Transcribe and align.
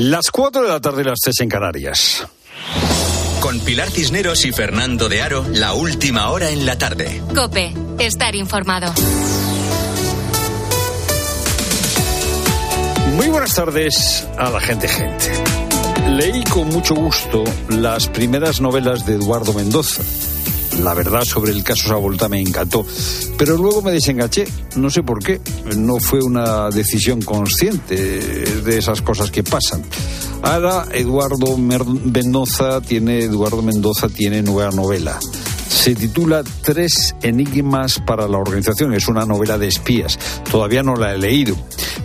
Las 0.00 0.30
4 0.30 0.62
de 0.62 0.68
la 0.68 0.80
tarde, 0.80 1.02
las 1.02 1.18
3 1.18 1.40
en 1.40 1.48
Canarias. 1.48 2.24
Con 3.40 3.58
Pilar 3.58 3.90
Cisneros 3.90 4.44
y 4.44 4.52
Fernando 4.52 5.08
de 5.08 5.22
Aro, 5.22 5.44
la 5.54 5.72
última 5.72 6.30
hora 6.30 6.50
en 6.50 6.66
la 6.66 6.78
tarde. 6.78 7.20
Cope, 7.34 7.74
estar 7.98 8.36
informado. 8.36 8.94
Muy 13.16 13.26
buenas 13.26 13.56
tardes 13.56 14.24
a 14.38 14.50
la 14.50 14.60
gente 14.60 14.86
gente. 14.86 15.32
Leí 16.10 16.44
con 16.44 16.68
mucho 16.68 16.94
gusto 16.94 17.42
las 17.68 18.06
primeras 18.06 18.60
novelas 18.60 19.04
de 19.04 19.14
Eduardo 19.14 19.52
Mendoza. 19.52 20.04
La 20.78 20.94
verdad 20.94 21.24
sobre 21.24 21.52
el 21.52 21.64
caso 21.64 21.88
Sabolta 21.88 22.28
me 22.28 22.40
encantó, 22.40 22.86
pero 23.36 23.56
luego 23.56 23.82
me 23.82 23.92
desengaché, 23.92 24.46
no 24.76 24.90
sé 24.90 25.02
por 25.02 25.22
qué, 25.22 25.40
no 25.76 25.98
fue 25.98 26.20
una 26.22 26.70
decisión 26.70 27.20
consciente 27.22 27.96
de 27.96 28.78
esas 28.78 29.02
cosas 29.02 29.30
que 29.30 29.42
pasan. 29.42 29.82
Ahora 30.42 30.86
Eduardo 30.92 31.56
Mendoza 31.56 32.80
tiene 32.80 33.20
Eduardo 33.20 33.62
Mendoza 33.62 34.08
tiene 34.08 34.42
nueva 34.42 34.70
novela. 34.70 35.18
Se 35.68 35.94
titula 35.94 36.42
Tres 36.62 37.14
enigmas 37.22 38.00
para 38.04 38.26
la 38.26 38.38
organización. 38.38 38.94
Es 38.94 39.06
una 39.08 39.24
novela 39.24 39.58
de 39.58 39.68
espías. 39.68 40.18
Todavía 40.50 40.82
no 40.82 40.96
la 40.96 41.14
he 41.14 41.18
leído. 41.18 41.56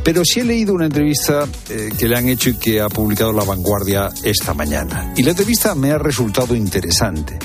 Pero 0.03 0.23
sí 0.25 0.41
he 0.41 0.44
leído 0.44 0.73
una 0.73 0.85
entrevista 0.85 1.47
eh, 1.69 1.89
que 1.97 2.08
le 2.08 2.17
han 2.17 2.27
hecho 2.27 2.49
y 2.49 2.58
que 2.58 2.81
ha 2.81 2.89
publicado 2.89 3.31
La 3.31 3.44
Vanguardia 3.44 4.09
esta 4.23 4.53
mañana. 4.53 5.13
Y 5.16 5.23
la 5.23 5.31
entrevista 5.31 5.75
me 5.75 5.91
ha 5.91 5.97
resultado 5.97 6.55
interesante. 6.55 7.39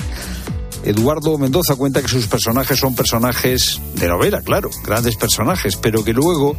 Eduardo 0.89 1.37
Mendoza 1.37 1.75
cuenta 1.75 2.01
que 2.01 2.07
sus 2.07 2.25
personajes 2.25 2.79
son 2.79 2.95
personajes 2.95 3.79
de 3.93 4.07
novela, 4.07 4.41
claro, 4.41 4.71
grandes 4.83 5.17
personajes, 5.17 5.75
pero 5.75 6.03
que 6.03 6.13
luego 6.13 6.55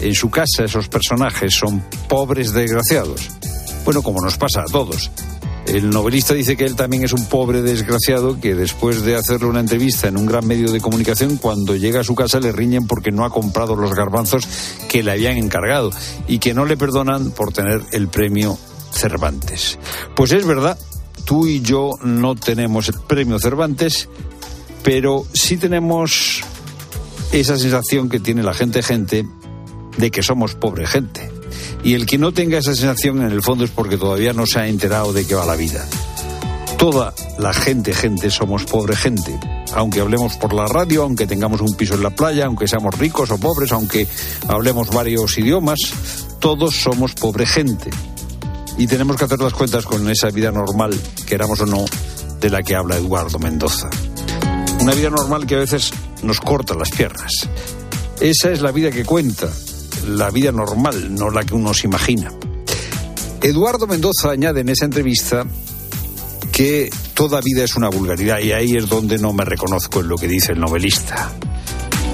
en 0.00 0.14
su 0.14 0.30
casa 0.30 0.64
esos 0.64 0.88
personajes 0.88 1.54
son 1.54 1.84
pobres 2.08 2.54
desgraciados. 2.54 3.28
Bueno, 3.84 4.00
como 4.00 4.22
nos 4.22 4.38
pasa 4.38 4.62
a 4.62 4.72
todos. 4.72 5.10
El 5.66 5.90
novelista 5.90 6.32
dice 6.32 6.56
que 6.56 6.64
él 6.64 6.76
también 6.76 7.04
es 7.04 7.12
un 7.12 7.26
pobre 7.26 7.60
desgraciado 7.60 8.40
que 8.40 8.54
después 8.54 9.02
de 9.02 9.16
hacerle 9.16 9.48
una 9.48 9.60
entrevista 9.60 10.08
en 10.08 10.16
un 10.16 10.24
gran 10.24 10.46
medio 10.46 10.72
de 10.72 10.80
comunicación, 10.80 11.36
cuando 11.36 11.76
llega 11.76 12.00
a 12.00 12.04
su 12.04 12.14
casa 12.14 12.40
le 12.40 12.52
riñen 12.52 12.86
porque 12.86 13.12
no 13.12 13.26
ha 13.26 13.30
comprado 13.30 13.76
los 13.76 13.92
garbanzos 13.92 14.48
que 14.88 15.02
le 15.02 15.12
habían 15.12 15.36
encargado 15.36 15.90
y 16.26 16.38
que 16.38 16.54
no 16.54 16.64
le 16.64 16.78
perdonan 16.78 17.32
por 17.32 17.52
tener 17.52 17.82
el 17.92 18.08
premio 18.08 18.58
Cervantes. 18.92 19.78
Pues 20.16 20.32
es 20.32 20.46
verdad, 20.46 20.78
tú 21.24 21.46
y 21.46 21.60
yo 21.60 21.92
no 22.02 22.34
tenemos 22.34 22.88
el 22.88 23.00
premio 23.00 23.38
Cervantes, 23.38 24.08
pero 24.82 25.24
sí 25.32 25.56
tenemos 25.56 26.42
esa 27.32 27.56
sensación 27.58 28.08
que 28.08 28.20
tiene 28.20 28.42
la 28.42 28.54
gente 28.54 28.82
gente 28.82 29.26
de 29.96 30.10
que 30.10 30.22
somos 30.22 30.54
pobre 30.54 30.86
gente. 30.86 31.30
Y 31.82 31.94
el 31.94 32.06
que 32.06 32.18
no 32.18 32.32
tenga 32.32 32.58
esa 32.58 32.74
sensación 32.74 33.22
en 33.22 33.30
el 33.30 33.42
fondo 33.42 33.64
es 33.64 33.70
porque 33.70 33.96
todavía 33.96 34.32
no 34.32 34.46
se 34.46 34.60
ha 34.60 34.68
enterado 34.68 35.12
de 35.12 35.26
qué 35.26 35.34
va 35.34 35.44
la 35.44 35.56
vida. 35.56 35.86
Toda 36.78 37.14
la 37.38 37.52
gente, 37.52 37.92
gente, 37.92 38.30
somos 38.30 38.64
pobre 38.64 38.96
gente. 38.96 39.38
Aunque 39.74 40.00
hablemos 40.00 40.36
por 40.36 40.52
la 40.52 40.66
radio, 40.66 41.02
aunque 41.02 41.26
tengamos 41.26 41.60
un 41.60 41.74
piso 41.74 41.94
en 41.94 42.02
la 42.02 42.10
playa, 42.10 42.46
aunque 42.46 42.68
seamos 42.68 42.98
ricos 42.98 43.30
o 43.30 43.38
pobres, 43.38 43.72
aunque 43.72 44.06
hablemos 44.48 44.90
varios 44.90 45.36
idiomas, 45.38 45.78
todos 46.40 46.74
somos 46.74 47.14
pobre 47.14 47.46
gente. 47.46 47.90
Y 48.76 48.86
tenemos 48.86 49.16
que 49.16 49.24
hacer 49.24 49.38
las 49.38 49.52
cuentas 49.52 49.84
con 49.84 50.08
esa 50.10 50.30
vida 50.30 50.50
normal, 50.50 50.98
queramos 51.26 51.60
o 51.60 51.66
no, 51.66 51.84
de 52.40 52.50
la 52.50 52.62
que 52.62 52.74
habla 52.74 52.96
Eduardo 52.96 53.38
Mendoza. 53.38 53.88
Una 54.80 54.94
vida 54.94 55.10
normal 55.10 55.46
que 55.46 55.54
a 55.54 55.58
veces 55.58 55.92
nos 56.22 56.40
corta 56.40 56.74
las 56.74 56.90
piernas. 56.90 57.48
Esa 58.20 58.50
es 58.50 58.60
la 58.60 58.72
vida 58.72 58.90
que 58.90 59.04
cuenta, 59.04 59.48
la 60.08 60.30
vida 60.30 60.52
normal, 60.52 61.14
no 61.14 61.30
la 61.30 61.44
que 61.44 61.54
uno 61.54 61.72
se 61.72 61.86
imagina. 61.86 62.32
Eduardo 63.40 63.86
Mendoza 63.86 64.30
añade 64.30 64.60
en 64.60 64.68
esa 64.70 64.86
entrevista 64.86 65.46
que 66.50 66.90
toda 67.14 67.40
vida 67.40 67.64
es 67.64 67.76
una 67.76 67.88
vulgaridad 67.88 68.38
y 68.38 68.52
ahí 68.52 68.76
es 68.76 68.88
donde 68.88 69.18
no 69.18 69.32
me 69.32 69.44
reconozco 69.44 70.00
en 70.00 70.08
lo 70.08 70.16
que 70.16 70.28
dice 70.28 70.52
el 70.52 70.60
novelista. 70.60 71.32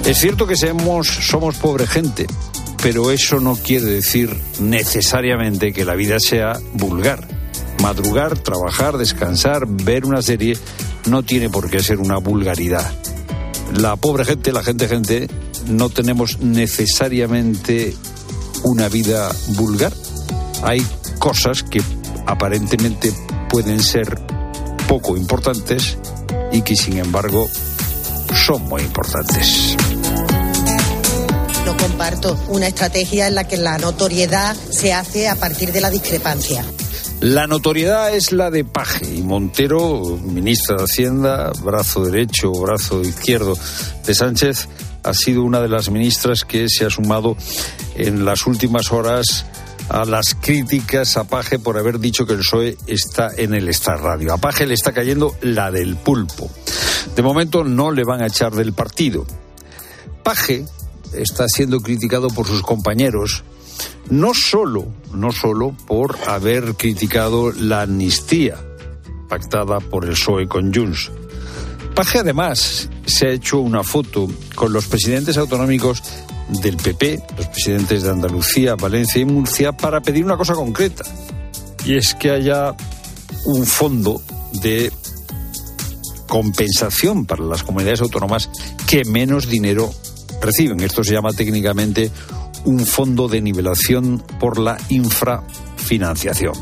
Es 0.05 0.17
cierto 0.17 0.47
que 0.47 0.55
somos, 0.55 1.07
somos 1.07 1.57
pobre 1.57 1.85
gente, 1.85 2.25
pero 2.81 3.11
eso 3.11 3.39
no 3.39 3.55
quiere 3.55 3.85
decir 3.85 4.35
necesariamente 4.59 5.71
que 5.71 5.85
la 5.85 5.95
vida 5.95 6.19
sea 6.19 6.59
vulgar. 6.73 7.27
Madrugar, 7.81 8.37
trabajar, 8.39 8.97
descansar, 8.97 9.67
ver 9.67 10.05
una 10.05 10.21
serie 10.21 10.57
no 11.07 11.23
tiene 11.23 11.49
por 11.49 11.69
qué 11.69 11.81
ser 11.81 11.99
una 11.99 12.17
vulgaridad. 12.17 12.91
La 13.75 13.95
pobre 13.95 14.25
gente, 14.25 14.51
la 14.51 14.63
gente 14.63 14.87
gente, 14.87 15.27
no 15.67 15.89
tenemos 15.89 16.39
necesariamente 16.39 17.95
una 18.63 18.89
vida 18.89 19.31
vulgar. 19.49 19.93
Hay 20.63 20.85
cosas 21.19 21.63
que 21.63 21.81
aparentemente 22.25 23.13
pueden 23.49 23.81
ser 23.81 24.19
poco 24.87 25.17
importantes 25.17 25.97
y 26.51 26.61
que 26.61 26.75
sin 26.75 26.97
embargo 26.97 27.47
son 28.33 28.63
muy 28.67 28.81
importantes. 28.81 29.77
No 31.65 31.77
comparto 31.77 32.37
una 32.49 32.67
estrategia 32.67 33.27
en 33.27 33.35
la 33.35 33.47
que 33.47 33.57
la 33.57 33.77
notoriedad 33.77 34.55
se 34.55 34.93
hace 34.93 35.27
a 35.27 35.35
partir 35.35 35.71
de 35.71 35.81
la 35.81 35.89
discrepancia. 35.89 36.65
La 37.21 37.45
notoriedad 37.45 38.13
es 38.15 38.31
la 38.31 38.49
de 38.49 38.65
Paje 38.65 39.05
y 39.05 39.21
Montero, 39.21 40.17
ministra 40.23 40.77
de 40.77 40.83
Hacienda, 40.85 41.51
brazo 41.63 42.03
derecho, 42.03 42.51
brazo 42.51 43.01
izquierdo 43.01 43.55
de 44.07 44.15
Sánchez, 44.15 44.67
ha 45.03 45.13
sido 45.13 45.43
una 45.43 45.61
de 45.61 45.67
las 45.67 45.89
ministras 45.91 46.45
que 46.45 46.67
se 46.67 46.85
ha 46.85 46.89
sumado 46.89 47.37
en 47.95 48.25
las 48.25 48.47
últimas 48.47 48.91
horas 48.91 49.45
a 49.89 50.05
las 50.05 50.35
críticas 50.35 51.17
a 51.17 51.25
Paje 51.25 51.59
por 51.59 51.77
haber 51.77 51.99
dicho 51.99 52.25
que 52.25 52.33
el 52.33 52.39
PSOE 52.39 52.77
está 52.87 53.29
en 53.35 53.53
el 53.53 53.67
Star 53.69 53.99
Radio. 54.01 54.33
A 54.33 54.37
Paje 54.37 54.65
le 54.65 54.73
está 54.73 54.91
cayendo 54.93 55.35
la 55.41 55.69
del 55.69 55.97
pulpo. 55.97 56.49
De 57.15 57.21
momento 57.21 57.63
no 57.63 57.91
le 57.91 58.03
van 58.03 58.21
a 58.21 58.27
echar 58.27 58.53
del 58.53 58.73
partido. 58.73 59.25
Paje 60.23 60.65
está 61.13 61.47
siendo 61.47 61.79
criticado 61.81 62.27
por 62.29 62.47
sus 62.47 62.61
compañeros 62.61 63.43
no 64.09 64.33
solo, 64.33 64.87
no 65.13 65.31
solo 65.31 65.75
por 65.87 66.17
haber 66.27 66.75
criticado 66.75 67.51
la 67.51 67.83
amnistía 67.83 68.57
pactada 69.29 69.79
por 69.79 70.05
el 70.05 70.11
PSOE 70.11 70.47
con 70.47 70.73
Junts. 70.73 71.11
Paje 71.95 72.19
además 72.19 72.89
se 73.05 73.27
ha 73.27 73.31
hecho 73.31 73.59
una 73.59 73.83
foto 73.83 74.29
con 74.55 74.73
los 74.73 74.87
presidentes 74.87 75.37
autonómicos 75.37 76.03
del 76.49 76.75
PP, 76.77 77.23
los 77.37 77.47
presidentes 77.47 78.03
de 78.03 78.09
Andalucía, 78.09 78.75
Valencia 78.75 79.21
y 79.21 79.25
Murcia, 79.25 79.71
para 79.71 80.01
pedir 80.01 80.25
una 80.25 80.37
cosa 80.37 80.53
concreta. 80.53 81.03
Y 81.85 81.95
es 81.95 82.13
que 82.15 82.31
haya 82.31 82.75
un 83.45 83.65
fondo 83.65 84.21
de 84.61 84.91
compensación 86.27 87.25
para 87.25 87.43
las 87.43 87.63
comunidades 87.63 88.01
autónomas 88.01 88.49
que 88.87 89.03
menos 89.05 89.47
dinero 89.47 89.93
reciben. 90.41 90.79
Esto 90.81 91.03
se 91.03 91.13
llama 91.13 91.31
técnicamente 91.31 92.11
un 92.65 92.85
fondo 92.85 93.27
de 93.27 93.41
nivelación 93.41 94.23
por 94.39 94.59
la 94.59 94.77
infrafinanciación. 94.89 96.53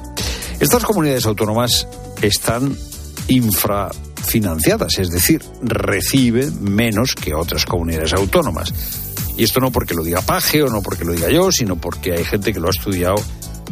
Estas 0.59 0.83
comunidades 0.83 1.25
autónomas 1.25 1.87
están 2.21 2.77
infrafinanciadas, 3.27 4.99
es 4.99 5.09
decir, 5.09 5.41
reciben 5.61 6.63
menos 6.63 7.15
que 7.15 7.33
otras 7.33 7.65
comunidades 7.65 8.13
autónomas. 8.13 8.73
Y 9.37 9.43
esto 9.43 9.61
no 9.61 9.71
porque 9.71 9.93
lo 9.93 10.03
diga 10.03 10.21
Paje 10.21 10.63
o 10.63 10.69
no 10.69 10.81
porque 10.81 11.05
lo 11.05 11.13
diga 11.13 11.29
yo, 11.29 11.51
sino 11.51 11.77
porque 11.77 12.13
hay 12.13 12.25
gente 12.25 12.51
que 12.51 12.59
lo 12.59 12.67
ha 12.67 12.71
estudiado 12.71 13.15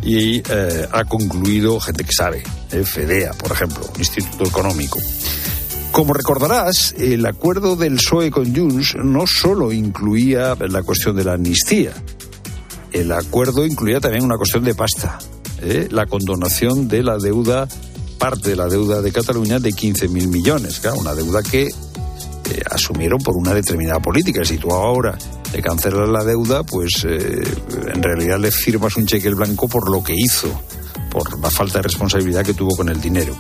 y 0.02 0.38
eh, 0.38 0.88
ha 0.92 1.04
concluido, 1.04 1.80
gente 1.80 2.04
que 2.06 2.14
sabe, 2.16 2.44
eh, 2.72 2.84
FEDEA, 2.84 3.34
por 3.34 3.52
ejemplo, 3.52 3.82
Instituto 3.98 4.46
Económico. 4.46 5.00
Como 5.92 6.14
recordarás, 6.14 6.94
el 6.98 7.26
acuerdo 7.26 7.76
del 7.76 7.96
PSOE 7.96 8.30
con 8.30 8.56
Junts 8.56 8.96
no 9.04 9.26
solo 9.26 9.72
incluía 9.72 10.56
la 10.56 10.84
cuestión 10.84 11.16
de 11.16 11.24
la 11.24 11.34
amnistía, 11.34 11.92
el 12.92 13.12
acuerdo 13.12 13.66
incluía 13.66 14.00
también 14.00 14.24
una 14.24 14.38
cuestión 14.38 14.64
de 14.64 14.76
pasta, 14.76 15.20
¿eh? 15.62 15.88
la 15.92 16.06
condonación 16.06 16.88
de 16.88 17.04
la 17.04 17.18
deuda, 17.18 17.68
parte 18.18 18.50
de 18.50 18.56
la 18.56 18.68
deuda 18.68 19.02
de 19.02 19.12
Cataluña 19.12 19.60
de 19.60 19.72
15.000 19.72 20.28
millones, 20.28 20.82
una 20.96 21.14
deuda 21.14 21.44
que 21.44 21.64
eh, 21.64 22.62
asumieron 22.72 23.20
por 23.20 23.36
una 23.36 23.54
determinada 23.54 24.00
política. 24.00 24.46
Si 24.46 24.58
tú 24.58 24.72
ahora 24.72 25.18
te 25.52 25.62
cancelas 25.62 26.10
la 26.10 26.24
deuda, 26.24 26.64
pues 26.64 27.06
eh, 27.06 27.42
en 27.94 28.04
realidad 28.04 28.40
le 28.40 28.52
firmas 28.52 28.96
un 28.96 29.06
cheque 29.06 29.30
blanco 29.30 29.68
por 29.68 29.90
lo 29.90 30.04
que 30.04 30.14
hizo, 30.16 30.50
por 31.10 31.40
la 31.40 31.50
falta 31.50 31.80
de 31.80 31.84
responsabilidad 31.84 32.46
que 32.46 32.54
tuvo 32.54 32.76
con 32.76 32.90
el 32.90 33.02
dinero. 33.02 33.36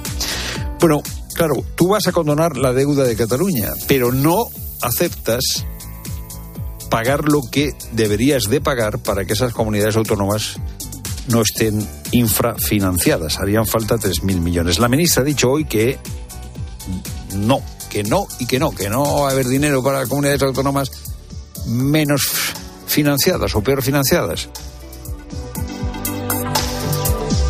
Bueno, 0.80 1.02
claro, 1.38 1.64
tú 1.76 1.90
vas 1.90 2.08
a 2.08 2.12
condonar 2.12 2.58
la 2.58 2.74
deuda 2.74 3.04
de 3.04 3.16
Cataluña, 3.16 3.72
pero 3.88 4.12
no 4.12 4.48
aceptas 4.82 5.66
pagar 6.90 7.30
lo 7.30 7.42
que 7.50 7.74
deberías 7.92 8.46
de 8.50 8.60
pagar 8.60 9.00
para 9.00 9.24
que 9.24 9.34
esas 9.34 9.54
comunidades 9.54 9.96
autónomas 9.96 10.58
no 11.28 11.42
estén 11.42 11.88
infrafinanciadas. 12.12 13.40
Harían 13.40 13.68
falta 13.68 13.98
3.000 13.98 14.40
millones. 14.40 14.80
La 14.80 14.90
ministra 14.90 15.22
ha 15.22 15.26
dicho 15.26 15.52
hoy 15.52 15.66
que 15.66 16.00
no, 17.36 17.62
que 17.90 18.04
no 18.04 18.28
y 18.40 18.48
que 18.48 18.60
no, 18.60 18.72
que 18.72 18.90
no 18.90 19.22
va 19.22 19.30
a 19.30 19.32
haber 19.32 19.48
dinero 19.48 19.84
para 19.84 20.08
comunidades 20.08 20.42
autónomas 20.42 20.92
menos 21.68 22.22
financiadas 22.88 23.54
o 23.56 23.62
peor 23.62 23.84
financiadas. 23.84 24.50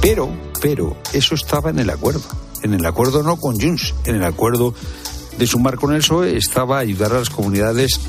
Pero, 0.02 0.30
pero, 0.62 0.98
eso 1.14 1.36
estaba 1.36 1.70
en 1.70 1.80
el 1.80 1.90
acuerdo. 1.90 2.47
En 2.64 2.74
el 2.74 2.86
acuerdo 2.86 3.24
no 3.24 3.38
con 3.38 3.60
Junts, 3.60 3.94
en 4.06 4.16
el 4.16 4.24
acuerdo 4.24 4.74
de 5.38 5.48
sumar 5.48 5.76
con 5.76 5.94
el 5.94 6.00
PSOE 6.00 6.38
estaba 6.38 6.80
ayudar 6.80 7.14
a 7.14 7.20
las 7.20 7.30
comunidades 7.30 8.00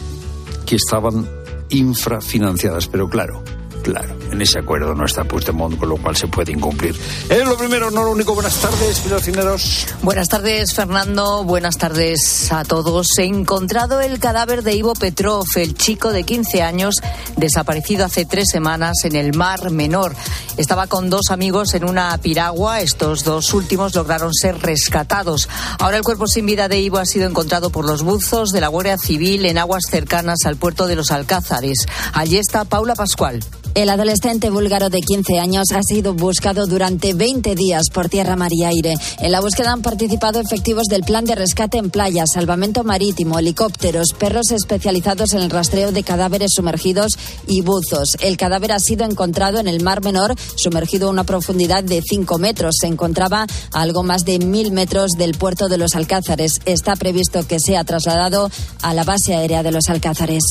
que 0.66 0.76
estaban 0.76 1.28
infrafinanciadas. 1.68 2.88
Pero 2.88 3.08
claro, 3.08 3.42
claro, 3.88 4.14
en 4.30 4.42
ese 4.42 4.58
acuerdo 4.58 4.94
no 4.94 5.06
está 5.06 5.24
Puigdemont, 5.24 5.78
con 5.78 5.88
lo 5.88 5.96
cual 5.96 6.14
se 6.14 6.28
puede 6.28 6.52
incumplir. 6.52 6.94
Es 7.30 7.46
lo 7.46 7.56
primero, 7.56 7.90
no 7.90 8.04
lo 8.04 8.10
único. 8.10 8.34
Buenas 8.34 8.56
tardes, 8.56 9.02
Cineros. 9.22 9.86
Buenas 10.02 10.28
tardes, 10.28 10.74
Fernando. 10.74 11.42
Buenas 11.44 11.78
tardes 11.78 12.52
a 12.52 12.64
todos. 12.64 13.18
He 13.18 13.24
encontrado 13.24 14.02
el 14.02 14.18
cadáver 14.18 14.62
de 14.62 14.74
Ivo 14.74 14.92
Petrov, 14.92 15.46
el 15.56 15.74
chico 15.74 16.12
de 16.12 16.24
15 16.24 16.62
años, 16.62 16.96
desaparecido 17.36 18.04
hace 18.04 18.26
tres 18.26 18.48
semanas 18.50 19.04
en 19.04 19.16
el 19.16 19.34
Mar 19.34 19.70
Menor. 19.70 20.14
Estaba 20.58 20.86
con 20.86 21.08
dos 21.08 21.30
amigos 21.30 21.72
en 21.72 21.88
una 21.88 22.16
piragua. 22.18 22.80
Estos 22.82 23.24
dos 23.24 23.54
últimos 23.54 23.94
lograron 23.94 24.34
ser 24.34 24.58
rescatados. 24.58 25.48
Ahora 25.78 25.96
el 25.96 26.02
cuerpo 26.02 26.26
sin 26.26 26.44
vida 26.44 26.68
de 26.68 26.80
Ivo 26.80 26.98
ha 26.98 27.06
sido 27.06 27.26
encontrado 27.26 27.70
por 27.70 27.86
los 27.86 28.02
buzos 28.02 28.50
de 28.50 28.60
la 28.60 28.68
Guardia 28.68 28.98
Civil 28.98 29.46
en 29.46 29.56
aguas 29.56 29.84
cercanas 29.88 30.40
al 30.44 30.56
puerto 30.56 30.86
de 30.86 30.96
los 30.96 31.10
Alcázares. 31.10 31.86
Allí 32.12 32.36
está 32.36 32.64
Paula 32.64 32.94
Pascual. 32.94 33.40
El 33.74 33.90
adolescente 33.90 34.50
búlgaro 34.50 34.90
de 34.90 35.00
15 35.00 35.38
años 35.38 35.68
ha 35.72 35.82
sido 35.82 36.14
buscado 36.14 36.66
durante 36.66 37.14
20 37.14 37.54
días 37.54 37.90
por 37.92 38.08
tierra, 38.08 38.34
mar 38.34 38.52
y 38.52 38.64
aire. 38.64 38.94
En 39.20 39.30
la 39.30 39.40
búsqueda 39.40 39.72
han 39.72 39.82
participado 39.82 40.40
efectivos 40.40 40.84
del 40.86 41.04
plan 41.04 41.24
de 41.24 41.36
rescate 41.36 41.78
en 41.78 41.90
playa, 41.90 42.24
salvamento 42.26 42.82
marítimo, 42.82 43.38
helicópteros, 43.38 44.08
perros 44.18 44.50
especializados 44.50 45.32
en 45.34 45.40
el 45.40 45.50
rastreo 45.50 45.92
de 45.92 46.02
cadáveres 46.02 46.50
sumergidos 46.54 47.12
y 47.46 47.60
buzos. 47.60 48.16
El 48.20 48.36
cadáver 48.36 48.72
ha 48.72 48.80
sido 48.80 49.04
encontrado 49.04 49.58
en 49.58 49.68
el 49.68 49.82
Mar 49.82 50.02
Menor, 50.02 50.34
sumergido 50.56 51.08
a 51.08 51.10
una 51.12 51.24
profundidad 51.24 51.84
de 51.84 52.02
5 52.02 52.38
metros. 52.38 52.76
Se 52.80 52.88
encontraba 52.88 53.46
a 53.72 53.80
algo 53.80 54.02
más 54.02 54.24
de 54.24 54.40
1.000 54.40 54.72
metros 54.72 55.12
del 55.12 55.32
puerto 55.32 55.68
de 55.68 55.78
los 55.78 55.94
Alcázares. 55.94 56.60
Está 56.64 56.96
previsto 56.96 57.46
que 57.46 57.60
sea 57.60 57.84
trasladado 57.84 58.50
a 58.82 58.94
la 58.94 59.04
base 59.04 59.36
aérea 59.36 59.62
de 59.62 59.70
los 59.70 59.88
Alcázares. 59.88 60.42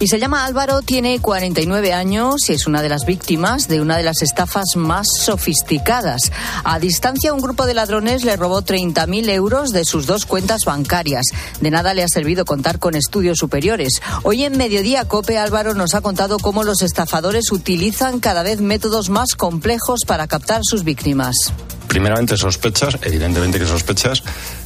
Y 0.00 0.06
se 0.06 0.20
llama 0.20 0.44
Álvaro, 0.44 0.82
tiene 0.82 1.18
49 1.18 1.92
años 1.92 2.47
es 2.54 2.66
una 2.66 2.82
de 2.82 2.88
las 2.88 3.04
víctimas 3.04 3.68
de 3.68 3.80
una 3.80 3.96
de 3.96 4.02
las 4.02 4.22
estafas 4.22 4.76
más 4.76 5.06
sofisticadas. 5.20 6.32
A 6.64 6.78
distancia, 6.78 7.32
un 7.32 7.40
grupo 7.40 7.66
de 7.66 7.74
ladrones 7.74 8.24
le 8.24 8.36
robó 8.36 8.62
30.000 8.62 9.28
euros 9.30 9.70
de 9.70 9.84
sus 9.84 10.06
dos 10.06 10.26
cuentas 10.26 10.62
bancarias. 10.64 11.26
De 11.60 11.70
nada 11.70 11.94
le 11.94 12.02
ha 12.02 12.08
servido 12.08 12.44
contar 12.44 12.78
con 12.78 12.94
estudios 12.94 13.38
superiores. 13.38 14.00
Hoy 14.22 14.44
en 14.44 14.56
Mediodía 14.56 15.06
Cope 15.06 15.38
Álvaro 15.38 15.74
nos 15.74 15.94
ha 15.94 16.00
contado 16.00 16.38
cómo 16.38 16.64
los 16.64 16.82
estafadores 16.82 17.52
utilizan 17.52 18.20
cada 18.20 18.42
vez 18.42 18.60
métodos 18.60 19.10
más 19.10 19.34
complejos 19.36 20.00
para 20.06 20.26
captar 20.26 20.60
sus 20.64 20.84
víctimas 20.84 21.52
primeramente 21.88 22.36
sospechas, 22.36 22.98
evidentemente 23.02 23.58
que 23.58 23.66
sospechas, 23.66 24.22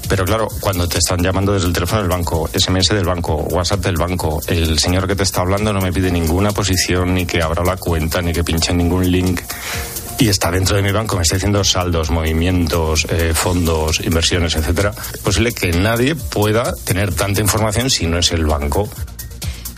pero 0.08 0.24
claro, 0.24 0.48
cuando 0.60 0.86
te 0.88 0.98
están 0.98 1.22
llamando 1.22 1.52
desde 1.52 1.68
el 1.68 1.72
teléfono 1.72 2.02
del 2.02 2.10
banco, 2.10 2.50
SMS 2.52 2.88
del 2.88 3.04
banco, 3.04 3.36
WhatsApp 3.36 3.80
del 3.80 3.96
banco, 3.96 4.42
el 4.48 4.78
señor 4.78 5.06
que 5.06 5.14
te 5.14 5.22
está 5.22 5.40
hablando 5.40 5.72
no 5.72 5.80
me 5.80 5.92
pide 5.92 6.10
ninguna 6.10 6.52
posición, 6.52 7.14
ni 7.14 7.24
que 7.24 7.40
abra 7.40 7.64
la 7.64 7.76
cuenta, 7.76 8.20
ni 8.20 8.32
que 8.32 8.44
pinche 8.44 8.74
ningún 8.74 9.10
link. 9.10 9.40
Y 10.18 10.28
está 10.28 10.50
dentro 10.50 10.76
de 10.76 10.82
mi 10.82 10.92
banco, 10.92 11.16
me 11.16 11.22
está 11.22 11.36
diciendo 11.36 11.64
saldos, 11.64 12.10
movimientos, 12.10 13.06
eh, 13.08 13.32
fondos, 13.34 14.00
inversiones, 14.00 14.54
etcétera. 14.54 14.92
Es 15.14 15.20
posible 15.20 15.52
que 15.52 15.72
nadie 15.72 16.14
pueda 16.14 16.74
tener 16.84 17.14
tanta 17.14 17.40
información 17.40 17.90
si 17.90 18.06
no 18.06 18.18
es 18.18 18.30
el 18.32 18.46
banco. 18.46 18.88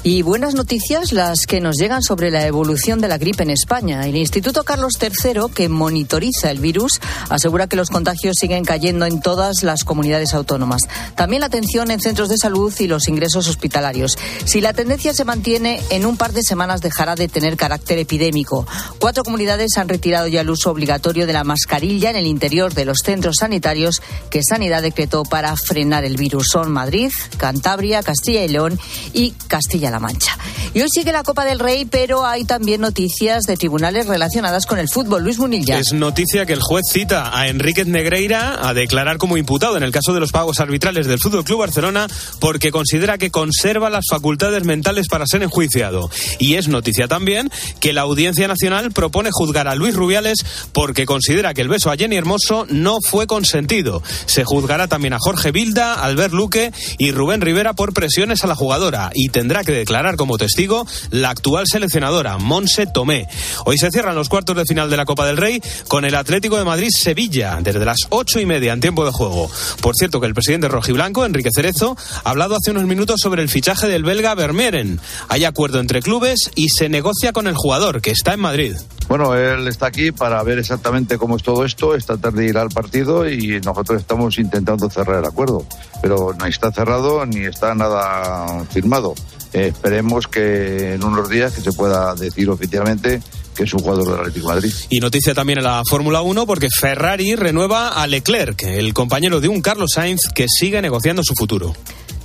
Y 0.07 0.21
buenas 0.21 0.55
noticias 0.55 1.13
las 1.13 1.47
que 1.47 1.63
nos 1.63 1.77
llegan 1.79 2.03
sobre 2.03 2.31
la 2.31 2.47
evolución 2.47 3.01
de 3.01 3.09
la 3.09 3.17
gripe 3.17 3.43
en 3.43 3.49
España. 3.49 4.07
El 4.07 4.17
Instituto 4.17 4.63
Carlos 4.63 4.99
III, 5.01 5.51
que 5.55 5.71
monitoriza 5.71 6.51
el 6.51 6.59
virus, 6.59 7.01
asegura 7.31 7.69
que 7.69 7.77
los 7.77 7.89
contagios 7.89 8.37
siguen 8.39 8.67
cayendo 8.67 9.07
en 9.07 9.23
todas 9.23 9.63
las 9.63 9.83
comunidades 9.83 10.35
autónomas. 10.35 10.83
También 11.15 11.41
la 11.41 11.47
atención 11.47 11.91
en 11.91 12.01
centros 12.01 12.29
de 12.29 12.37
salud 12.37 12.71
y 12.79 12.87
los 12.87 13.09
ingresos 13.09 13.49
hospitalarios. 13.49 14.19
Si 14.45 14.61
la 14.61 14.75
tendencia 14.75 15.15
se 15.15 15.25
mantiene, 15.25 15.81
en 15.89 16.05
un 16.05 16.19
par 16.19 16.35
de 16.35 16.43
semanas 16.43 16.83
dejará 16.83 17.15
de 17.15 17.29
tener 17.29 17.57
carácter 17.57 17.99
epidémico. 17.99 18.67
Cuatro 18.99 19.25
comunidades 19.25 19.79
han 19.79 19.89
retirado 19.89 20.27
ya 20.27 20.43
el 20.43 20.51
uso 20.51 20.71
obligatorio 20.71 21.27
de 21.27 21.33
la 21.33 21.45
mascarilla 21.45 22.11
en 22.11 22.17
el 22.17 22.27
interior 22.27 22.75
de 22.75 22.85
los 22.85 22.99
centros 23.03 23.37
sanitarios 23.41 24.03
que 24.29 24.43
Sanidad 24.43 24.83
decretó 24.83 25.23
para 25.23 25.57
frenar 25.57 26.05
el 26.05 26.19
virus. 26.19 26.49
Son 26.53 26.71
Madrid, 26.71 27.11
Cantabria, 27.39 28.03
Castilla 28.03 28.45
y 28.45 28.49
León 28.49 28.79
y 29.15 29.31
Castilla 29.49 29.94
la 29.95 30.01
Mancha. 30.01 30.37
Y 30.75 30.83
hoy 30.83 30.89
sigue 30.93 31.13
la 31.13 31.23
Copa 31.23 31.45
del 31.45 31.61
Rey, 31.61 31.85
pero 31.85 32.27
hay 32.27 32.45
también 32.45 32.81
noticias 32.81 33.45
de 33.45 33.57
tribunales 33.57 34.07
relacionadas 34.09 34.67
con 34.67 34.81
el 34.81 34.89
fútbol. 34.89 35.23
Luis 35.23 35.39
Munilla. 35.39 35.79
Es 35.79 35.93
noticia 35.93 36.47
que 36.47 36.53
el 36.53 36.61
juez 36.61 36.83
cita 36.91 37.39
a 37.39 37.47
Enríquez 37.47 37.87
Negreira 37.87 38.59
a 38.61 38.75
declarar 38.75 39.19
como 39.19 39.37
imputado 39.37 39.77
en 39.77 39.85
el 39.85 39.93
caso 39.93 40.13
de 40.13 40.19
los 40.19 40.33
pagos 40.33 40.59
arbitrales 40.59 41.07
del 41.07 41.21
Fútbol 41.21 41.45
Club 41.45 41.61
Barcelona 41.61 42.09
porque 42.41 42.73
considera 42.73 43.19
que 43.19 43.31
conserva 43.31 43.89
las 43.89 44.07
facultades 44.11 44.65
mentales 44.65 45.07
para 45.07 45.27
ser 45.27 45.45
enjuiciado. 45.45 46.11
Y 46.41 46.55
es 46.57 46.67
noticia 46.67 47.07
también 47.07 47.51
que 47.79 47.93
la 47.93 48.01
Audiencia 48.01 48.49
Nacional 48.49 48.91
propone 48.91 49.31
juzgar 49.33 49.69
a 49.69 49.77
Luis 49.77 49.95
Rubiales 49.95 50.45
porque 50.73 51.07
considera 51.07 51.55
que 51.55 51.61
el 51.61 51.69
beso 51.69 51.93
a 51.93 51.97
Jenny 51.97 52.17
Hermoso 52.17 52.67
no 52.69 52.99
fue 53.01 53.29
consentido. 53.29 54.03
Se 54.27 54.43
juzgará 54.43 54.89
también 54.89 55.13
a 55.15 55.19
Jorge 55.21 55.53
Vilda, 55.53 55.95
Albert 55.95 56.35
Luque 56.35 56.73
y 56.99 57.13
Rubén 57.13 57.41
Rivera 57.41 57.75
por 57.75 57.95
presiones 57.95 58.43
a 58.43 58.49
la 58.49 58.57
jugadora 58.57 59.13
y 59.15 59.29
tendrá 59.29 59.63
que 59.63 59.84
declarar 59.85 60.17
como 60.17 60.39
testigo 60.39 60.87
la 61.11 61.29
actual 61.29 61.67
seleccionadora, 61.71 62.39
Monse 62.39 62.87
Tomé. 62.87 63.29
Hoy 63.67 63.77
se 63.77 63.91
cierran 63.91 64.15
los 64.15 64.31
cuartos 64.31 64.57
de 64.57 64.65
final 64.65 64.89
de 64.89 64.97
la 64.97 65.05
Copa 65.05 65.27
del 65.27 65.37
Rey 65.37 65.61
con 65.89 66.07
el 66.07 66.15
Atlético 66.15 66.57
de 66.57 66.65
Madrid-Sevilla, 66.65 67.59
desde 67.61 67.85
las 67.85 67.99
ocho 68.09 68.41
y 68.41 68.47
media 68.47 68.73
en 68.73 68.81
tiempo 68.81 69.05
de 69.05 69.13
juego. 69.13 69.51
Por 69.83 69.95
cierto, 69.95 70.23
que 70.23 70.27
el 70.27 70.33
presidente 70.33 70.69
rojiblanco, 70.69 71.27
Enrique 71.27 71.51
Cerezo, 71.55 71.99
ha 72.25 72.31
hablado 72.31 72.57
hace 72.57 72.71
unos 72.71 72.85
minutos 72.85 73.21
sobre 73.21 73.43
el 73.43 73.51
fichaje 73.51 73.87
del 73.87 74.05
belga 74.05 74.35
Vermeeren. 74.35 75.01
Hay 75.29 75.45
acuerdo 75.45 75.81
entre 75.81 76.01
clubes 76.01 76.51
y 76.55 76.71
se 76.71 76.89
negocia 76.89 77.35
con 77.35 77.47
el 77.47 77.55
jugador, 77.55 78.01
que 78.01 78.11
está 78.11 78.33
en 78.33 78.41
Madrid. 78.41 78.75
Bueno, 79.07 79.35
él 79.35 79.69
está 79.69 79.87
aquí 79.87 80.13
para 80.13 80.43
ver 80.43 80.59
exactamente 80.59 81.19
cómo 81.19 81.37
es 81.37 81.43
todo 81.43 81.67
esto. 81.67 81.95
Esta 81.95 82.17
tarde 82.17 82.47
irá 82.47 82.63
al 82.63 82.71
partido 82.71 83.29
y 83.29 83.61
nosotros 83.61 84.01
estamos 84.01 84.39
intentando 84.39 84.89
cerrar 84.89 85.19
el 85.19 85.27
acuerdo. 85.27 85.67
Pero 86.01 86.35
no 86.39 86.47
está 86.47 86.73
cerrado 86.73 87.27
ni 87.27 87.45
está 87.45 87.75
nada 87.75 88.65
firmado. 88.71 89.15
Eh, 89.55 89.69
esperemos 89.69 90.27
que 90.27 90.95
en 90.95 91.05
unos 91.05 91.29
días 91.29 91.53
que 91.53 91.61
se 91.61 91.73
pueda 91.73 92.15
decir 92.15 92.51
oficialmente 92.51 93.23
que 93.55 93.63
es 93.63 93.73
un 93.73 93.81
jugador 93.81 94.05
del 94.05 94.19
Atlético 94.19 94.49
de 94.49 94.55
Madrid. 94.55 94.75
Y 94.91 94.99
noticia 94.99 95.33
también 95.33 95.59
en 95.61 95.65
la 95.65 95.83
Fórmula 95.89 96.23
1 96.23 96.45
porque 96.45 96.69
Ferrari 96.69 97.37
renueva 97.37 97.91
a 97.91 98.07
Leclerc, 98.09 98.65
el 98.65 98.93
compañero 98.93 99.41
de 99.41 99.47
un 99.47 99.63
Carlos 99.63 99.93
Sainz 99.95 100.23
que 100.35 100.47
sigue 100.49 100.83
negociando 100.83 101.23
su 101.25 101.35
futuro. 101.35 101.75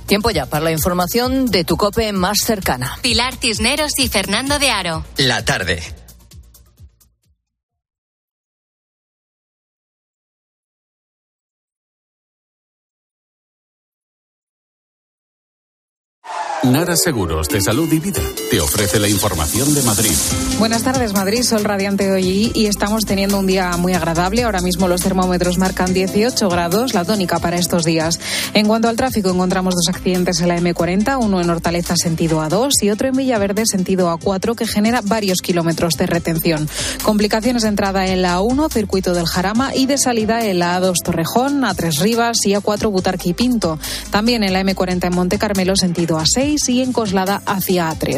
Tiempo 0.06 0.32
ya 0.32 0.46
para 0.46 0.64
la 0.64 0.72
información 0.72 1.46
de 1.46 1.62
tu 1.62 1.76
cope 1.76 2.12
más 2.12 2.38
cercana. 2.44 2.98
Pilar 3.00 3.36
Cisneros 3.36 3.92
y 3.96 4.08
Fernando 4.08 4.58
de 4.58 4.70
Aro. 4.70 5.04
La 5.16 5.44
tarde. 5.44 5.80
Nara 16.70 16.94
Seguros 16.94 17.48
de 17.48 17.60
Salud 17.60 17.92
y 17.92 17.98
Vida 17.98 18.22
te 18.48 18.60
ofrece 18.60 19.00
la 19.00 19.08
información 19.08 19.74
de 19.74 19.82
Madrid. 19.82 20.12
Buenas 20.60 20.84
tardes, 20.84 21.12
Madrid. 21.12 21.42
Sol 21.42 21.64
radiante 21.64 22.12
hoy 22.12 22.52
y 22.54 22.66
estamos 22.66 23.04
teniendo 23.04 23.40
un 23.40 23.46
día 23.46 23.76
muy 23.76 23.92
agradable. 23.94 24.44
Ahora 24.44 24.60
mismo 24.60 24.86
los 24.86 25.00
termómetros 25.00 25.58
marcan 25.58 25.92
18 25.92 26.48
grados, 26.48 26.94
la 26.94 27.04
tónica 27.04 27.40
para 27.40 27.56
estos 27.56 27.84
días. 27.84 28.20
En 28.54 28.68
cuanto 28.68 28.88
al 28.88 28.96
tráfico, 28.96 29.30
encontramos 29.30 29.74
dos 29.74 29.88
accidentes 29.88 30.40
en 30.40 30.48
la 30.48 30.58
M40, 30.58 31.18
uno 31.20 31.40
en 31.40 31.50
Hortaleza 31.50 31.96
sentido 31.96 32.40
A2 32.40 32.70
y 32.82 32.90
otro 32.90 33.08
en 33.08 33.16
Villaverde 33.16 33.66
sentido 33.66 34.16
A4 34.16 34.54
que 34.54 34.66
genera 34.66 35.00
varios 35.02 35.40
kilómetros 35.40 35.94
de 35.94 36.06
retención. 36.06 36.68
Complicaciones 37.02 37.62
de 37.62 37.68
entrada 37.68 38.06
en 38.06 38.22
la 38.22 38.38
A1, 38.38 38.72
circuito 38.72 39.12
del 39.12 39.26
Jarama 39.26 39.74
y 39.74 39.86
de 39.86 39.98
salida 39.98 40.46
en 40.46 40.60
la 40.60 40.78
A2 40.78 40.94
Torrejón, 41.02 41.62
A3 41.62 42.00
Rivas 42.00 42.38
y 42.44 42.50
A4 42.50 42.92
Butarque 42.92 43.30
y 43.30 43.34
Pinto. 43.34 43.76
También 44.10 44.44
en 44.44 44.52
la 44.52 44.62
M40 44.62 45.08
en 45.08 45.14
Monte 45.14 45.36
Carmelo 45.36 45.74
sentido 45.74 46.20
A6 46.20 46.59
y 46.68 46.82
en 46.82 46.92
Coslada 46.92 47.42
hacia 47.46 47.90
A3. 47.90 48.16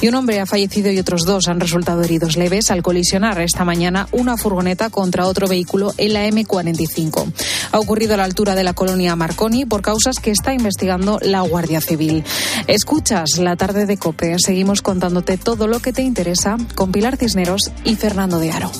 Y 0.00 0.08
un 0.08 0.14
hombre 0.14 0.40
ha 0.40 0.46
fallecido 0.46 0.90
y 0.90 0.98
otros 0.98 1.22
dos 1.22 1.48
han 1.48 1.60
resultado 1.60 2.02
heridos 2.02 2.36
leves 2.36 2.70
al 2.70 2.82
colisionar 2.82 3.40
esta 3.40 3.64
mañana 3.64 4.08
una 4.12 4.36
furgoneta 4.36 4.90
contra 4.90 5.26
otro 5.26 5.48
vehículo 5.48 5.92
en 5.96 6.12
la 6.14 6.26
M45. 6.26 7.32
Ha 7.72 7.78
ocurrido 7.78 8.14
a 8.14 8.16
la 8.16 8.24
altura 8.24 8.54
de 8.54 8.64
la 8.64 8.74
colonia 8.74 9.16
Marconi 9.16 9.64
por 9.64 9.82
causas 9.82 10.18
que 10.18 10.30
está 10.30 10.52
investigando 10.54 11.18
la 11.22 11.40
Guardia 11.42 11.80
Civil. 11.80 12.24
Escuchas 12.66 13.38
la 13.38 13.56
tarde 13.56 13.86
de 13.86 13.96
Cope. 13.96 14.36
Seguimos 14.38 14.82
contándote 14.82 15.38
todo 15.38 15.66
lo 15.66 15.80
que 15.80 15.92
te 15.92 16.02
interesa 16.02 16.56
con 16.74 16.92
Pilar 16.92 17.16
Cisneros 17.16 17.70
y 17.84 17.96
Fernando 17.96 18.38
de 18.38 18.50
Aro. 18.50 18.70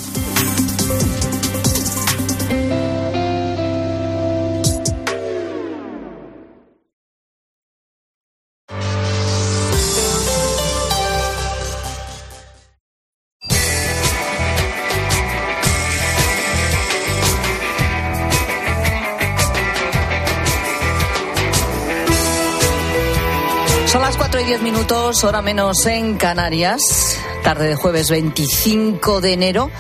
Hora 25.24 25.40
menos 25.40 25.86
en 25.86 26.18
Canarias, 26.18 27.16
tarde 27.42 27.68
de 27.68 27.76
jueves 27.76 28.10
25 28.10 29.22
de 29.22 29.32
enero. 29.32 29.70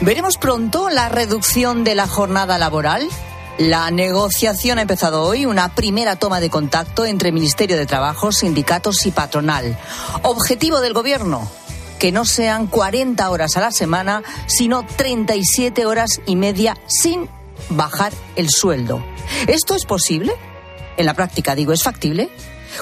Veremos 0.00 0.38
pronto 0.38 0.90
la 0.90 1.08
reducción 1.08 1.82
de 1.82 1.96
la 1.96 2.06
jornada 2.06 2.56
laboral. 2.56 3.08
La 3.58 3.90
negociación 3.90 4.78
ha 4.78 4.82
empezado 4.82 5.24
hoy, 5.24 5.44
una 5.44 5.74
primera 5.74 6.14
toma 6.16 6.38
de 6.38 6.50
contacto 6.50 7.04
entre 7.04 7.32
Ministerio 7.32 7.76
de 7.76 7.86
Trabajo, 7.86 8.30
sindicatos 8.30 9.04
y 9.04 9.10
patronal. 9.10 9.76
Objetivo 10.22 10.80
del 10.80 10.92
Gobierno, 10.92 11.50
que 11.98 12.12
no 12.12 12.24
sean 12.24 12.68
40 12.68 13.28
horas 13.28 13.56
a 13.56 13.60
la 13.60 13.72
semana, 13.72 14.22
sino 14.46 14.86
37 14.86 15.84
horas 15.84 16.20
y 16.26 16.36
media 16.36 16.76
sin 16.86 17.28
bajar 17.70 18.12
el 18.36 18.50
sueldo. 18.50 19.04
¿Esto 19.48 19.74
es 19.74 19.84
posible? 19.84 20.32
En 20.96 21.06
la 21.06 21.14
práctica, 21.14 21.56
digo, 21.56 21.72
¿es 21.72 21.82
factible? 21.82 22.30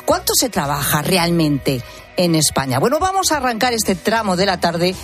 ¿Cuánto 0.05 0.35
se 0.35 0.51
trabaja 0.51 1.03
realmente 1.03 1.83
en 2.17 2.35
España? 2.35 2.79
Bueno, 2.79 2.99
vamos 2.99 3.33
a 3.33 3.37
arrancar 3.39 3.73
este 3.73 3.95
tramo 3.95 4.37
de 4.37 4.47
la 4.47 4.61
tarde 4.61 4.95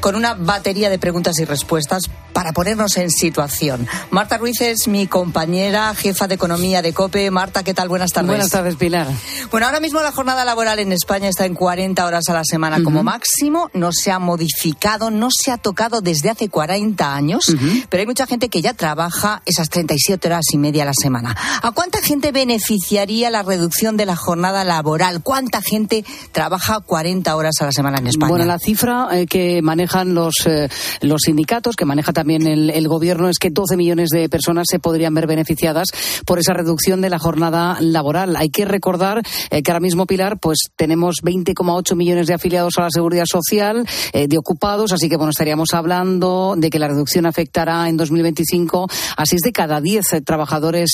con 0.00 0.14
una 0.14 0.34
batería 0.34 0.90
de 0.90 0.98
preguntas 0.98 1.38
y 1.38 1.44
respuestas 1.44 2.02
para 2.32 2.52
ponernos 2.52 2.96
en 2.98 3.10
situación. 3.10 3.86
Marta 4.10 4.38
Ruiz 4.38 4.60
es 4.60 4.86
mi 4.86 5.06
compañera, 5.06 5.92
jefa 5.94 6.28
de 6.28 6.36
economía 6.36 6.82
de 6.82 6.92
COPE. 6.92 7.30
Marta, 7.30 7.64
¿qué 7.64 7.74
tal? 7.74 7.88
Buenas 7.88 8.12
tardes. 8.12 8.28
Buenas 8.28 8.50
tardes, 8.50 8.76
Pilar. 8.76 9.08
Bueno, 9.50 9.66
ahora 9.66 9.80
mismo 9.80 10.00
la 10.02 10.12
jornada 10.12 10.44
laboral 10.44 10.78
en 10.78 10.92
España 10.92 11.28
está 11.28 11.46
en 11.46 11.54
40 11.54 12.06
horas 12.06 12.28
a 12.28 12.34
la 12.34 12.44
semana 12.44 12.82
como 12.84 13.02
máximo. 13.02 13.70
No 13.74 13.90
se 13.92 14.12
ha 14.12 14.18
modificado, 14.18 15.10
no 15.10 15.28
se 15.30 15.50
ha 15.50 15.58
tocado 15.58 16.00
desde 16.00 16.30
hace 16.30 16.48
40 16.48 17.14
años, 17.14 17.52
pero 17.88 18.00
hay 18.00 18.06
mucha 18.06 18.26
gente 18.26 18.48
que 18.48 18.62
ya 18.62 18.72
trabaja 18.72 19.42
esas 19.44 19.68
37 19.68 20.28
horas 20.28 20.44
y 20.52 20.58
media 20.58 20.84
a 20.84 20.86
la 20.86 20.94
semana. 20.94 21.36
¿A 21.62 21.72
cuánta 21.72 22.00
gente 22.00 22.30
beneficiaría 22.30 23.30
la 23.30 23.42
reducción 23.42 23.96
de 23.96 24.06
la 24.06 24.16
jornada 24.16 24.64
laboral? 24.64 25.22
¿Cuánta 25.22 25.60
gente 25.60 26.04
trabaja 26.32 26.80
40 26.80 27.34
horas 27.34 27.56
a 27.60 27.64
la 27.64 27.72
semana 27.72 27.98
en 27.98 28.06
España? 28.06 28.30
Bueno, 28.30 28.44
la 28.44 28.58
cifra 28.58 29.08
eh, 29.12 29.26
que 29.26 29.60
manejan 29.88 30.14
los, 30.14 30.34
eh, 30.46 30.68
los 31.00 31.22
sindicatos, 31.24 31.74
que 31.74 31.84
maneja 31.86 32.12
también 32.12 32.46
el, 32.46 32.70
el, 32.70 32.88
gobierno, 32.88 33.28
es 33.28 33.38
que 33.38 33.50
12 33.50 33.76
millones 33.76 34.10
de 34.10 34.28
personas 34.28 34.66
se 34.70 34.78
podrían 34.78 35.14
ver 35.14 35.26
beneficiadas 35.26 35.88
por 36.26 36.38
esa 36.38 36.52
reducción 36.52 37.00
de 37.00 37.08
la 37.08 37.18
jornada 37.18 37.78
laboral. 37.80 38.36
Hay 38.36 38.50
que 38.50 38.66
recordar 38.66 39.22
eh, 39.50 39.62
que 39.62 39.70
ahora 39.70 39.80
mismo, 39.80 40.06
Pilar, 40.06 40.38
pues 40.38 40.58
tenemos 40.76 41.16
20,8 41.22 41.96
millones 41.96 42.26
de 42.26 42.34
afiliados 42.34 42.74
a 42.76 42.82
la 42.82 42.90
seguridad 42.90 43.24
social, 43.26 43.86
eh, 44.12 44.28
de 44.28 44.36
ocupados, 44.36 44.92
así 44.92 45.08
que 45.08 45.16
bueno, 45.16 45.30
estaríamos 45.30 45.72
hablando 45.72 46.54
de 46.56 46.68
que 46.68 46.78
la 46.78 46.88
reducción 46.88 47.24
afectará 47.24 47.88
en 47.88 47.96
2025 47.96 48.88
a 49.16 49.26
6 49.26 49.40
de 49.42 49.52
cada 49.52 49.80
10 49.80 50.04
trabajadores, 50.24 50.90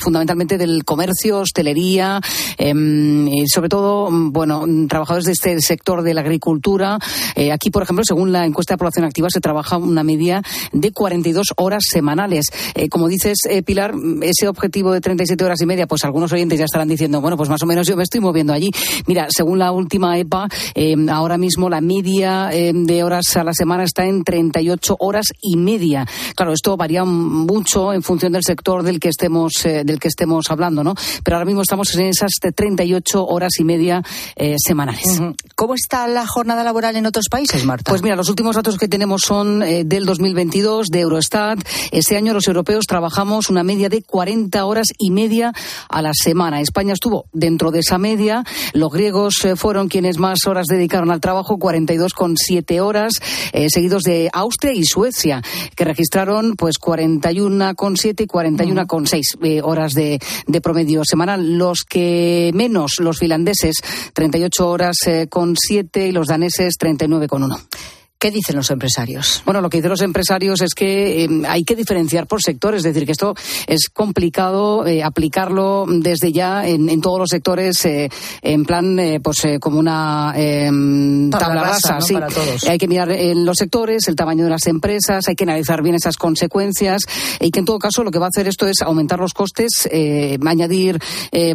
fundamentalmente 0.00 0.58
del 0.58 0.84
comercio, 0.84 1.40
hostelería, 1.40 2.20
em, 2.58 3.28
y 3.28 3.46
sobre 3.48 3.68
todo, 3.68 4.08
bueno, 4.10 4.64
trabajadores 4.88 5.26
de 5.26 5.32
este 5.32 5.60
sector 5.60 6.02
de 6.02 6.14
la 6.14 6.22
agricultura. 6.22 6.98
aquí, 7.52 7.70
por 7.70 7.82
ejemplo, 7.82 8.04
según 8.04 8.23
la 8.32 8.44
encuesta 8.46 8.74
de 8.74 8.78
población 8.78 9.04
activa, 9.04 9.28
se 9.30 9.40
trabaja 9.40 9.76
una 9.76 10.02
media 10.02 10.42
de 10.72 10.92
42 10.92 11.48
horas 11.56 11.84
semanales. 11.90 12.46
Eh, 12.74 12.88
como 12.88 13.08
dices, 13.08 13.38
eh, 13.48 13.62
Pilar, 13.62 13.94
ese 14.22 14.48
objetivo 14.48 14.92
de 14.92 15.00
37 15.00 15.44
horas 15.44 15.60
y 15.60 15.66
media, 15.66 15.86
pues 15.86 16.04
algunos 16.04 16.32
oyentes 16.32 16.58
ya 16.58 16.64
estarán 16.64 16.88
diciendo, 16.88 17.20
bueno, 17.20 17.36
pues 17.36 17.48
más 17.48 17.62
o 17.62 17.66
menos 17.66 17.86
yo 17.86 17.96
me 17.96 18.02
estoy 18.02 18.20
moviendo 18.20 18.52
allí. 18.52 18.70
Mira, 19.06 19.26
según 19.30 19.58
la 19.58 19.72
última 19.72 20.18
EPA, 20.18 20.48
eh, 20.74 20.94
ahora 21.10 21.38
mismo 21.38 21.68
la 21.68 21.80
media 21.80 22.50
de 22.52 23.04
horas 23.04 23.36
a 23.36 23.44
la 23.44 23.52
semana 23.52 23.84
está 23.84 24.04
en 24.06 24.22
38 24.22 24.96
horas 24.98 25.26
y 25.40 25.56
media. 25.56 26.06
Claro, 26.34 26.52
esto 26.52 26.76
varía 26.76 27.04
mucho 27.04 27.92
en 27.92 28.02
función 28.02 28.32
del 28.32 28.42
sector 28.44 28.82
del 28.82 29.00
que 29.00 29.08
estemos, 29.08 29.52
del 29.62 29.98
que 29.98 30.08
estemos 30.08 30.50
hablando, 30.50 30.84
¿no? 30.84 30.94
Pero 31.22 31.36
ahora 31.36 31.46
mismo 31.46 31.62
estamos 31.62 31.94
en 31.94 32.06
esas 32.06 32.32
38 32.54 33.26
horas 33.26 33.52
y 33.58 33.64
media 33.64 34.02
semanales. 34.56 35.20
¿Cómo 35.54 35.74
está 35.74 36.06
la 36.08 36.26
jornada 36.26 36.64
laboral 36.64 36.96
en 36.96 37.06
otros 37.06 37.26
países, 37.30 37.64
Marta? 37.64 37.90
Pues 37.90 38.02
mira, 38.02 38.13
los 38.16 38.28
últimos 38.28 38.56
datos 38.56 38.78
que 38.78 38.88
tenemos 38.88 39.22
son 39.26 39.62
eh, 39.62 39.84
del 39.84 40.04
2022 40.04 40.88
de 40.88 41.00
Eurostat. 41.00 41.58
Este 41.90 42.16
año 42.16 42.32
los 42.32 42.46
europeos 42.46 42.84
trabajamos 42.86 43.50
una 43.50 43.62
media 43.62 43.88
de 43.88 44.02
40 44.02 44.64
horas 44.64 44.88
y 44.98 45.10
media 45.10 45.52
a 45.88 46.02
la 46.02 46.12
semana. 46.14 46.60
España 46.60 46.92
estuvo 46.92 47.26
dentro 47.32 47.70
de 47.70 47.80
esa 47.80 47.98
media. 47.98 48.44
Los 48.72 48.92
griegos 48.92 49.44
eh, 49.44 49.56
fueron 49.56 49.88
quienes 49.88 50.18
más 50.18 50.46
horas 50.46 50.66
dedicaron 50.66 51.10
al 51.10 51.20
trabajo, 51.20 51.58
42,7 51.58 52.80
horas, 52.80 53.14
eh, 53.52 53.68
seguidos 53.68 54.02
de 54.02 54.30
Austria 54.32 54.72
y 54.72 54.84
Suecia, 54.84 55.42
que 55.74 55.84
registraron 55.84 56.54
pues 56.56 56.76
41,7 56.78 58.22
y 58.22 58.26
41,6 58.26 59.62
horas 59.64 59.92
de, 59.94 60.20
de, 60.46 60.60
promedio 60.60 61.02
semanal. 61.04 61.58
Los 61.58 61.82
que 61.82 62.50
menos, 62.54 62.92
los 62.98 63.18
finlandeses, 63.18 63.76
38 64.12 64.68
horas 64.68 64.96
con 65.28 65.56
7 65.56 66.08
y 66.08 66.12
los 66.12 66.28
daneses 66.28 66.74
39,1. 66.78 68.03
¿Qué 68.18 68.30
dicen 68.30 68.56
los 68.56 68.70
empresarios? 68.70 69.42
Bueno, 69.44 69.60
lo 69.60 69.68
que 69.68 69.78
dicen 69.78 69.90
los 69.90 70.00
empresarios 70.00 70.62
es 70.62 70.74
que 70.74 71.24
eh, 71.24 71.28
hay 71.46 71.62
que 71.64 71.76
diferenciar 71.76 72.26
por 72.26 72.40
sectores, 72.40 72.78
es 72.78 72.94
decir, 72.94 73.04
que 73.04 73.12
esto 73.12 73.34
es 73.66 73.90
complicado 73.92 74.86
eh, 74.86 75.02
aplicarlo 75.02 75.84
desde 75.86 76.32
ya 76.32 76.66
en, 76.66 77.00
todos 77.02 77.18
los 77.18 77.28
sectores, 77.28 77.84
eh, 77.84 78.08
en 78.40 78.64
plan, 78.64 78.98
pues 79.22 79.42
como 79.60 79.78
una 79.78 80.32
em, 80.36 81.28
tabla 81.28 81.64
rasa, 81.64 82.00
sí. 82.00 82.14
Hay 82.66 82.78
que 82.78 82.88
mirar 82.88 83.10
en 83.10 83.44
los 83.44 83.56
sectores, 83.58 84.08
el 84.08 84.16
tamaño 84.16 84.44
de 84.44 84.50
las 84.50 84.66
empresas, 84.68 85.28
hay 85.28 85.34
que 85.34 85.44
analizar 85.44 85.82
bien 85.82 85.96
esas 85.96 86.16
consecuencias 86.16 87.02
y 87.40 87.50
que 87.50 87.58
en 87.58 87.66
todo 87.66 87.78
caso 87.78 88.04
lo 88.04 88.10
que 88.10 88.18
va 88.18 88.26
a 88.26 88.30
hacer 88.30 88.48
esto 88.48 88.66
es 88.66 88.80
aumentar 88.80 89.18
los 89.18 89.34
costes, 89.34 89.86
añadir 90.46 90.98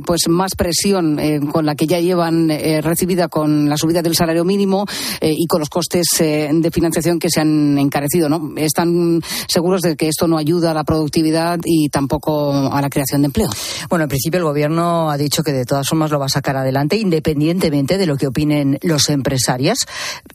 pues 0.06 0.22
más 0.28 0.56
presión 0.56 1.50
con 1.52 1.66
la 1.66 1.76
que 1.76 1.88
ya 1.88 2.00
llevan 2.00 2.50
recibida 2.84 3.28
con 3.28 3.70
la 3.70 3.78
subida 3.78 4.02
del 4.02 4.16
salario 4.16 4.46
mínimo 4.46 4.86
y 5.22 5.48
con 5.48 5.62
los 5.62 5.70
costes 5.70 6.22
de 6.62 6.72
financiación 6.72 7.20
que 7.20 7.30
se 7.30 7.42
han 7.42 7.78
encarecido, 7.78 8.30
¿no? 8.30 8.54
Están 8.56 9.22
seguros 9.48 9.82
de 9.82 9.96
que 9.96 10.08
esto 10.08 10.28
no 10.28 10.38
ayuda 10.38 10.72
a 10.72 10.74
la 10.74 10.84
productividad 10.84 11.60
y 11.64 11.90
tampoco 11.90 12.52
a 12.52 12.82
la 12.82 12.90
creación 12.90 13.22
de 13.22 13.28
empleo. 13.28 13.50
Bueno, 13.90 14.04
en 14.04 14.10
principio 14.10 14.38
el 14.38 14.44
gobierno 14.44 15.10
ha 15.10 15.18
dicho 15.18 15.44
que 15.44 15.52
de 15.52 15.66
todas 15.66 15.88
formas 15.88 16.12
lo 16.12 16.20
va 16.20 16.26
a 16.26 16.30
sacar 16.30 16.58
adelante 16.58 16.98
independientemente 16.98 17.98
de 17.98 18.06
lo 18.06 18.18
que 18.18 18.28
opinen 18.28 18.78
los 18.82 19.10
empresarios. 19.10 19.80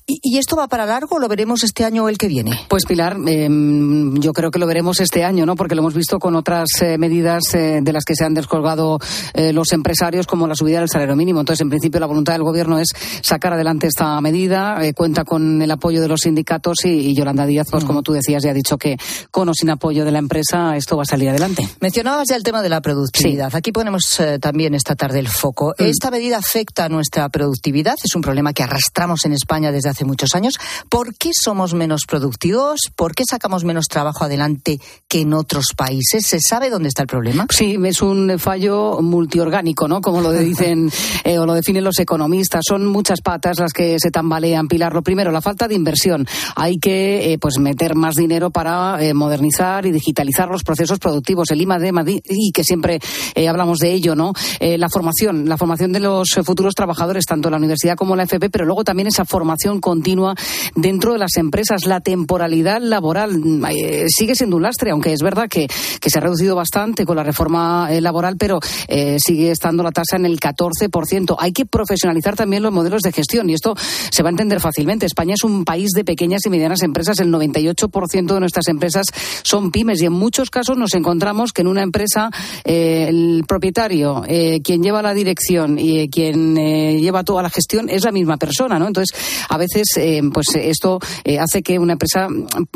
¿Y, 0.07 0.39
esto 0.39 0.57
va 0.57 0.69
para 0.69 0.85
largo 0.85 1.17
o 1.17 1.19
lo 1.19 1.29
veremos 1.29 1.63
este 1.63 1.85
año 1.85 2.05
o 2.05 2.09
el 2.09 2.19
que 2.19 2.29
viene? 2.29 2.53
Pues 2.69 2.85
Pilar, 2.85 3.17
em, 3.27 4.19
yo 4.19 4.33
creo 4.33 4.51
que 4.51 4.59
lo 4.59 4.67
veremos 4.67 5.01
este 5.01 5.25
año, 5.25 5.47
¿no? 5.47 5.55
Porque 5.57 5.75
lo 5.75 5.81
hemos 5.81 5.95
visto 5.95 6.19
con 6.19 6.35
otras 6.35 6.69
eh, 6.83 6.99
medidas 6.99 7.55
eh, 7.55 7.81
de 7.83 7.93
las 7.93 8.05
que 8.05 8.15
se 8.15 8.25
han 8.25 8.35
descolgado 8.35 8.99
eh, 9.33 9.53
los 9.53 9.73
empresarios, 9.73 10.27
como 10.27 10.47
la 10.47 10.55
subida 10.55 10.81
del 10.81 10.89
salario 10.89 11.17
mínimo. 11.17 11.41
Entonces, 11.41 11.63
en 11.63 11.71
principio, 11.71 12.01
la 12.01 12.07
voluntad 12.07 12.35
del 12.35 12.43
gobierno 12.43 12.79
es 12.79 12.89
sacar 13.23 13.55
adelante 13.55 13.87
esta 13.87 14.21
medida. 14.21 14.79
cuenta 14.95 15.25
con 15.25 15.63
el 15.63 15.71
apoyo 15.71 16.01
de 16.01 16.04
los 16.09 16.21
sindicatos 16.21 16.85
y, 16.85 17.15
Yolanda 17.15 17.47
Díaz, 17.47 17.69
pues 17.71 17.85
como 17.85 18.03
tú 18.03 18.13
decías, 18.13 18.43
ya 18.43 18.51
ha 18.51 18.55
dicho 18.55 18.79
que 18.79 18.97
con 19.31 19.49
o 19.49 19.55
sin 19.55 19.71
apoyo 19.71 20.05
de 20.05 20.13
la 20.13 20.19
empresa 20.19 20.77
esto 20.77 20.97
va 20.97 21.03
a 21.03 21.07
salir 21.07 21.29
adelante. 21.29 21.69
Mencionabas 21.81 22.29
ya 22.29 22.37
el 22.37 22.43
tema 22.43 22.63
de 22.63 22.69
la 22.69 22.81
productividad. 22.81 23.55
Aquí 23.55 23.73
ponemos 23.73 24.19
eh, 24.21 24.39
también 24.39 24.75
esta 24.75 24.95
tarde 24.95 25.19
el 25.19 25.29
foco. 25.29 25.75
Mm. 25.79 25.85
¿Esta 25.85 26.11
medida 26.11 26.39
afecta 26.39 26.85
a 26.85 26.89
nuestra 26.89 27.29
productividad? 27.29 27.97
Es 28.03 28.15
un 28.15 28.23
problema 28.23 28.53
que 28.53 28.63
arrastramos 28.63 29.25
en 29.25 29.33
España 29.33 29.73
desde 29.73 29.91
hace 29.91 30.05
muchos 30.05 30.35
años. 30.35 30.55
¿Por 30.89 31.15
qué 31.15 31.31
somos 31.33 31.75
menos 31.75 32.03
productivos? 32.07 32.81
¿Por 32.95 33.15
qué 33.15 33.25
sacamos 33.29 33.65
menos 33.65 33.87
trabajo 33.87 34.25
adelante 34.25 34.79
que 35.09 35.21
en 35.21 35.33
otros 35.35 35.67
países? 35.77 36.27
¿Se 36.27 36.41
sabe 36.41 36.71
dónde 36.71 36.89
está 36.89 37.03
el 37.03 37.09
problema? 37.09 37.47
Sí, 37.51 37.77
es 37.85 38.03
un 38.03 38.39
fallo 38.39 39.01
multiorgánico, 39.01 39.89
¿no? 39.89 40.01
Como 40.01 40.21
lo 40.21 40.33
dicen 40.45 40.91
eh, 41.25 41.39
o 41.39 41.47
lo 41.47 41.55
definen 41.55 41.85
los 41.85 41.99
economistas. 41.99 42.63
Son 42.67 42.87
muchas 42.87 43.21
patas 43.21 43.59
las 43.59 43.73
que 43.73 43.99
se 43.99 44.11
tambalean. 44.11 44.69
Pilar, 44.69 44.93
lo 44.93 45.03
primero, 45.03 45.31
la 45.31 45.41
falta 45.41 45.69
de 45.69 45.75
inversión 45.75 45.94
hay 46.57 46.79
que 46.79 47.33
eh, 47.33 47.39
pues 47.39 47.59
meter 47.59 47.95
más 47.95 48.15
dinero 48.15 48.51
para 48.51 49.03
eh, 49.03 49.15
modernizar 49.15 49.87
y 49.87 49.93
digitalizar 49.93 50.49
los 50.49 50.63
procesos 50.63 50.99
productivos. 50.99 51.51
El 51.51 51.61
IMA 51.61 51.79
y 52.07 52.53
que 52.53 52.65
siempre 52.65 53.01
eh, 53.35 53.49
hablamos 53.49 53.79
de 53.79 53.93
ello, 53.93 54.15
¿no? 54.15 54.33
la 54.61 54.89
formación, 54.89 55.49
la 55.49 55.57
formación 55.57 55.93
de 55.93 56.01
los 56.01 56.29
futuros 56.45 56.75
trabajadores, 56.75 57.27
tanto 57.27 57.51
la 57.51 57.59
universidad 57.59 57.97
como 57.97 58.17
la 58.17 58.23
FP, 58.23 58.51
pero 58.51 58.65
luego 58.65 58.83
también 58.83 59.09
esa 59.09 59.25
formación 59.25 59.81
continua 59.81 60.35
dentro 60.75 61.13
de 61.13 61.19
las 61.19 61.37
empresas. 61.37 61.87
La 61.87 62.01
temporalidad 62.01 62.81
laboral 62.81 63.41
sigue 64.09 64.35
siendo 64.35 64.57
un 64.57 64.63
lastre, 64.63 64.91
aunque 64.91 65.13
es 65.13 65.21
verdad 65.21 65.49
que, 65.49 65.67
que 66.01 66.11
se 66.11 66.19
ha 66.19 66.23
reducido 66.23 66.57
bastante 66.57 67.05
con 67.05 67.17
la 67.17 67.23
reforma 67.23 67.91
laboral, 68.01 68.37
pero 68.39 68.61
sigue 69.19 69.51
estando 69.51 69.83
la 69.83 69.93
tasa 69.93 70.17
en 70.17 70.27
el 70.27 70.41
14%. 70.41 71.37
Hay 71.39 71.53
que 71.53 71.67
profesionalizar 71.67 72.37
también 72.37 72.63
los 72.63 72.73
modelos 72.73 73.03
de 73.03 73.13
gestión 73.13 73.51
y 73.51 73.55
esto 73.55 73.75
se 74.11 74.23
va 74.23 74.29
a 74.29 74.33
entender 74.33 74.61
fácilmente. 74.61 75.07
España 75.07 75.35
es 75.35 75.45
un 75.45 75.65
país 75.65 75.84
país 75.85 75.91
de 75.93 76.05
pequeñas 76.05 76.41
y 76.47 76.51
medianas 76.51 76.83
empresas. 76.83 77.19
El 77.21 77.31
98% 77.31 78.35
de 78.35 78.41
nuestras 78.41 78.69
empresas 78.69 79.07
son 79.43 79.71
pymes 79.71 80.01
y 80.01 80.07
en 80.07 80.13
muchos 80.13 80.49
casos 80.49 80.79
nos 80.79 80.95
encontramos 80.95 81.53
que 81.53 81.63
en 81.63 81.69
una 81.69 81.83
empresa 81.83 82.31
eh, 82.65 83.07
el 83.09 83.45
propietario, 83.47 84.23
eh, 84.27 84.61
quien 84.63 84.83
lleva 84.83 85.03
la 85.03 85.13
dirección 85.15 85.79
y 85.79 86.01
eh, 86.01 86.09
quien 86.11 86.55
lleva 86.55 87.25
toda 87.25 87.43
la 87.43 87.51
gestión 87.51 87.89
es 87.91 88.05
la 88.05 88.13
misma 88.13 88.37
persona, 88.37 88.79
¿no? 88.79 88.87
Entonces, 88.87 89.17
a 89.49 89.59
veces, 89.59 89.89
pues 90.33 90.47
esto 90.55 91.01
hace 91.41 91.63
que 91.63 91.79
una 91.79 91.93
empresa 91.95 92.29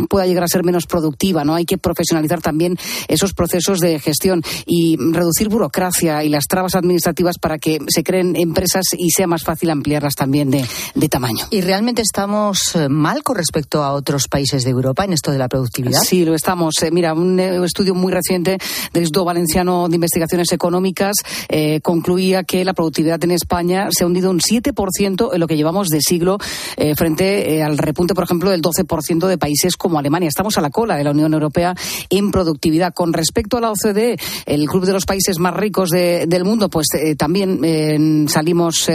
pueda 0.09 0.27
llegar 0.27 0.45
a 0.45 0.49
ser 0.49 0.65
menos 0.65 0.87
productiva, 0.87 1.45
¿no? 1.45 1.55
Hay 1.55 1.65
que 1.65 1.79
profesionalizar 1.79 2.41
también 2.41 2.77
esos 3.09 3.33
procesos 3.33 3.79
de 3.79 3.99
gestión 4.01 4.43
y 4.67 4.97
reducir 5.13 5.49
burocracia 5.49 6.25
y 6.25 6.29
las 6.29 6.47
trabas 6.47 6.75
administrativas 6.75 7.39
para 7.39 7.59
que 7.59 7.79
se 7.89 8.03
creen 8.03 8.37
empresas 8.37 8.85
y 8.97 9.11
sea 9.11 9.27
más 9.27 9.45
fácil 9.45 9.71
ampliarlas 9.71 10.15
también 10.15 10.51
de, 10.51 10.65
de 10.95 11.09
tamaño. 11.09 11.47
¿Y 11.51 11.61
realmente 11.61 12.03
estamos 12.03 12.77
mal 12.99 13.23
con 13.23 13.37
respecto 13.37 13.83
a 13.83 13.93
otros 13.93 14.29
países 14.29 14.65
de 14.65 14.71
Europa 14.71 15.05
en 15.05 15.13
esto 15.13 15.33
de 15.33 15.39
la 15.39 15.49
productividad? 15.49 16.03
Sí, 16.03 16.25
lo 16.25 16.35
estamos. 16.35 16.75
mira, 16.93 17.15
un 17.15 17.41
estudio 17.41 17.95
muy 17.95 18.13
reciente 18.13 18.59
del 18.93 19.03
Instituto 19.03 19.25
Valenciano 19.25 19.89
de 19.89 19.95
Investigaciones 19.95 20.53
Económicas 20.53 21.17
eh, 21.49 21.81
concluía 21.81 22.43
que 22.45 22.65
la 22.65 22.75
productividad 22.75 23.23
en 23.25 23.31
España 23.31 23.89
se 23.91 24.05
ha 24.05 24.07
hundido 24.07 24.31
un 24.31 24.41
7% 24.41 25.31
en 25.33 25.41
lo 25.41 25.47
que 25.47 25.57
llevamos 25.57 25.89
de 25.89 26.01
siglo 26.01 26.39
eh, 26.77 26.95
frente 26.95 27.55
eh, 27.55 27.63
al 27.63 27.79
repunte, 27.79 28.15
por 28.15 28.25
ejemplo, 28.25 28.51
del 28.51 28.63
12% 28.63 29.27
de 29.27 29.39
países 29.39 29.77
como 29.77 29.99
Alemania. 29.99 30.29
Estamos 30.29 30.59
a 30.59 30.61
la 30.61 30.71
cola 30.71 30.97
de 30.97 31.05
la 31.05 31.13
Unión 31.13 31.33
Europea 31.33 31.75
en 32.11 32.31
productividad. 32.31 32.93
Con 32.93 33.13
respecto 33.13 33.57
a 33.57 33.61
la 33.61 33.71
OCDE, 33.71 34.19
el 34.47 34.67
club 34.67 34.85
de 34.85 34.93
los 34.93 35.05
países 35.05 35.39
más 35.39 35.55
ricos 35.55 35.91
del 35.91 36.45
mundo, 36.45 36.69
pues 36.69 36.89
también 37.17 38.29
salimos 38.29 38.89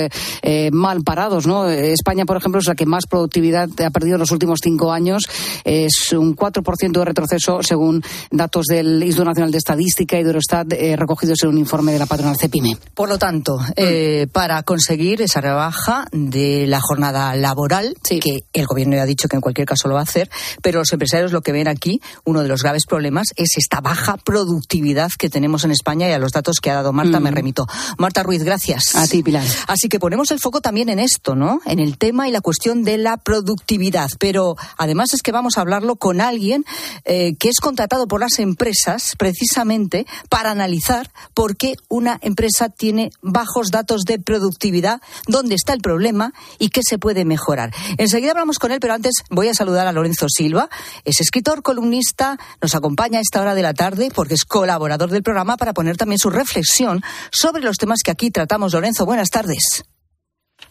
mal 0.71 1.03
parados. 1.03 1.47
¿no? 1.47 1.69
España, 1.69 2.25
por 2.25 2.37
ejemplo, 2.37 2.59
es 2.59 2.67
la 2.67 2.75
que 2.75 2.85
más 2.85 3.05
productividad 3.07 3.69
ha 3.81 3.89
perdido 3.93 4.15
en 4.15 4.19
los 4.19 4.31
últimos 4.31 4.59
cinco 4.61 4.91
años. 4.91 5.23
Es 5.63 6.11
un 6.11 6.35
4% 6.35 6.91
de 6.91 7.05
retroceso 7.05 7.63
según 7.63 8.03
datos 8.31 8.65
del 8.65 9.01
Instituto 9.01 9.29
Nacional 9.29 9.51
de 9.51 9.57
Estadística 9.57 10.19
y 10.19 10.23
de 10.23 10.29
Eurostat 10.29 10.73
eh, 10.73 10.95
recogidos 10.97 11.43
en 11.43 11.49
un 11.49 11.57
informe 11.57 11.93
de 11.93 11.99
la 11.99 12.05
patronal 12.05 12.35
CEPIME. 12.37 12.77
Por 12.93 13.09
lo 13.09 13.17
tanto, 13.17 13.59
eh, 13.75 14.27
para 14.31 14.63
conseguir 14.63 15.21
esa 15.21 15.39
rebaja 15.39 16.05
de 16.11 16.67
la 16.67 16.81
jornada 16.81 17.35
laboral, 17.35 17.95
que 18.03 18.43
el 18.53 18.65
gobierno 18.65 18.95
ya 18.95 19.03
ha 19.03 19.05
dicho 19.05 19.27
que 19.27 19.35
en 19.35 19.41
cualquier 19.41 19.67
caso 19.67 19.87
lo 19.87 19.95
va 19.95 20.01
a 20.01 20.03
hacer, 20.03 20.29
pero 20.61 20.79
los 20.79 20.91
empresarios 20.91 21.31
lo 21.31 21.41
que 21.41 21.51
ven 21.51 21.67
aquí, 21.67 22.01
uno 22.25 22.41
de 22.41 22.47
los 22.47 22.63
graves 22.63 22.85
problemas 22.85 23.27
es 23.35 23.57
esta 23.57 23.81
baja 23.81 24.17
productividad 24.17 25.11
que 25.17 25.29
tenemos 25.29 25.63
en 25.63 25.71
España 25.71 26.09
y 26.09 26.11
a 26.11 26.19
los 26.19 26.31
datos 26.31 26.57
que 26.61 26.69
ha 26.71 26.75
dado 26.75 26.93
Marta 26.93 27.19
me 27.19 27.31
mm. 27.31 27.35
remito. 27.35 27.67
Marta 27.97 28.23
Ruiz, 28.23 28.43
gracias. 28.43 28.95
A 28.95 29.07
ti, 29.07 29.23
Pilar. 29.23 29.45
Así 29.67 29.89
que 29.89 29.99
ponemos 29.99 30.31
el 30.31 30.39
foco 30.39 30.61
también 30.61 30.89
en 30.89 30.99
esto, 30.99 31.35
¿no? 31.35 31.59
En 31.65 31.79
el 31.79 31.97
tema 31.97 32.27
y 32.27 32.31
la 32.31 32.41
cuestión 32.41 32.83
de 32.83 32.97
la 32.97 33.17
productividad. 33.17 33.82
Pero 34.19 34.55
además 34.77 35.13
es 35.13 35.21
que 35.21 35.31
vamos 35.31 35.57
a 35.57 35.61
hablarlo 35.61 35.95
con 35.95 36.21
alguien 36.21 36.65
eh, 37.05 37.35
que 37.37 37.49
es 37.49 37.59
contratado 37.59 38.07
por 38.07 38.19
las 38.19 38.39
empresas 38.39 39.13
precisamente 39.17 40.05
para 40.29 40.51
analizar 40.51 41.11
por 41.33 41.57
qué 41.57 41.75
una 41.89 42.19
empresa 42.21 42.69
tiene 42.69 43.11
bajos 43.21 43.71
datos 43.71 44.03
de 44.03 44.19
productividad, 44.19 45.01
dónde 45.27 45.55
está 45.55 45.73
el 45.73 45.81
problema 45.81 46.33
y 46.59 46.69
qué 46.69 46.81
se 46.83 46.97
puede 46.97 47.25
mejorar. 47.25 47.73
Enseguida 47.97 48.31
hablamos 48.31 48.59
con 48.59 48.71
él, 48.71 48.79
pero 48.79 48.93
antes 48.93 49.13
voy 49.29 49.47
a 49.47 49.53
saludar 49.53 49.87
a 49.87 49.91
Lorenzo 49.91 50.27
Silva. 50.29 50.69
Es 51.05 51.21
escritor, 51.21 51.63
columnista, 51.63 52.37
nos 52.61 52.75
acompaña 52.75 53.19
a 53.19 53.21
esta 53.21 53.41
hora 53.41 53.55
de 53.55 53.61
la 53.61 53.73
tarde 53.73 54.11
porque 54.13 54.35
es 54.35 54.45
colaborador 54.45 55.09
del 55.09 55.23
programa 55.23 55.57
para 55.57 55.73
poner 55.73 55.97
también 55.97 56.19
su 56.19 56.29
reflexión 56.29 57.01
sobre 57.31 57.63
los 57.63 57.77
temas 57.77 57.99
que 58.03 58.11
aquí 58.11 58.31
tratamos. 58.31 58.73
Lorenzo, 58.73 59.05
buenas 59.05 59.29
tardes. 59.29 59.83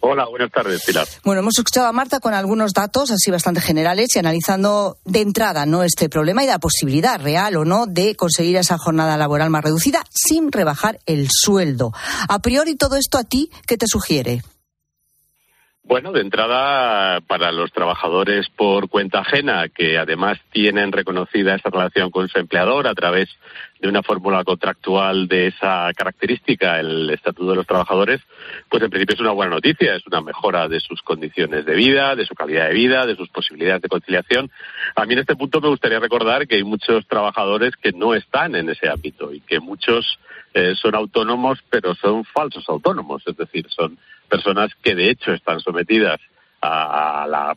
Hola, 0.00 0.26
buenas 0.26 0.50
tardes, 0.50 0.84
Pilar. 0.84 1.06
Bueno, 1.24 1.40
hemos 1.40 1.56
escuchado 1.58 1.86
a 1.86 1.92
Marta 1.92 2.18
con 2.18 2.34
algunos 2.34 2.72
datos 2.72 3.10
así 3.10 3.30
bastante 3.30 3.60
generales 3.60 4.14
y 4.14 4.18
analizando 4.18 4.96
de 5.04 5.20
entrada 5.20 5.64
no 5.64 5.84
este 5.84 6.08
problema 6.08 6.42
y 6.42 6.48
la 6.48 6.58
posibilidad 6.58 7.20
real 7.20 7.56
o 7.56 7.64
no 7.64 7.86
de 7.86 8.16
conseguir 8.16 8.56
esa 8.56 8.78
jornada 8.78 9.16
laboral 9.16 9.50
más 9.50 9.62
reducida 9.62 10.02
sin 10.10 10.50
rebajar 10.50 10.98
el 11.06 11.28
sueldo. 11.30 11.92
A 12.28 12.40
priori 12.40 12.74
todo 12.74 12.96
esto 12.96 13.16
a 13.16 13.24
ti, 13.24 13.50
¿qué 13.66 13.76
te 13.76 13.86
sugiere? 13.86 14.42
Bueno, 15.84 16.12
de 16.12 16.20
entrada, 16.20 17.20
para 17.20 17.50
los 17.50 17.72
trabajadores 17.72 18.48
por 18.56 18.88
cuenta 18.88 19.20
ajena, 19.20 19.68
que 19.68 19.98
además 19.98 20.38
tienen 20.52 20.92
reconocida 20.92 21.56
esa 21.56 21.70
relación 21.70 22.10
con 22.10 22.28
su 22.28 22.38
empleador 22.38 22.86
a 22.86 22.94
través 22.94 23.28
de 23.82 23.88
una 23.88 24.04
fórmula 24.04 24.44
contractual 24.44 25.26
de 25.26 25.48
esa 25.48 25.90
característica, 25.96 26.78
el 26.78 27.10
Estatuto 27.10 27.50
de 27.50 27.56
los 27.56 27.66
Trabajadores, 27.66 28.20
pues 28.68 28.80
en 28.80 28.88
principio 28.90 29.14
es 29.14 29.20
una 29.20 29.32
buena 29.32 29.56
noticia, 29.56 29.96
es 29.96 30.06
una 30.06 30.20
mejora 30.20 30.68
de 30.68 30.78
sus 30.78 31.02
condiciones 31.02 31.66
de 31.66 31.74
vida, 31.74 32.14
de 32.14 32.24
su 32.24 32.36
calidad 32.36 32.68
de 32.68 32.74
vida, 32.74 33.06
de 33.06 33.16
sus 33.16 33.28
posibilidades 33.30 33.82
de 33.82 33.88
conciliación. 33.88 34.52
A 34.94 35.04
mí 35.04 35.14
en 35.14 35.18
este 35.18 35.34
punto 35.34 35.60
me 35.60 35.66
gustaría 35.66 35.98
recordar 35.98 36.46
que 36.46 36.54
hay 36.54 36.62
muchos 36.62 37.08
trabajadores 37.08 37.74
que 37.74 37.90
no 37.90 38.14
están 38.14 38.54
en 38.54 38.68
ese 38.70 38.88
ámbito 38.88 39.32
y 39.32 39.40
que 39.40 39.58
muchos 39.58 40.16
eh, 40.54 40.74
son 40.80 40.94
autónomos, 40.94 41.58
pero 41.68 41.96
son 41.96 42.24
falsos 42.24 42.64
autónomos, 42.68 43.24
es 43.26 43.36
decir, 43.36 43.66
son 43.68 43.98
personas 44.28 44.70
que 44.80 44.94
de 44.94 45.10
hecho 45.10 45.32
están 45.32 45.58
sometidas 45.58 46.20
a, 46.60 47.26
la 47.28 47.56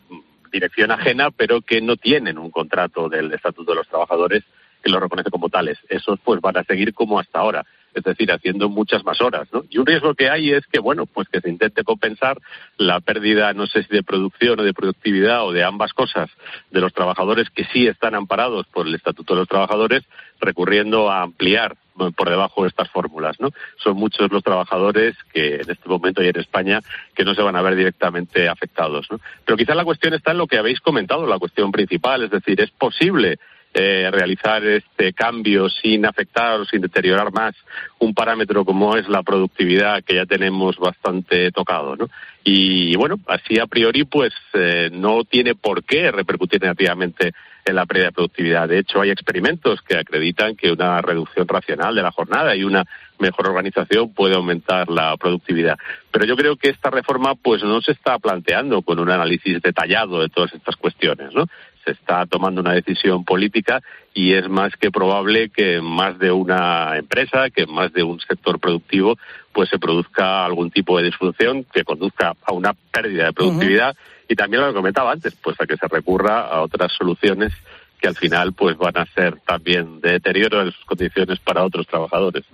dirección 0.50 0.90
ajena, 0.90 1.30
pero 1.30 1.60
que 1.60 1.80
no 1.80 1.96
tienen 1.96 2.36
un 2.36 2.50
contrato 2.50 3.08
del 3.08 3.32
Estatuto 3.32 3.70
de 3.70 3.76
los 3.76 3.88
Trabajadores 3.88 4.42
que 4.86 4.92
lo 4.92 5.00
reconoce 5.00 5.30
como 5.30 5.48
tales. 5.48 5.78
Esos 5.88 6.20
pues 6.20 6.40
van 6.40 6.56
a 6.56 6.62
seguir 6.62 6.94
como 6.94 7.18
hasta 7.18 7.40
ahora, 7.40 7.66
es 7.92 8.04
decir, 8.04 8.30
haciendo 8.30 8.68
muchas 8.68 9.04
más 9.04 9.20
horas, 9.20 9.48
¿no? 9.52 9.64
Y 9.68 9.78
un 9.78 9.86
riesgo 9.86 10.14
que 10.14 10.30
hay 10.30 10.52
es 10.52 10.64
que, 10.66 10.78
bueno, 10.78 11.06
pues 11.06 11.28
que 11.28 11.40
se 11.40 11.50
intente 11.50 11.82
compensar 11.82 12.38
la 12.78 13.00
pérdida, 13.00 13.52
no 13.52 13.66
sé 13.66 13.82
si 13.82 13.88
de 13.88 14.04
producción 14.04 14.60
o 14.60 14.62
de 14.62 14.72
productividad 14.72 15.44
o 15.44 15.50
de 15.50 15.64
ambas 15.64 15.92
cosas 15.92 16.30
de 16.70 16.80
los 16.80 16.94
trabajadores 16.94 17.50
que 17.50 17.64
sí 17.64 17.88
están 17.88 18.14
amparados 18.14 18.66
por 18.68 18.86
el 18.86 18.94
Estatuto 18.94 19.34
de 19.34 19.40
los 19.40 19.48
Trabajadores, 19.48 20.04
recurriendo 20.38 21.10
a 21.10 21.22
ampliar 21.22 21.76
por 22.14 22.28
debajo 22.28 22.62
de 22.62 22.68
estas 22.68 22.88
fórmulas. 22.90 23.38
Son 23.78 23.96
muchos 23.96 24.30
los 24.30 24.44
trabajadores 24.44 25.16
que 25.32 25.56
en 25.56 25.70
este 25.70 25.88
momento 25.88 26.22
y 26.22 26.28
en 26.28 26.38
España 26.38 26.80
que 27.14 27.24
no 27.24 27.34
se 27.34 27.42
van 27.42 27.56
a 27.56 27.62
ver 27.62 27.74
directamente 27.74 28.48
afectados. 28.48 29.08
Pero 29.44 29.56
quizás 29.56 29.74
la 29.74 29.84
cuestión 29.84 30.14
está 30.14 30.30
en 30.30 30.38
lo 30.38 30.46
que 30.46 30.58
habéis 30.58 30.80
comentado, 30.80 31.26
la 31.26 31.40
cuestión 31.40 31.72
principal, 31.72 32.22
es 32.22 32.30
decir, 32.30 32.60
es 32.60 32.70
posible 32.70 33.40
eh, 33.78 34.08
realizar 34.10 34.64
este 34.64 35.12
cambio 35.12 35.68
sin 35.68 36.06
afectar 36.06 36.60
o 36.60 36.64
sin 36.64 36.80
deteriorar 36.80 37.30
más 37.30 37.54
un 37.98 38.14
parámetro 38.14 38.64
como 38.64 38.96
es 38.96 39.06
la 39.06 39.22
productividad 39.22 40.02
que 40.02 40.14
ya 40.14 40.24
tenemos 40.24 40.78
bastante 40.78 41.52
tocado, 41.52 41.94
¿no? 41.94 42.08
Y 42.42 42.96
bueno, 42.96 43.16
así 43.26 43.58
a 43.58 43.66
priori 43.66 44.04
pues 44.04 44.32
eh, 44.54 44.88
no 44.90 45.24
tiene 45.24 45.54
por 45.54 45.84
qué 45.84 46.10
repercutir 46.10 46.62
negativamente 46.62 47.32
en 47.66 47.74
la 47.74 47.84
pérdida 47.84 48.06
de 48.06 48.12
productividad. 48.12 48.66
De 48.66 48.78
hecho, 48.78 49.02
hay 49.02 49.10
experimentos 49.10 49.82
que 49.82 49.98
acreditan 49.98 50.56
que 50.56 50.72
una 50.72 51.02
reducción 51.02 51.46
racional 51.46 51.94
de 51.94 52.02
la 52.02 52.12
jornada 52.12 52.56
y 52.56 52.64
una 52.64 52.84
mejor 53.18 53.48
organización 53.48 54.14
puede 54.14 54.36
aumentar 54.36 54.88
la 54.88 55.14
productividad. 55.18 55.76
Pero 56.10 56.24
yo 56.24 56.34
creo 56.34 56.56
que 56.56 56.70
esta 56.70 56.88
reforma 56.88 57.34
pues 57.34 57.62
no 57.62 57.82
se 57.82 57.92
está 57.92 58.18
planteando 58.18 58.80
con 58.80 59.00
un 59.00 59.10
análisis 59.10 59.60
detallado 59.60 60.22
de 60.22 60.30
todas 60.30 60.54
estas 60.54 60.76
cuestiones, 60.76 61.34
¿no? 61.34 61.46
Se 61.86 61.92
está 61.92 62.26
tomando 62.26 62.60
una 62.60 62.72
decisión 62.72 63.24
política 63.24 63.80
y 64.12 64.34
es 64.34 64.48
más 64.48 64.72
que 64.78 64.90
probable 64.90 65.50
que 65.50 65.80
más 65.80 66.18
de 66.18 66.32
una 66.32 66.96
empresa, 66.96 67.48
que 67.50 67.66
más 67.66 67.92
de 67.92 68.02
un 68.02 68.18
sector 68.20 68.58
productivo, 68.58 69.16
pues 69.52 69.70
se 69.70 69.78
produzca 69.78 70.44
algún 70.44 70.70
tipo 70.70 70.98
de 70.98 71.04
disfunción 71.04 71.64
que 71.72 71.84
conduzca 71.84 72.34
a 72.44 72.52
una 72.52 72.74
pérdida 72.92 73.26
de 73.26 73.32
productividad 73.32 73.96
y 74.28 74.34
también 74.34 74.62
lo 74.62 74.68
que 74.68 74.74
comentaba 74.74 75.12
antes, 75.12 75.34
pues 75.36 75.56
a 75.60 75.66
que 75.66 75.76
se 75.76 75.86
recurra 75.86 76.48
a 76.48 76.62
otras 76.62 76.92
soluciones 76.92 77.52
que 78.00 78.08
al 78.08 78.16
final 78.16 78.52
pues 78.52 78.76
van 78.76 78.98
a 78.98 79.06
ser 79.14 79.40
también 79.46 80.00
de 80.00 80.12
deterioro 80.12 80.64
de 80.64 80.72
sus 80.72 80.84
condiciones 80.84 81.38
para 81.38 81.64
otros 81.64 81.86
trabajadores. 81.86 82.44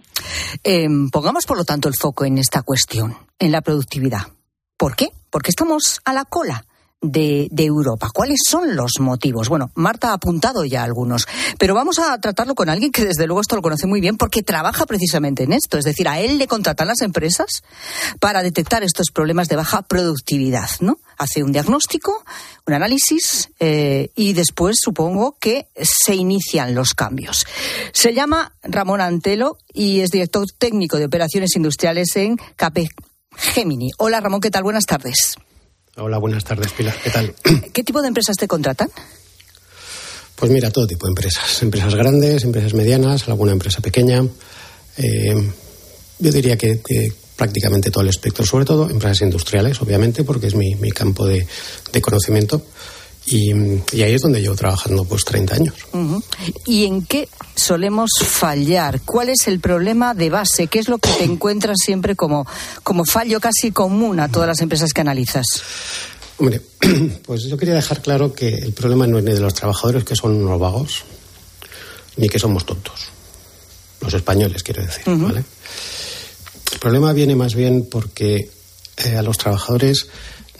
Em, 0.62 1.10
pongamos 1.10 1.46
por 1.46 1.56
lo 1.56 1.64
tanto 1.64 1.88
el 1.88 1.94
foco 1.94 2.24
en 2.24 2.38
esta 2.38 2.62
cuestión, 2.62 3.16
en 3.38 3.50
la 3.50 3.62
productividad. 3.62 4.22
¿Por 4.76 4.94
qué? 4.94 5.08
Porque 5.30 5.50
estamos 5.50 6.00
a 6.04 6.12
la 6.12 6.24
cola 6.24 6.64
de, 7.02 7.48
Europa. 7.56 8.08
¿Cuáles 8.12 8.38
son 8.46 8.76
los 8.76 8.92
motivos? 9.00 9.48
Bueno, 9.48 9.70
Marta 9.74 10.10
ha 10.10 10.14
apuntado 10.14 10.64
ya 10.64 10.82
algunos, 10.82 11.26
pero 11.58 11.74
vamos 11.74 11.98
a 11.98 12.18
tratarlo 12.20 12.54
con 12.54 12.68
alguien 12.68 12.92
que 12.92 13.04
desde 13.04 13.26
luego 13.26 13.40
esto 13.40 13.56
lo 13.56 13.62
conoce 13.62 13.86
muy 13.86 14.00
bien 14.00 14.16
porque 14.16 14.42
trabaja 14.42 14.86
precisamente 14.86 15.42
en 15.42 15.52
esto. 15.52 15.78
Es 15.78 15.84
decir, 15.84 16.08
a 16.08 16.20
él 16.20 16.38
le 16.38 16.46
contratan 16.46 16.88
las 16.88 17.00
empresas 17.02 17.62
para 18.20 18.42
detectar 18.42 18.82
estos 18.82 19.10
problemas 19.12 19.48
de 19.48 19.56
baja 19.56 19.82
productividad, 19.82 20.70
¿no? 20.80 20.98
Hace 21.18 21.42
un 21.42 21.52
diagnóstico, 21.52 22.24
un 22.66 22.74
análisis 22.74 23.50
eh, 23.60 24.10
y 24.16 24.32
después 24.32 24.76
supongo 24.80 25.36
que 25.40 25.68
se 25.80 26.14
inician 26.14 26.74
los 26.74 26.94
cambios. 26.94 27.46
Se 27.92 28.14
llama 28.14 28.54
Ramón 28.62 29.00
Antelo 29.00 29.58
y 29.72 30.00
es 30.00 30.10
director 30.10 30.46
técnico 30.58 30.98
de 30.98 31.06
operaciones 31.06 31.54
industriales 31.56 32.16
en 32.16 32.36
Cape 32.56 32.88
Gemini. 33.36 33.90
Hola 33.98 34.20
Ramón, 34.20 34.40
¿qué 34.40 34.50
tal? 34.50 34.62
Buenas 34.62 34.84
tardes. 34.84 35.36
Hola, 35.96 36.16
buenas 36.16 36.42
tardes, 36.42 36.72
Pilar. 36.72 36.94
¿Qué 37.04 37.10
tal? 37.10 37.34
¿Qué 37.72 37.84
tipo 37.84 38.00
de 38.00 38.08
empresas 38.08 38.36
te 38.36 38.48
contratan? 38.48 38.88
Pues 40.36 40.50
mira, 40.50 40.70
todo 40.70 40.86
tipo 40.86 41.06
de 41.06 41.10
empresas. 41.10 41.62
Empresas 41.62 41.94
grandes, 41.94 42.44
empresas 42.44 42.72
medianas, 42.72 43.28
alguna 43.28 43.52
empresa 43.52 43.82
pequeña. 43.82 44.26
Eh, 44.96 45.50
yo 46.18 46.32
diría 46.32 46.56
que, 46.56 46.80
prácticamente 47.36 47.90
todo 47.90 48.04
el 48.04 48.08
espectro, 48.08 48.46
sobre 48.46 48.64
todo 48.64 48.88
empresas 48.88 49.20
industriales, 49.20 49.82
obviamente, 49.82 50.24
porque 50.24 50.46
es 50.46 50.54
mi, 50.54 50.74
campo 50.92 51.26
de, 51.26 51.46
conocimiento. 52.00 52.64
Y, 53.24 53.52
ahí 53.52 54.14
es 54.14 54.20
donde 54.20 54.40
llevo 54.40 54.56
trabajando 54.56 55.04
pues 55.04 55.24
30 55.24 55.54
años. 55.54 55.74
¿Y 56.66 56.86
en 56.86 57.04
qué 57.06 57.28
solemos 57.54 58.10
fallar? 58.20 59.00
¿Cuál 59.02 59.28
es 59.28 59.46
el 59.46 59.60
problema 59.60 60.14
de 60.14 60.30
base? 60.30 60.66
¿Qué 60.66 60.80
es 60.80 60.88
lo 60.88 60.98
que 60.98 61.10
te 61.10 61.24
encuentras 61.24 61.76
siempre 61.84 62.16
como, 62.16 62.46
como 62.82 63.04
fallo 63.04 63.40
casi 63.40 63.70
común 63.70 64.18
a 64.20 64.28
todas 64.28 64.48
las 64.48 64.60
empresas 64.60 64.92
que 64.92 65.00
analizas? 65.00 65.46
Hombre, 66.38 66.60
pues 67.26 67.44
yo 67.44 67.56
quería 67.56 67.74
dejar 67.74 68.02
claro 68.02 68.34
que 68.34 68.48
el 68.48 68.72
problema 68.72 69.06
no 69.06 69.18
es 69.18 69.24
ni 69.24 69.32
de 69.32 69.40
los 69.40 69.54
trabajadores 69.54 70.04
que 70.04 70.16
son 70.16 70.34
unos 70.34 70.58
vagos, 70.58 71.04
ni 72.16 72.28
que 72.28 72.38
somos 72.38 72.66
tontos. 72.66 73.00
Los 74.00 74.14
españoles, 74.14 74.64
quiero 74.64 74.82
decir, 74.82 75.04
¿vale? 75.06 75.44
El 76.72 76.78
problema 76.80 77.12
viene 77.12 77.36
más 77.36 77.54
bien 77.54 77.86
porque 77.88 78.50
eh, 78.96 79.16
a 79.16 79.22
los 79.22 79.38
trabajadores 79.38 80.08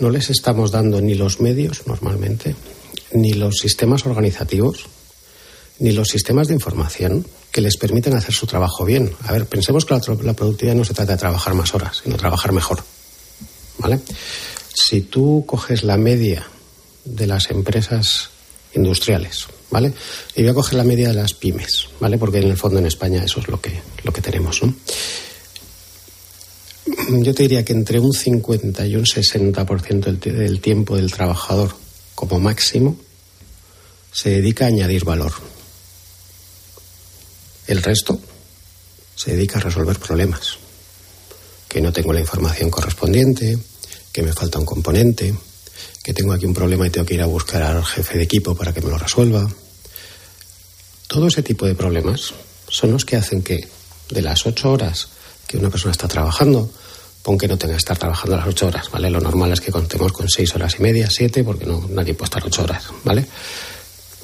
no 0.03 0.11
les 0.11 0.31
estamos 0.31 0.73
dando 0.73 1.01
ni 1.01 1.15
los 1.15 1.41
medios 1.41 1.87
normalmente, 1.87 2.57
ni 3.13 3.35
los 3.35 3.59
sistemas 3.59 4.05
organizativos, 4.05 4.87
ni 5.79 5.93
los 5.93 6.09
sistemas 6.09 6.49
de 6.49 6.55
información 6.55 7.25
que 7.53 7.61
les 7.61 7.77
permiten 7.77 8.15
hacer 8.15 8.35
su 8.35 8.47
trabajo 8.47 8.85
bien. 8.85 9.13
A 9.23 9.33
ver, 9.33 9.47
pensemos 9.47 9.85
que 9.85 9.95
la, 9.95 10.35
productividad 10.35 10.75
no 10.75 10.85
se 10.85 10.93
trata 10.93 11.13
de 11.13 11.19
trabajar 11.19 11.55
más 11.55 11.73
horas, 11.73 12.01
sino 12.03 12.17
trabajar 12.17 12.51
mejor. 12.51 12.83
¿Vale? 13.79 14.01
Si 14.75 15.03
tú 15.03 15.45
coges 15.47 15.85
la 15.85 15.97
media 15.97 16.49
de 17.05 17.29
las 17.29 17.53
empresas 17.53 18.31
industriales, 18.75 19.47
¿vale? 19.71 19.93
Y 20.35 20.43
voy 20.43 20.51
a 20.51 20.55
coger 20.55 20.75
la 20.75 20.85
media 20.85 21.09
de 21.09 21.15
las 21.15 21.35
pymes, 21.35 21.89
¿vale? 22.01 22.19
Porque 22.19 22.39
en 22.39 22.51
el 22.51 22.57
fondo 22.57 22.81
en 22.81 22.87
España 22.87 23.23
eso 23.23 23.39
es 23.39 23.47
lo 23.47 23.61
que, 23.61 23.81
lo 24.03 24.13
que 24.13 24.21
tenemos, 24.21 24.63
¿no? 24.65 24.75
Yo 26.87 27.35
te 27.35 27.45
diría 27.45 27.65
que 27.65 27.73
entre 27.73 28.01
un 28.01 28.13
50 28.13 28.87
y 28.87 28.97
un 28.97 29.05
60% 29.05 30.19
del, 30.19 30.61
tiempo 30.61 30.97
del 30.97 31.13
trabajador 31.13 31.75
como 32.15 32.41
máximo 32.41 32.97
se 34.13 34.31
dedica 34.31 34.65
a 34.65 34.69
añadir 34.69 35.05
valor. 35.05 35.33
El 37.67 37.83
resto 37.83 38.21
se 39.15 39.33
dedica 39.33 39.59
a 39.59 39.63
resolver 39.63 39.99
problemas. 39.99 40.59
Que 41.69 41.81
no 41.81 41.93
tengo 41.93 42.13
la 42.13 42.21
información 42.21 42.71
correspondiente, 42.71 43.59
que 44.13 44.23
me 44.23 44.33
falta 44.33 44.59
un 44.59 44.67
componente, 44.67 45.35
que 46.03 46.13
tengo 46.13 46.33
aquí 46.33 46.45
un 46.45 46.55
problema 46.55 46.87
y 46.87 46.91
tengo 46.91 47.07
que 47.07 47.15
ir 47.15 47.23
a 47.23 47.27
buscar 47.27 47.63
al 47.63 47.85
jefe 47.85 48.19
de 48.19 48.25
equipo 48.25 48.55
para 48.55 48.75
que 48.75 48.83
me 48.83 48.91
lo 48.91 48.99
resuelva. 48.99 49.49
Todo 51.07 51.29
ese 51.29 51.43
tipo 51.43 51.65
de 51.67 51.75
problemas 51.75 52.35
son 52.69 52.91
los 52.93 53.05
que 53.05 53.17
hacen 53.17 53.43
que 53.43 53.69
de 54.11 54.23
las 54.23 54.45
ocho 54.45 54.73
horas 54.73 55.09
que 55.53 55.59
una 55.59 55.71
persona 55.71 55.93
está 55.93 56.09
trabajando, 56.09 56.71
pon 57.23 57.37
que 57.37 57.47
no 57.47 57.59
tenga 57.59 57.75
que 57.75 57.79
estar 57.79 57.99
trabajando 57.99 58.37
las 58.37 58.47
ocho 58.47 58.67
horas, 58.67 58.91
¿vale? 58.91 59.11
Lo 59.11 59.21
normal 59.21 59.53
es 59.53 59.61
que 59.61 59.71
contemos 59.71 60.11
con 60.13 60.29
seis 60.29 60.55
horas 60.55 60.77
y 60.79 60.83
media, 60.83 61.09
siete, 61.11 61.45
porque 61.45 61.67
no, 61.67 61.87
nadie 61.91 62.15
puede 62.15 62.29
estar 62.29 62.43
ocho 62.45 62.63
horas, 62.63 62.85
¿vale? 63.05 63.27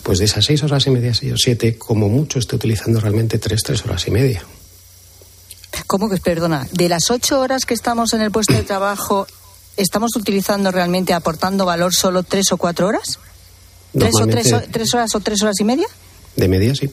Pues 0.03 0.21
de 0.21 0.25
esas 0.25 0.45
seis 0.45 0.62
horas 0.62 0.87
y 0.87 0.91
media, 0.91 1.12
seis 1.12 1.33
o 1.35 1.37
siete, 1.37 1.77
como 1.77 2.09
mucho 2.09 2.38
esté 2.38 2.57
utilizando 2.57 2.99
realmente 2.99 3.38
tres, 3.38 3.62
tres 3.62 3.85
horas 3.85 4.07
y 4.07 4.11
media. 4.11 4.43
¿Cómo 5.87 6.09
que, 6.09 6.17
perdona, 6.17 6.67
de 6.73 6.88
las 6.88 7.11
ocho 7.11 7.41
horas 7.41 7.67
que 7.67 7.75
estamos 7.75 8.14
en 8.14 8.23
el 8.23 8.31
puesto 8.31 8.55
de 8.55 8.62
trabajo, 8.62 9.27
¿estamos 9.77 10.17
utilizando 10.17 10.71
realmente, 10.71 11.12
aportando 11.12 11.67
valor 11.67 11.95
solo 11.95 12.23
tres 12.23 12.53
o 12.53 12.57
cuatro 12.57 12.87
horas? 12.87 13.19
¿Tres, 13.93 14.14
o 14.19 14.27
tres, 14.27 14.55
tres 14.71 14.95
horas 14.95 15.14
o 15.14 15.21
tres 15.21 15.43
horas 15.43 15.57
y 15.61 15.64
media? 15.64 15.87
De 16.37 16.49
media, 16.49 16.75
sí. 16.75 16.91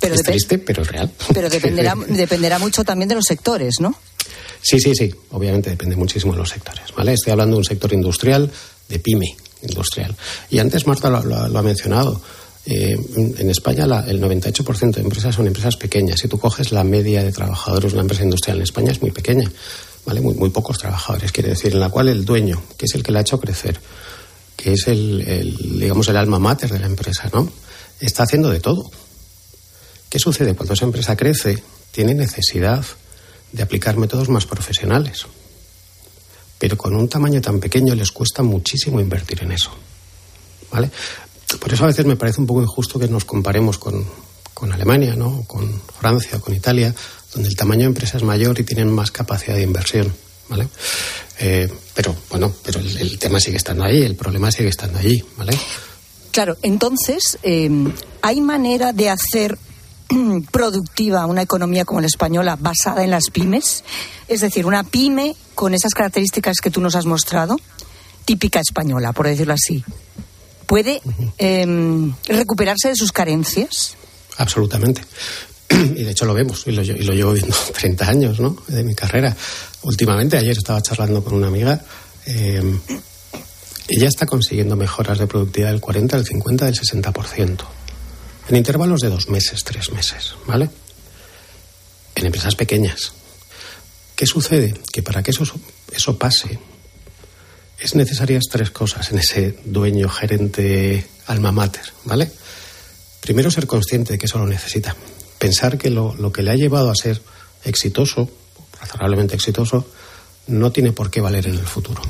Pero 0.00 0.14
es 0.14 0.22
triste, 0.22 0.58
pero 0.58 0.82
es 0.82 0.88
real. 0.88 1.10
Pero 1.32 1.48
dependerá, 1.48 1.94
dependerá 2.08 2.58
mucho 2.58 2.84
también 2.84 3.08
de 3.08 3.14
los 3.14 3.24
sectores, 3.24 3.76
¿no? 3.80 3.94
Sí, 4.60 4.80
sí, 4.80 4.94
sí. 4.94 5.14
Obviamente 5.32 5.70
depende 5.70 5.94
muchísimo 5.94 6.32
de 6.32 6.38
los 6.38 6.48
sectores. 6.48 6.84
¿vale? 6.96 7.12
Estoy 7.12 7.32
hablando 7.32 7.56
de 7.56 7.58
un 7.58 7.64
sector 7.64 7.92
industrial, 7.92 8.50
de 8.88 8.98
pyme 8.98 9.36
industrial. 9.62 10.16
Y 10.50 10.58
antes 10.58 10.86
Marta 10.86 11.10
lo, 11.10 11.58
ha 11.58 11.62
mencionado. 11.62 12.20
Eh, 12.66 12.96
en 13.14 13.50
España 13.50 13.84
el 14.06 14.22
98% 14.22 14.94
de 14.94 15.02
empresas 15.02 15.34
son 15.34 15.46
empresas 15.46 15.76
pequeñas. 15.76 16.20
Si 16.20 16.28
tú 16.28 16.38
coges 16.38 16.72
la 16.72 16.82
media 16.82 17.22
de 17.22 17.30
trabajadores 17.30 17.92
de 17.92 17.96
una 17.96 18.04
empresa 18.04 18.24
industrial 18.24 18.56
en 18.56 18.62
España 18.62 18.92
es 18.92 19.02
muy 19.02 19.10
pequeña. 19.10 19.50
¿vale? 20.06 20.22
Muy, 20.22 20.34
muy 20.34 20.48
pocos 20.48 20.78
trabajadores, 20.78 21.30
quiere 21.30 21.50
decir, 21.50 21.72
en 21.72 21.80
la 21.80 21.90
cual 21.90 22.08
el 22.08 22.24
dueño, 22.24 22.62
que 22.78 22.86
es 22.86 22.94
el 22.94 23.02
que 23.02 23.12
la 23.12 23.18
ha 23.18 23.22
hecho 23.22 23.40
crecer, 23.40 23.78
que 24.56 24.72
es 24.72 24.88
el, 24.88 25.20
el, 25.26 25.78
digamos, 25.80 26.08
el 26.08 26.16
alma 26.16 26.38
mater 26.38 26.70
de 26.70 26.78
la 26.78 26.86
empresa, 26.86 27.28
¿no? 27.32 27.50
Está 28.00 28.22
haciendo 28.24 28.50
de 28.50 28.60
todo. 28.60 28.90
¿Qué 30.14 30.20
sucede? 30.20 30.54
Cuando 30.54 30.74
esa 30.74 30.84
empresa 30.84 31.16
crece, 31.16 31.60
tiene 31.90 32.14
necesidad 32.14 32.84
de 33.50 33.62
aplicar 33.64 33.96
métodos 33.96 34.28
más 34.28 34.46
profesionales. 34.46 35.26
Pero 36.56 36.78
con 36.78 36.94
un 36.94 37.08
tamaño 37.08 37.40
tan 37.40 37.58
pequeño 37.58 37.96
les 37.96 38.12
cuesta 38.12 38.44
muchísimo 38.44 39.00
invertir 39.00 39.42
en 39.42 39.50
eso. 39.50 39.72
¿Vale? 40.70 40.88
Por 41.58 41.72
eso 41.72 41.82
a 41.82 41.88
veces 41.88 42.06
me 42.06 42.14
parece 42.14 42.40
un 42.40 42.46
poco 42.46 42.62
injusto 42.62 42.96
que 42.96 43.08
nos 43.08 43.24
comparemos 43.24 43.76
con, 43.76 44.06
con 44.54 44.72
Alemania, 44.72 45.16
¿no? 45.16 45.42
con 45.48 45.82
Francia, 45.98 46.38
con 46.38 46.54
Italia, 46.54 46.94
donde 47.32 47.48
el 47.48 47.56
tamaño 47.56 47.80
de 47.80 47.86
empresa 47.86 48.16
es 48.16 48.22
mayor 48.22 48.60
y 48.60 48.62
tienen 48.62 48.92
más 48.92 49.10
capacidad 49.10 49.56
de 49.56 49.62
inversión. 49.62 50.14
¿Vale? 50.48 50.68
Eh, 51.40 51.68
pero 51.92 52.14
bueno, 52.30 52.54
pero 52.62 52.78
el, 52.78 53.18
tema 53.18 53.40
sigue 53.40 53.56
estando 53.56 53.82
ahí, 53.82 54.04
el 54.04 54.14
problema 54.14 54.52
sigue 54.52 54.68
estando 54.68 55.00
allí, 55.00 55.24
¿vale? 55.36 55.58
Claro, 56.30 56.56
entonces, 56.62 57.36
eh, 57.42 57.68
¿hay 58.22 58.40
manera 58.40 58.92
de 58.92 59.10
hacer 59.10 59.58
productiva 60.50 61.26
una 61.26 61.42
economía 61.42 61.84
como 61.84 62.00
la 62.00 62.06
española 62.06 62.56
basada 62.58 63.04
en 63.04 63.10
las 63.10 63.30
pymes? 63.30 63.84
Es 64.28 64.40
decir, 64.40 64.66
una 64.66 64.84
pyme 64.84 65.34
con 65.54 65.74
esas 65.74 65.94
características 65.94 66.56
que 66.62 66.70
tú 66.70 66.80
nos 66.80 66.94
has 66.94 67.06
mostrado, 67.06 67.56
típica 68.24 68.60
española, 68.60 69.12
por 69.12 69.26
decirlo 69.26 69.54
así, 69.54 69.84
¿puede 70.66 71.00
em, 71.38 72.12
recuperarse 72.26 72.88
de 72.88 72.96
sus 72.96 73.12
carencias? 73.12 73.96
Absolutamente. 74.38 75.02
Y 75.74 76.04
de 76.04 76.10
hecho 76.10 76.24
lo 76.24 76.34
vemos, 76.34 76.66
y 76.66 76.72
lo, 76.72 76.82
llevo 76.82 77.32
viendo 77.32 77.56
30 77.74 78.08
años 78.08 78.40
¿no? 78.40 78.56
de 78.68 78.84
mi 78.84 78.94
carrera. 78.94 79.34
Últimamente, 79.82 80.36
ayer 80.36 80.56
estaba 80.56 80.80
charlando 80.80 81.22
con 81.22 81.34
una 81.34 81.48
amiga. 81.48 81.80
Em, 82.26 82.80
ella 83.88 84.08
está 84.08 84.24
consiguiendo 84.24 84.76
mejoras 84.76 85.18
de 85.18 85.26
productividad 85.26 85.70
del 85.70 85.80
40, 85.80 86.16
del 86.16 86.26
50, 86.26 86.64
del 86.66 86.74
60% 86.74 87.64
en 88.48 88.56
intervalos 88.56 89.00
de 89.00 89.08
dos 89.08 89.28
meses, 89.28 89.64
tres 89.64 89.90
meses, 89.92 90.34
¿vale? 90.46 90.70
En 92.14 92.26
empresas 92.26 92.54
pequeñas. 92.54 93.12
¿Qué 94.16 94.26
sucede? 94.26 94.74
Que 94.92 95.02
para 95.02 95.22
que 95.22 95.30
eso, 95.30 95.44
eso 95.92 96.18
pase, 96.18 96.58
es 97.78 97.94
necesarias 97.94 98.44
tres 98.50 98.70
cosas 98.70 99.10
en 99.10 99.18
ese 99.18 99.58
dueño, 99.64 100.08
gerente, 100.08 101.06
alma 101.26 101.52
mater, 101.52 101.92
¿vale? 102.04 102.30
Primero, 103.20 103.50
ser 103.50 103.66
consciente 103.66 104.12
de 104.12 104.18
que 104.18 104.26
eso 104.26 104.38
lo 104.38 104.46
necesita. 104.46 104.94
Pensar 105.38 105.78
que 105.78 105.90
lo, 105.90 106.14
lo 106.14 106.32
que 106.32 106.42
le 106.42 106.50
ha 106.50 106.56
llevado 106.56 106.90
a 106.90 106.94
ser 106.94 107.20
exitoso, 107.64 108.30
razonablemente 108.80 109.34
exitoso, 109.34 109.86
no 110.46 110.70
tiene 110.72 110.92
por 110.92 111.10
qué 111.10 111.20
valer 111.20 111.46
en 111.46 111.54
el 111.54 111.66
futuro. 111.66 112.02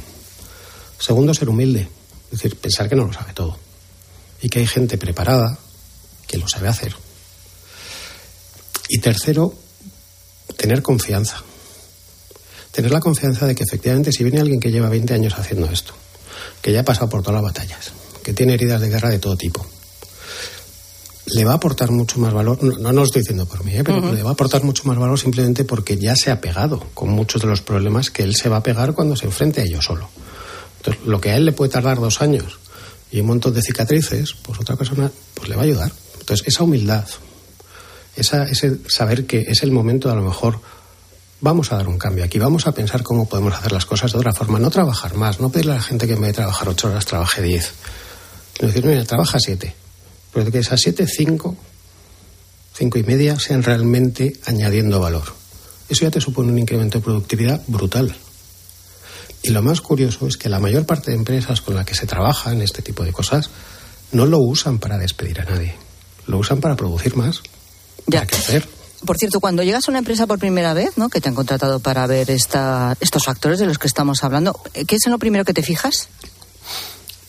Segundo, 0.99 1.33
ser 1.35 1.49
humilde. 1.49 1.89
Es 2.27 2.39
decir, 2.39 2.57
pensar 2.57 2.89
que 2.89 2.97
no 2.97 3.05
lo 3.05 3.13
sabe 3.13 3.33
todo. 3.33 3.59
Y 4.43 4.49
que 4.49 4.59
hay 4.59 4.67
gente 4.67 4.99
preparada, 4.99 5.59
que 6.27 6.39
lo 6.39 6.49
sabe 6.49 6.69
hacer. 6.69 6.95
Y 8.89 8.99
tercero, 8.99 9.55
tener 10.57 10.83
confianza. 10.83 11.43
Tener 12.71 12.91
la 12.91 13.01
confianza 13.01 13.47
de 13.47 13.55
que 13.55 13.65
efectivamente 13.65 14.13
si 14.13 14.25
viene 14.25 14.41
alguien 14.41 14.61
que 14.61 14.71
lleva 14.71 14.89
20 14.89 15.15
años 15.15 15.35
haciendo 15.39 15.67
esto, 15.71 15.95
que 16.61 16.73
ya 16.73 16.81
ha 16.81 16.85
pasado 16.85 17.09
por 17.09 17.23
todas 17.23 17.43
las 17.43 17.53
batallas, 17.53 17.93
que 18.23 18.33
tiene 18.33 18.55
heridas 18.55 18.81
de 18.81 18.89
guerra 18.89 19.11
de 19.11 19.19
todo 19.19 19.37
tipo, 19.37 19.65
le 21.27 21.45
va 21.45 21.53
a 21.53 21.57
aportar 21.57 21.91
mucho 21.91 22.19
más 22.19 22.33
valor, 22.33 22.63
no, 22.63 22.77
no, 22.79 22.93
lo 22.93 23.05
estoy 23.05 23.23
diciendo 23.23 23.47
por 23.47 23.65
mí, 23.65 23.75
¿eh? 23.75 23.85
pero 23.85 24.13
le 24.13 24.23
va 24.23 24.31
a 24.31 24.33
aportar 24.35 24.63
mucho 24.63 24.85
más 24.85 24.99
valor 24.99 25.19
simplemente 25.19 25.65
porque 25.65 25.97
ya 25.97 26.15
se 26.17 26.31
ha 26.31 26.41
pegado 26.41 26.85
con 26.93 27.11
muchos 27.11 27.41
de 27.41 27.49
los 27.49 27.63
problemas 27.63 28.11
que 28.11 28.23
él 28.23 28.35
se 28.35 28.49
va 28.49 28.59
a 28.59 28.63
pegar 28.63 28.95
cuando 28.95 29.17
se 29.17 29.27
enfrente 29.27 29.63
a 29.63 29.65
ellos 29.65 29.85
solo. 29.85 30.09
Entonces, 30.79 31.07
lo 31.07 31.21
que 31.21 31.31
a 31.31 31.37
él 31.37 31.47
le 31.47 31.53
puede 31.53 31.71
tardar 31.71 31.99
dos 31.99 32.21
años 32.21 32.59
y 33.11 33.21
un 33.21 33.27
montón 33.27 33.55
de 33.55 33.63
cicatrices, 33.63 34.35
pues 34.43 34.61
otra 34.61 34.77
persona 34.77 35.11
pues 35.35 35.49
le 35.49 35.57
va 35.57 35.63
a 35.63 35.65
ayudar. 35.65 35.93
Entonces, 36.25 36.49
esa 36.49 36.65
humildad, 36.65 37.05
esa, 38.17 38.45
ese 38.45 38.79
saber 38.89 39.27
que 39.27 39.41
es 39.41 39.63
el 39.63 39.73
momento 39.73 40.09
de 40.09 40.15
a 40.15 40.17
lo 40.17 40.23
mejor 40.23 40.59
vamos 41.43 41.71
a 41.71 41.77
dar 41.77 41.87
un 41.87 41.99
cambio 41.99 42.25
aquí, 42.25 42.39
vamos 42.39 42.67
a 42.67 42.73
pensar 42.73 43.03
cómo 43.03 43.29
podemos 43.29 43.53
hacer 43.53 43.73
las 43.73 43.85
cosas 43.85 44.11
de 44.11 44.19
otra 44.21 44.33
forma, 44.33 44.59
no 44.59 44.71
trabajar 44.71 45.17
más, 45.17 45.39
no 45.39 45.51
pedirle 45.51 45.73
a 45.73 45.77
la 45.77 45.83
gente 45.83 46.07
que 46.07 46.15
en 46.15 46.23
vez 46.23 46.29
de 46.29 46.37
trabajar 46.37 46.67
ocho 46.67 46.89
horas 46.89 47.05
trabaje 47.05 47.43
diez. 47.43 47.73
Sino 48.57 48.69
decir, 48.69 48.87
mira, 48.87 49.05
trabaja 49.05 49.39
siete, 49.39 49.75
pero 50.33 50.51
que 50.51 50.61
esas 50.61 50.81
siete, 50.81 51.07
cinco, 51.07 51.59
cinco 52.73 52.97
y 52.97 53.03
media 53.03 53.39
sean 53.39 53.63
realmente 53.63 54.33
añadiendo 54.47 55.01
valor. 55.01 55.25
Eso 55.91 56.07
ya 56.07 56.11
te 56.11 56.23
supone 56.23 56.53
un 56.53 56.59
incremento 56.59 57.01
de 57.01 57.05
productividad 57.05 57.61
brutal. 57.67 58.17
Y 59.43 59.51
lo 59.51 59.61
más 59.61 59.83
curioso 59.83 60.27
es 60.27 60.39
que 60.39 60.49
la 60.49 60.59
mayor 60.59 60.87
parte 60.87 61.11
de 61.11 61.19
empresas 61.19 61.61
con 61.61 61.75
las 61.75 61.85
que 61.85 61.95
se 61.95 62.07
trabaja 62.07 62.51
en 62.51 62.63
este 62.63 62.81
tipo 62.81 63.05
de 63.05 63.13
cosas 63.13 63.51
no 64.13 64.25
lo 64.25 64.39
usan 64.39 64.79
para 64.79 64.97
despedir 64.97 65.43
a 65.43 65.45
nadie 65.45 65.85
lo 66.27 66.39
usan 66.39 66.61
para 66.61 66.77
producir 66.77 67.17
más, 67.17 67.43
ya. 68.07 68.21
para 68.21 68.27
crecer. 68.27 68.69
Por 69.05 69.19
cierto, 69.19 69.41
cuando 69.41 69.63
llegas 69.63 69.87
a 69.87 69.91
una 69.91 69.99
empresa 69.99 70.27
por 70.27 70.39
primera 70.39 70.73
vez, 70.73 70.97
¿no? 70.97 71.11
que 71.11 71.21
te 71.21 71.29
han 71.29 71.35
contratado 71.35 71.79
para 71.79 72.07
ver 72.07 72.31
esta, 72.31 72.97
estos 73.01 73.25
factores 73.25 73.59
de 73.59 73.67
los 73.67 73.79
que 73.79 73.87
estamos 73.87 74.25
hablando, 74.25 74.59
¿qué 74.87 74.97
es 74.97 75.07
en 75.07 75.13
lo 75.13 75.19
primero 75.19 75.45
que 75.45 75.53
te 75.53 75.63
fijas? 75.63 76.09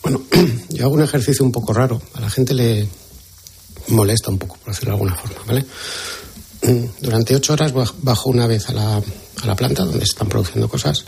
Bueno, 0.02 0.22
yo 0.70 0.86
hago 0.86 0.94
un 0.94 1.02
ejercicio 1.02 1.44
un 1.44 1.52
poco 1.52 1.72
raro. 1.72 2.00
A 2.14 2.20
la 2.20 2.30
gente 2.30 2.54
le 2.54 2.88
molesta 3.88 4.30
un 4.30 4.38
poco, 4.38 4.56
por 4.56 4.72
decirlo 4.72 4.92
de 4.92 4.94
alguna 4.94 5.16
forma, 5.16 5.38
¿vale? 5.46 5.66
Mm, 6.62 6.86
Durante 7.00 7.34
ocho 7.36 7.52
horas 7.52 7.72
bajo 8.00 8.30
una 8.30 8.46
vez 8.46 8.68
a 8.70 8.72
la, 8.72 8.96
a 8.96 9.46
la 9.46 9.54
planta 9.54 9.82
donde 9.84 9.98
se 9.98 10.12
están 10.12 10.28
produciendo 10.28 10.68
cosas 10.68 11.04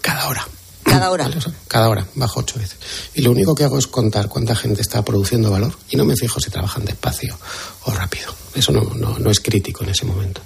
cada 0.00 0.28
hora. 0.28 0.46
Cada 0.84 1.10
hora. 1.10 1.28
Cada 1.66 1.88
hora, 1.88 2.06
bajo 2.14 2.40
ocho 2.40 2.58
veces. 2.58 2.78
Y 3.14 3.22
lo 3.22 3.30
único 3.30 3.54
que 3.54 3.64
hago 3.64 3.78
es 3.78 3.86
contar 3.86 4.28
cuánta 4.28 4.54
gente 4.54 4.82
está 4.82 5.02
produciendo 5.04 5.50
valor 5.50 5.76
y 5.90 5.96
no 5.96 6.04
me 6.04 6.14
fijo 6.14 6.40
si 6.40 6.50
trabajan 6.50 6.84
despacio 6.84 7.36
o 7.84 7.90
rápido. 7.90 8.34
Eso 8.54 8.70
no, 8.72 8.82
no, 8.94 9.18
no 9.18 9.30
es 9.30 9.40
crítico 9.40 9.82
en 9.82 9.90
ese 9.90 10.04
momento. 10.04 10.40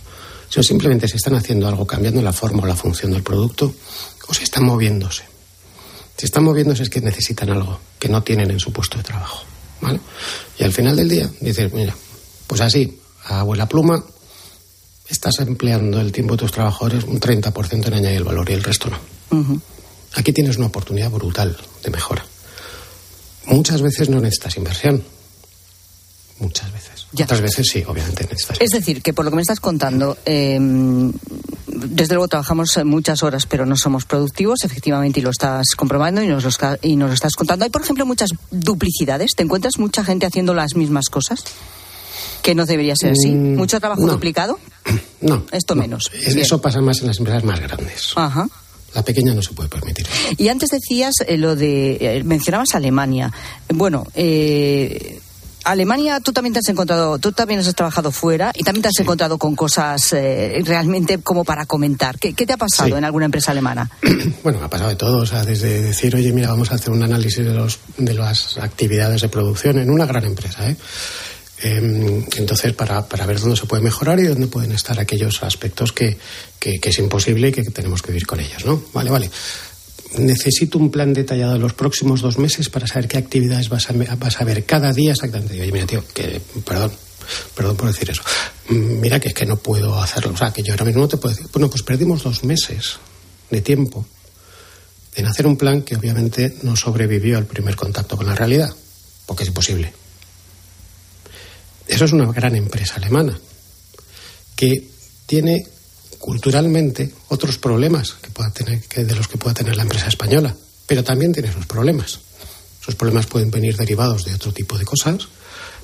Sino 0.49 0.63
simplemente 0.63 1.09
si 1.09 1.17
están 1.17 1.35
haciendo 1.35 1.69
algo, 1.69 1.87
cambiando 1.87 2.23
la 2.23 2.33
forma 2.33 2.63
o 2.63 2.67
la 2.67 2.77
función 2.77 3.13
del 3.13 3.23
producto, 3.23 3.75
o 4.29 4.35
si 4.35 4.45
están 4.45 4.65
moviéndose. 4.65 5.25
Si 6.17 6.27
están 6.27 6.45
moviéndose 6.45 6.85
es 6.85 6.91
que 6.91 7.01
necesitan 7.01 7.51
algo 7.51 7.79
que 7.99 8.09
no 8.09 8.23
tienen 8.23 8.51
en 8.51 8.61
su 8.61 8.73
puesto 8.73 8.97
de 8.97 9.05
trabajo. 9.05 9.45
¿vale? 9.81 10.01
Y 10.59 10.65
al 10.65 10.73
final 10.73 10.97
del 10.97 11.09
día 11.09 11.31
dices, 11.41 11.73
mira, 11.73 11.95
pues 12.47 12.61
así, 12.61 12.99
a 13.25 13.41
abuela 13.41 13.69
pluma, 13.69 14.03
estás 15.09 15.39
empleando 15.41 16.01
el 16.01 16.13
tiempo 16.13 16.35
de 16.35 16.39
tus 16.39 16.53
trabajadores 16.53 17.05
un 17.05 17.21
30% 17.21 17.87
en 17.87 17.95
añadir 17.95 18.19
el 18.19 18.25
valor 18.25 18.49
y 18.51 18.55
el 18.55 18.65
resto 18.65 18.91
no. 18.91 18.99
Aquí 20.15 20.33
tienes 20.33 20.57
una 20.57 20.67
oportunidad 20.67 21.11
brutal 21.11 21.57
de 21.83 21.91
mejora. 21.91 22.25
Muchas 23.47 23.83
veces 23.83 24.09
no 24.09 24.21
necesitas 24.21 24.57
inversión. 24.57 25.03
Muchas 26.39 26.73
veces. 26.73 27.07
Otras 27.21 27.41
veces 27.41 27.67
sí, 27.71 27.83
obviamente 27.87 28.25
necesitas. 28.25 28.59
Es 28.61 28.71
decir, 28.71 29.03
que 29.03 29.13
por 29.13 29.25
lo 29.25 29.31
que 29.31 29.37
me 29.37 29.43
estás 29.43 29.61
contando, 29.61 30.17
eh, 30.27 30.59
desde 31.67 32.15
luego 32.15 32.29
trabajamos 32.29 32.79
muchas 32.85 33.23
horas, 33.23 33.47
pero 33.47 33.65
no 33.65 33.77
somos 33.77 34.05
productivos, 34.05 34.65
efectivamente, 34.65 35.21
y 35.21 35.23
lo 35.23 35.31
estás 35.31 35.69
comprobando 35.77 36.23
y 36.23 36.27
nos 36.29 36.45
lo, 36.45 36.51
y 36.83 36.97
nos 36.97 37.09
lo 37.09 37.15
estás 37.15 37.35
contando. 37.35 37.65
Hay, 37.65 37.71
por 37.71 37.83
ejemplo, 37.83 38.05
muchas 38.05 38.31
duplicidades. 38.51 39.33
¿Te 39.35 39.43
encuentras 39.43 39.79
mucha 39.79 40.05
gente 40.05 40.27
haciendo 40.27 40.55
las 40.55 40.75
mismas 40.75 41.09
cosas? 41.09 41.45
Que 42.43 42.55
no 42.55 42.67
debería 42.67 42.95
ser 42.97 43.13
así. 43.13 43.31
Mm, 43.31 43.57
¿Mucho 43.57 43.81
trabajo 43.81 44.03
no. 44.03 44.13
duplicado? 44.13 44.59
No. 45.21 45.45
Esto 45.51 45.75
menos. 45.75 46.13
Bien. 46.13 46.39
Eso 46.39 46.61
pasa 46.61 46.81
más 46.81 47.01
en 47.01 47.09
las 47.09 47.19
empresas 47.19 47.43
más 47.43 47.59
grandes. 47.59 48.13
Ajá. 48.15 48.49
La 48.95 49.03
pequeña 49.03 49.35
no 49.35 49.43
se 49.43 49.53
puede 49.53 49.69
permitir. 49.69 50.07
Y 50.37 50.49
antes 50.49 50.71
decías 50.71 51.15
eh, 51.27 51.37
lo 51.37 51.55
de. 51.57 51.99
eh, 52.01 52.23
mencionabas 52.25 52.75
Alemania. 52.75 53.33
Bueno, 53.69 54.07
eh, 54.15 55.21
Alemania, 55.65 56.21
tú 56.21 56.33
también 56.33 56.55
te 56.55 56.61
has 56.61 56.69
encontrado, 56.71 57.19
tú 57.19 57.33
también 57.33 57.61
has 57.61 57.75
trabajado 57.75 58.11
fuera 58.11 58.53
y 58.55 58.63
también 58.65 58.83
te 58.83 58.89
has 58.89 58.99
encontrado 59.01 59.37
con 59.37 59.55
cosas 59.55 60.15
eh, 60.15 60.63
realmente 60.65 61.19
como 61.19 61.45
para 61.45 61.67
comentar. 61.67 62.19
¿Qué, 62.19 62.33
qué 62.33 62.47
te 62.47 62.55
ha 62.55 62.57
pasado 62.57 62.89
Sí. 62.89 62.95
en 62.95 63.05
alguna 63.05 63.27
empresa 63.27 63.51
alemana? 63.53 63.91
Bueno, 64.43 64.61
ha 64.65 64.71
pasado 64.71 64.89
de 64.89 64.97
todo, 64.97 65.19
o 65.19 65.27
sea, 65.27 65.45
desde 65.45 65.83
decir, 65.83 66.15
oye, 66.17 66.33
mira, 66.33 66.49
vamos 66.49 66.73
a 66.73 66.77
hacer 66.77 66.91
un 66.91 67.03
análisis 67.03 67.45
de, 67.45 67.53
los, 67.53 67.81
de 67.99 68.15
las 68.15 68.57
actividades 68.57 69.21
de 69.21 69.29
producción 69.29 69.79
en 69.79 69.91
una 69.91 70.07
gran 70.07 70.25
empresa, 70.25 70.71
¿eh? 70.71 70.77
Em, 71.61 72.08
entonces, 72.39 72.73
para, 72.73 73.07
para 73.09 73.27
ver 73.27 73.41
dónde 73.41 73.57
se 73.57 73.67
puede 73.67 73.83
mejorar 73.83 74.19
y 74.21 74.25
dónde 74.27 74.47
pueden 74.47 74.73
estar 74.73 74.99
aquellos 74.99 75.43
aspectos 75.43 75.93
que, 75.93 76.17
que- 76.59 76.79
es 76.83 76.99
imposible 76.99 77.49
y 77.49 77.53
que 77.53 77.63
tenemos 77.65 78.01
que 78.03 78.13
vivir 78.13 78.27
con 78.27 78.41
ellos, 78.41 78.65
¿no? 78.65 78.83
Vale, 78.93 79.11
vale. 79.11 79.31
Necesito 80.17 80.79
un 80.79 80.91
plan 80.91 81.13
detallado 81.13 81.53
de 81.53 81.59
los 81.59 81.75
próximos 81.75 82.23
dos 82.23 82.39
meses 82.39 82.71
para 82.71 82.87
saber 82.87 83.09
qué 83.09 83.19
actividades 83.19 83.69
vas 83.69 83.91
a, 83.91 83.93
vas 84.17 84.41
a 84.41 84.45
ver 84.45 84.65
cada 84.65 84.93
día 84.93 85.13
exactamente. 85.13 85.61
Oye, 85.61 85.71
mira, 85.71 85.85
tío, 85.87 86.03
que, 86.15 86.41
perdón, 86.65 86.93
perdón 87.55 87.77
por 87.77 87.89
decir 87.89 88.11
eso. 88.11 88.23
Mm, 88.71 89.01
Mira 89.01 89.21
que 89.21 89.29
es 89.29 89.35
que 89.35 89.45
no 89.45 89.57
puedo 89.59 90.01
hacerlo. 90.01 90.33
O 90.33 90.37
sea, 90.37 90.51
que 90.51 90.63
yo 90.63 90.73
ahora 90.73 90.87
mismo 90.87 91.03
no 91.03 91.09
te 91.09 91.19
puedo 91.19 91.35
decir. 91.35 91.51
Bueno, 91.53 91.69
pues 91.69 91.83
perdimos 91.83 92.23
dos 92.23 92.43
meses 92.45 92.95
de 93.51 93.61
tiempo 93.61 94.07
en 95.15 95.27
hacer 95.27 95.47
un 95.47 95.57
plan 95.59 95.83
que 95.83 95.97
obviamente 95.97 96.57
no 96.63 96.75
sobrevivió 96.77 97.37
al 97.37 97.45
primer 97.47 97.77
contacto 97.77 98.17
con 98.17 98.27
la 98.27 98.35
realidad, 98.35 98.71
porque 99.27 99.43
es 99.43 99.49
imposible. 99.49 99.93
Eso 101.89 102.05
es 102.05 102.13
una 102.13 102.31
gran 102.31 102.55
empresa 102.55 102.97
alemana 102.97 103.39
que 104.55 104.89
tiene 105.27 105.67
culturalmente 106.19 107.13
otros 107.29 107.59
problemas 107.59 108.13
que 108.21 108.31
pueda 108.31 108.51
tener, 108.51 108.83
que 108.83 109.05
de 109.05 109.15
los 109.15 109.27
que 109.27 109.39
pueda 109.39 109.55
tener 109.55 109.77
la 109.77 109.83
empresa 109.83 110.09
española, 110.09 110.55
pero 110.87 111.03
también 111.03 111.33
tiene 111.33 111.53
sus 111.53 111.67
problemas. 111.67 112.21
Esos 112.83 112.95
problemas 112.95 113.27
pueden 113.27 113.51
venir 113.51 113.77
derivados 113.77 114.25
de 114.25 114.35
otro 114.35 114.53
tipo 114.53 114.77
de 114.77 114.85
cosas, 114.85 115.29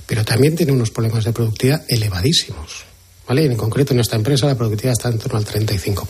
pero 0.06 0.24
también 0.24 0.56
tiene 0.56 0.72
unos 0.72 0.90
problemas 0.90 1.24
de 1.24 1.32
productividad 1.32 1.84
elevadísimos. 1.88 2.84
¿Vale? 3.26 3.44
Y 3.44 3.46
en 3.46 3.56
concreto 3.56 3.94
en 3.94 4.00
esta 4.00 4.16
empresa 4.16 4.46
la 4.46 4.54
productividad 4.54 4.92
está 4.92 5.08
en 5.08 5.18
torno 5.18 5.38
al 5.38 5.46
35%, 5.46 6.04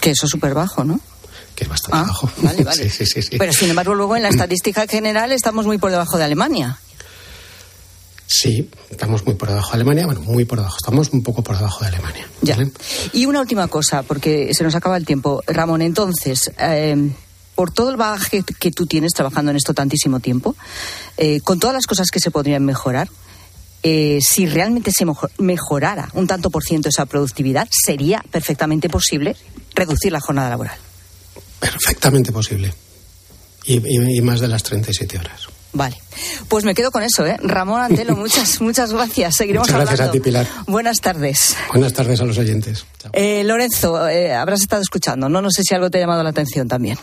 Que 0.00 0.10
eso 0.12 0.24
es 0.24 0.30
súper 0.30 0.54
bajo, 0.54 0.84
¿no? 0.84 0.98
que 1.54 1.64
es 1.64 1.68
bastante 1.68 2.08
bajo. 2.08 2.30
Vale, 2.38 2.64
vale. 2.64 2.88
Sí, 2.88 3.04
sí, 3.04 3.22
sí. 3.22 3.36
Pero 3.38 3.52
sin 3.52 3.70
embargo, 3.70 3.94
luego 3.94 4.16
en 4.16 4.22
la 4.22 4.30
estadística 4.30 4.86
general 4.86 5.32
estamos 5.32 5.66
muy 5.66 5.78
por 5.78 5.90
debajo 5.90 6.16
de 6.16 6.24
Alemania. 6.24 6.78
Sí, 8.34 8.70
estamos 8.90 9.26
muy 9.26 9.34
por 9.34 9.48
debajo 9.50 9.70
de 9.72 9.74
Alemania, 9.74 10.06
bueno, 10.06 10.22
muy 10.22 10.46
por 10.46 10.58
debajo, 10.58 10.76
estamos 10.80 11.10
un 11.12 11.22
poco 11.22 11.42
por 11.42 11.56
debajo 11.56 11.80
de 11.84 11.88
Alemania. 11.88 12.26
Ya. 12.40 12.56
Y 13.12 13.26
una 13.26 13.40
última 13.40 13.68
cosa, 13.68 14.02
porque 14.02 14.54
se 14.54 14.64
nos 14.64 14.74
acaba 14.74 14.96
el 14.96 15.04
tiempo. 15.04 15.42
Ramón, 15.46 15.82
entonces, 15.82 16.50
eh, 16.58 17.10
por 17.54 17.70
todo 17.72 17.90
el 17.90 17.96
bagaje 17.98 18.42
que 18.58 18.70
tú 18.70 18.86
tienes 18.86 19.12
trabajando 19.12 19.50
en 19.50 19.58
esto 19.58 19.74
tantísimo 19.74 20.20
tiempo, 20.20 20.56
eh, 21.18 21.40
con 21.42 21.60
todas 21.60 21.74
las 21.74 21.86
cosas 21.86 22.08
que 22.10 22.20
se 22.20 22.30
podrían 22.30 22.64
mejorar, 22.64 23.10
eh, 23.82 24.18
si 24.22 24.46
realmente 24.46 24.92
se 24.92 25.04
mejo- 25.04 25.28
mejorara 25.38 26.08
un 26.14 26.26
tanto 26.26 26.48
por 26.48 26.64
ciento 26.64 26.88
esa 26.88 27.04
productividad, 27.04 27.68
sería 27.70 28.24
perfectamente 28.30 28.88
posible 28.88 29.36
reducir 29.74 30.10
la 30.12 30.20
jornada 30.20 30.48
laboral. 30.48 30.78
Perfectamente 31.60 32.32
posible. 32.32 32.72
Y, 33.66 33.74
y- 33.86 34.18
y 34.18 34.20
más 34.22 34.40
de 34.40 34.48
las 34.48 34.62
37 34.62 35.18
horas. 35.18 35.48
Vale. 35.72 35.96
Pues 36.48 36.64
me 36.64 36.74
quedo 36.74 36.90
con 36.90 37.02
eso, 37.02 37.26
¿eh? 37.26 37.36
Ramón 37.42 37.80
Antelo, 37.80 38.14
muchas, 38.16 38.60
muchas 38.60 38.92
gracias. 38.92 39.34
Seguiremos 39.36 39.68
Muchas 39.68 39.80
gracias 39.80 40.00
hablando. 40.00 40.10
a 40.18 40.20
ti, 40.20 40.20
Pilar. 40.20 40.46
Buenas 40.66 41.00
tardes. 41.00 41.56
Buenas 41.70 41.92
tardes 41.94 42.20
a 42.20 42.24
los 42.24 42.36
oyentes. 42.38 42.86
Eh, 43.12 43.42
Lorenzo, 43.44 44.08
eh, 44.08 44.34
habrás 44.34 44.60
estado 44.60 44.82
escuchando, 44.82 45.28
¿no? 45.28 45.40
No 45.40 45.50
sé 45.50 45.62
si 45.62 45.74
algo 45.74 45.90
te 45.90 45.98
ha 45.98 46.02
llamado 46.02 46.22
la 46.22 46.30
atención 46.30 46.68
también. 46.68 46.98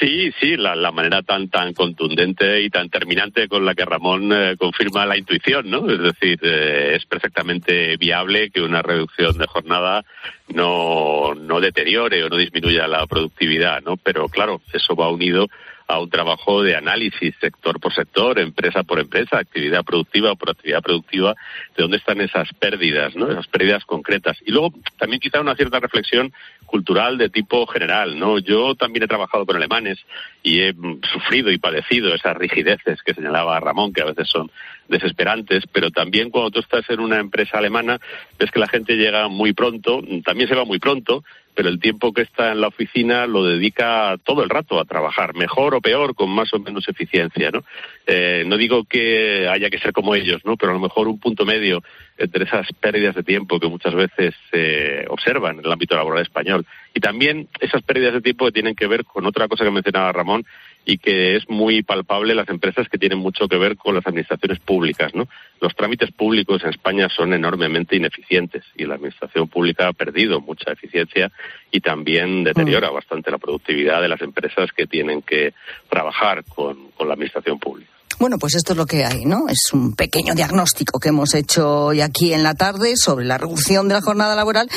Sí, 0.00 0.32
sí, 0.40 0.56
la, 0.56 0.74
la 0.74 0.90
manera 0.90 1.22
tan 1.22 1.48
tan 1.48 1.72
contundente 1.74 2.60
y 2.60 2.70
tan 2.70 2.88
terminante 2.88 3.46
con 3.46 3.64
la 3.64 3.72
que 3.76 3.84
Ramón 3.84 4.32
eh, 4.32 4.56
confirma 4.58 5.06
la 5.06 5.16
intuición, 5.16 5.70
¿no? 5.70 5.88
Es 5.88 6.00
decir, 6.00 6.40
eh, 6.42 6.96
es 6.96 7.06
perfectamente 7.06 7.96
viable 7.96 8.50
que 8.50 8.62
una 8.62 8.82
reducción 8.82 9.38
de 9.38 9.46
jornada 9.46 10.02
no, 10.48 11.36
no 11.36 11.60
deteriore 11.60 12.24
o 12.24 12.28
no 12.28 12.36
disminuya 12.36 12.88
la 12.88 13.06
productividad, 13.06 13.80
¿no? 13.82 13.96
Pero 13.96 14.28
claro, 14.28 14.60
eso 14.72 14.96
va 14.96 15.08
unido 15.08 15.46
a 15.90 16.00
un 16.00 16.08
trabajo 16.08 16.62
de 16.62 16.76
análisis 16.76 17.34
sector 17.40 17.80
por 17.80 17.92
sector, 17.92 18.38
empresa 18.38 18.82
por 18.82 19.00
empresa, 19.00 19.38
actividad 19.38 19.84
productiva 19.84 20.34
por 20.34 20.50
actividad 20.50 20.82
productiva, 20.82 21.34
de 21.76 21.82
dónde 21.82 21.96
están 21.96 22.20
esas 22.20 22.48
pérdidas, 22.54 23.16
¿no? 23.16 23.30
Esas 23.30 23.48
pérdidas 23.48 23.84
concretas. 23.84 24.38
Y 24.46 24.52
luego 24.52 24.72
también 24.98 25.20
quizá 25.20 25.40
una 25.40 25.56
cierta 25.56 25.80
reflexión 25.80 26.32
cultural 26.70 27.18
de 27.18 27.28
tipo 27.28 27.66
general, 27.66 28.16
¿no? 28.16 28.38
Yo 28.38 28.76
también 28.76 29.02
he 29.02 29.08
trabajado 29.08 29.44
con 29.44 29.56
alemanes 29.56 29.98
y 30.42 30.60
he 30.60 30.72
sufrido 31.12 31.50
y 31.50 31.58
padecido 31.58 32.14
esas 32.14 32.36
rigideces 32.36 33.02
que 33.02 33.12
señalaba 33.12 33.58
Ramón, 33.58 33.92
que 33.92 34.02
a 34.02 34.06
veces 34.06 34.28
son 34.28 34.52
desesperantes, 34.88 35.64
pero 35.72 35.90
también 35.90 36.30
cuando 36.30 36.52
tú 36.52 36.60
estás 36.60 36.88
en 36.88 37.00
una 37.00 37.18
empresa 37.18 37.58
alemana 37.58 37.98
ves 38.38 38.52
que 38.52 38.60
la 38.60 38.68
gente 38.68 38.96
llega 38.96 39.26
muy 39.26 39.52
pronto, 39.52 40.00
también 40.24 40.48
se 40.48 40.54
va 40.54 40.64
muy 40.64 40.78
pronto, 40.78 41.24
pero 41.54 41.68
el 41.68 41.80
tiempo 41.80 42.12
que 42.12 42.22
está 42.22 42.52
en 42.52 42.60
la 42.60 42.68
oficina 42.68 43.26
lo 43.26 43.44
dedica 43.44 44.16
todo 44.24 44.44
el 44.44 44.48
rato 44.48 44.78
a 44.78 44.84
trabajar, 44.84 45.34
mejor 45.34 45.74
o 45.74 45.80
peor, 45.80 46.14
con 46.14 46.30
más 46.30 46.54
o 46.54 46.60
menos 46.60 46.88
eficiencia, 46.88 47.50
¿no? 47.50 47.64
Eh, 48.12 48.42
no 48.44 48.56
digo 48.56 48.82
que 48.82 49.46
haya 49.46 49.70
que 49.70 49.78
ser 49.78 49.92
como 49.92 50.16
ellos, 50.16 50.44
¿no? 50.44 50.56
Pero 50.56 50.72
a 50.72 50.74
lo 50.74 50.80
mejor 50.80 51.06
un 51.06 51.20
punto 51.20 51.44
medio 51.44 51.80
entre 52.18 52.42
esas 52.42 52.66
pérdidas 52.80 53.14
de 53.14 53.22
tiempo 53.22 53.60
que 53.60 53.68
muchas 53.68 53.94
veces 53.94 54.34
se 54.50 55.04
observan 55.08 55.60
en 55.60 55.64
el 55.64 55.70
ámbito 55.70 55.94
laboral 55.94 56.20
español 56.20 56.66
y 56.92 56.98
también 56.98 57.46
esas 57.60 57.82
pérdidas 57.82 58.14
de 58.14 58.20
tiempo 58.20 58.46
que 58.46 58.50
tienen 58.50 58.74
que 58.74 58.88
ver 58.88 59.04
con 59.04 59.26
otra 59.26 59.46
cosa 59.46 59.62
que 59.62 59.70
mencionaba 59.70 60.10
Ramón 60.10 60.44
y 60.84 60.98
que 60.98 61.36
es 61.36 61.48
muy 61.48 61.84
palpable 61.84 62.32
en 62.32 62.38
las 62.38 62.48
empresas 62.48 62.88
que 62.88 62.98
tienen 62.98 63.18
mucho 63.18 63.46
que 63.46 63.58
ver 63.58 63.76
con 63.76 63.94
las 63.94 64.04
administraciones 64.04 64.58
públicas, 64.58 65.14
¿no? 65.14 65.28
Los 65.60 65.76
trámites 65.76 66.10
públicos 66.10 66.64
en 66.64 66.70
España 66.70 67.08
son 67.08 67.32
enormemente 67.32 67.94
ineficientes 67.94 68.64
y 68.74 68.86
la 68.86 68.96
administración 68.96 69.46
pública 69.46 69.86
ha 69.86 69.92
perdido 69.92 70.40
mucha 70.40 70.72
eficiencia 70.72 71.30
y 71.70 71.78
también 71.78 72.42
deteriora 72.42 72.90
bastante 72.90 73.30
la 73.30 73.38
productividad 73.38 74.02
de 74.02 74.08
las 74.08 74.20
empresas 74.20 74.72
que 74.72 74.88
tienen 74.88 75.22
que 75.22 75.54
trabajar 75.88 76.42
con, 76.42 76.90
con 76.90 77.06
la 77.06 77.14
administración 77.14 77.60
pública. 77.60 77.99
Bueno, 78.20 78.36
pues 78.38 78.54
esto 78.54 78.74
es 78.74 78.76
lo 78.76 78.84
que 78.84 79.06
hay, 79.06 79.24
¿no? 79.24 79.48
Es 79.48 79.72
un 79.72 79.94
pequeño 79.94 80.34
diagnóstico 80.34 81.00
que 81.00 81.08
hemos 81.08 81.32
hecho 81.32 81.86
hoy 81.86 82.02
aquí 82.02 82.34
en 82.34 82.42
la 82.42 82.54
tarde 82.54 82.92
sobre 82.94 83.24
la 83.24 83.38
reducción 83.38 83.88
de 83.88 83.94
la 83.94 84.02
jornada 84.02 84.36
laboral 84.36 84.68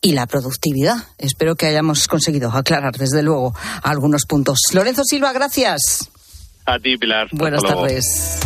y 0.00 0.14
la 0.14 0.26
productividad. 0.26 0.96
Espero 1.16 1.54
que 1.54 1.66
hayamos 1.66 2.08
conseguido 2.08 2.50
aclarar, 2.50 2.96
desde 2.96 3.22
luego, 3.22 3.54
algunos 3.84 4.26
puntos. 4.26 4.58
Lorenzo 4.72 5.04
Silva, 5.04 5.32
gracias. 5.32 6.10
A 6.66 6.80
ti, 6.80 6.96
Pilar. 6.96 7.28
Buenas 7.30 7.62
tardes. 7.62 8.40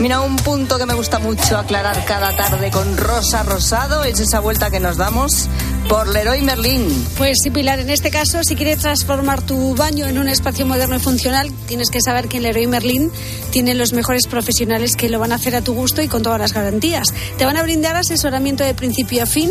Mira, 0.00 0.22
un 0.22 0.36
punto 0.36 0.78
que 0.78 0.86
me 0.86 0.94
gusta 0.94 1.18
mucho 1.18 1.58
aclarar 1.58 2.02
cada 2.06 2.34
tarde 2.34 2.70
con 2.70 2.96
Rosa 2.96 3.42
Rosado 3.42 4.02
es 4.02 4.18
esa 4.18 4.40
vuelta 4.40 4.70
que 4.70 4.80
nos 4.80 4.96
damos 4.96 5.46
por 5.90 6.08
Leroy 6.08 6.40
Merlin. 6.40 6.88
Pues 7.18 7.36
sí, 7.42 7.50
Pilar, 7.50 7.80
en 7.80 7.90
este 7.90 8.10
caso, 8.10 8.42
si 8.42 8.56
quieres 8.56 8.78
transformar 8.78 9.42
tu 9.42 9.74
baño 9.74 10.06
en 10.06 10.18
un 10.18 10.28
espacio 10.28 10.64
moderno 10.64 10.96
y 10.96 11.00
funcional, 11.00 11.52
tienes 11.66 11.90
que 11.90 12.00
saber 12.00 12.28
que 12.28 12.38
en 12.38 12.44
Leroy 12.44 12.66
Merlin 12.66 13.10
tienen 13.50 13.76
los 13.76 13.92
mejores 13.92 14.26
profesionales 14.26 14.96
que 14.96 15.10
lo 15.10 15.18
van 15.18 15.32
a 15.32 15.34
hacer 15.34 15.54
a 15.54 15.60
tu 15.60 15.74
gusto 15.74 16.00
y 16.00 16.08
con 16.08 16.22
todas 16.22 16.38
las 16.40 16.54
garantías. 16.54 17.08
Te 17.36 17.44
van 17.44 17.58
a 17.58 17.62
brindar 17.62 17.96
asesoramiento 17.96 18.64
de 18.64 18.72
principio 18.72 19.22
a 19.22 19.26
fin 19.26 19.50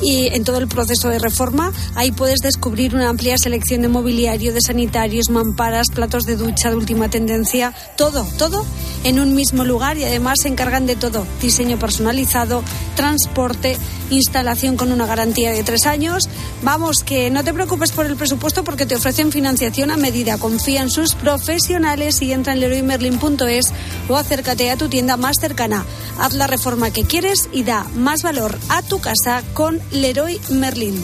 y 0.00 0.28
en 0.28 0.44
todo 0.44 0.58
el 0.58 0.68
proceso 0.68 1.08
de 1.08 1.18
reforma. 1.18 1.72
Ahí 1.96 2.12
puedes 2.12 2.38
descubrir 2.38 2.94
una 2.94 3.08
amplia 3.08 3.36
selección 3.36 3.82
de 3.82 3.88
mobiliario, 3.88 4.52
de 4.52 4.60
sanitarios, 4.60 5.28
mamparas, 5.28 5.88
platos 5.92 6.22
de 6.22 6.36
ducha 6.36 6.70
de 6.70 6.76
última 6.76 7.08
tendencia, 7.08 7.74
todo, 7.96 8.24
todo 8.38 8.64
en 9.04 9.18
un 9.18 9.34
mismo 9.34 9.64
lugar 9.64 9.87
y 9.96 10.04
además 10.04 10.38
se 10.42 10.48
encargan 10.48 10.86
de 10.86 10.96
todo. 10.96 11.26
Diseño 11.40 11.78
personalizado, 11.78 12.62
transporte, 12.96 13.78
instalación 14.10 14.76
con 14.76 14.92
una 14.92 15.06
garantía 15.06 15.52
de 15.52 15.62
tres 15.62 15.86
años. 15.86 16.28
Vamos, 16.62 17.02
que 17.04 17.30
no 17.30 17.44
te 17.44 17.54
preocupes 17.54 17.92
por 17.92 18.06
el 18.06 18.16
presupuesto 18.16 18.64
porque 18.64 18.86
te 18.86 18.96
ofrecen 18.96 19.32
financiación 19.32 19.90
a 19.90 19.96
medida. 19.96 20.38
Confía 20.38 20.82
en 20.82 20.90
sus 20.90 21.14
profesionales 21.14 22.20
y 22.22 22.32
entra 22.32 22.52
en 22.52 22.60
leroymerlin.es 22.60 23.72
o 24.08 24.16
acércate 24.16 24.70
a 24.70 24.76
tu 24.76 24.88
tienda 24.88 25.16
más 25.16 25.36
cercana. 25.40 25.84
Haz 26.18 26.34
la 26.34 26.46
reforma 26.46 26.90
que 26.90 27.04
quieres 27.04 27.48
y 27.52 27.62
da 27.62 27.86
más 27.94 28.22
valor 28.22 28.58
a 28.68 28.82
tu 28.82 29.00
casa 29.00 29.42
con 29.54 29.80
Leroy 29.92 30.40
Merlin. 30.50 31.02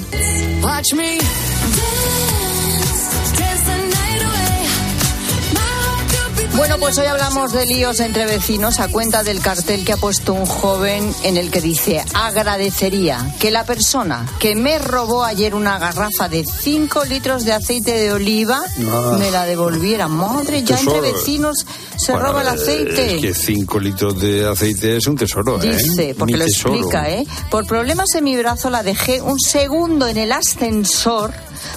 Bueno, 6.57 6.79
pues 6.79 6.97
hoy 6.99 7.07
hablamos 7.07 7.53
de 7.53 7.67
líos 7.67 7.99
entre 7.99 8.27
vecinos 8.27 8.79
a 8.79 8.87
cuenta 8.88 9.25
del 9.25 9.40
cartel 9.40 9.85
que 9.85 9.93
ha 9.93 9.97
puesto 9.97 10.33
un 10.35 10.47
joven 10.47 11.12
en 11.25 11.37
el 11.37 11.51
que 11.51 11.61
dice 11.61 12.03
agradecería 12.14 13.35
que 13.40 13.51
la 13.51 13.64
persona 13.64 14.25
que 14.38 14.55
me 14.55 14.79
robó 14.79 15.25
ayer 15.25 15.55
una 15.57 15.79
garrafa 15.81 16.29
de 16.29 16.45
5 16.45 17.05
litros 17.07 17.45
de 17.45 17.53
aceite 17.55 17.93
de 17.93 18.12
oliva 18.12 18.62
Ah. 18.88 19.17
me 19.19 19.31
la 19.33 19.47
devolviera. 19.47 20.07
Madre, 20.07 20.62
ya 20.62 20.79
entre 20.79 21.01
vecinos 21.01 21.67
se 21.97 22.12
Bueno, 22.12 22.29
roba 22.29 22.43
el 22.43 22.47
eh, 22.49 22.51
aceite. 22.51 23.14
Es 23.17 23.23
que 23.23 23.35
5 23.35 23.79
litros 23.81 24.21
de 24.21 24.47
aceite 24.49 24.97
es 24.97 25.07
un 25.09 25.17
tesoro, 25.17 25.61
¿eh? 25.61 25.77
Dice, 25.77 26.14
porque 26.17 26.35
Mi 26.35 26.38
lo 26.38 26.45
tesoro. 26.47 26.75
explica, 26.77 27.11
¿eh? 27.11 27.27
Por 27.51 27.67
problemas 27.67 28.14
en 28.14 28.25
mi 28.25 28.37
brazo 28.37 28.71
la 28.71 28.83
dejé 28.85 29.21
un 29.21 29.40
segundo 29.40 30.07
en 30.07 30.19
el 30.19 30.31
ascensor 30.31 31.33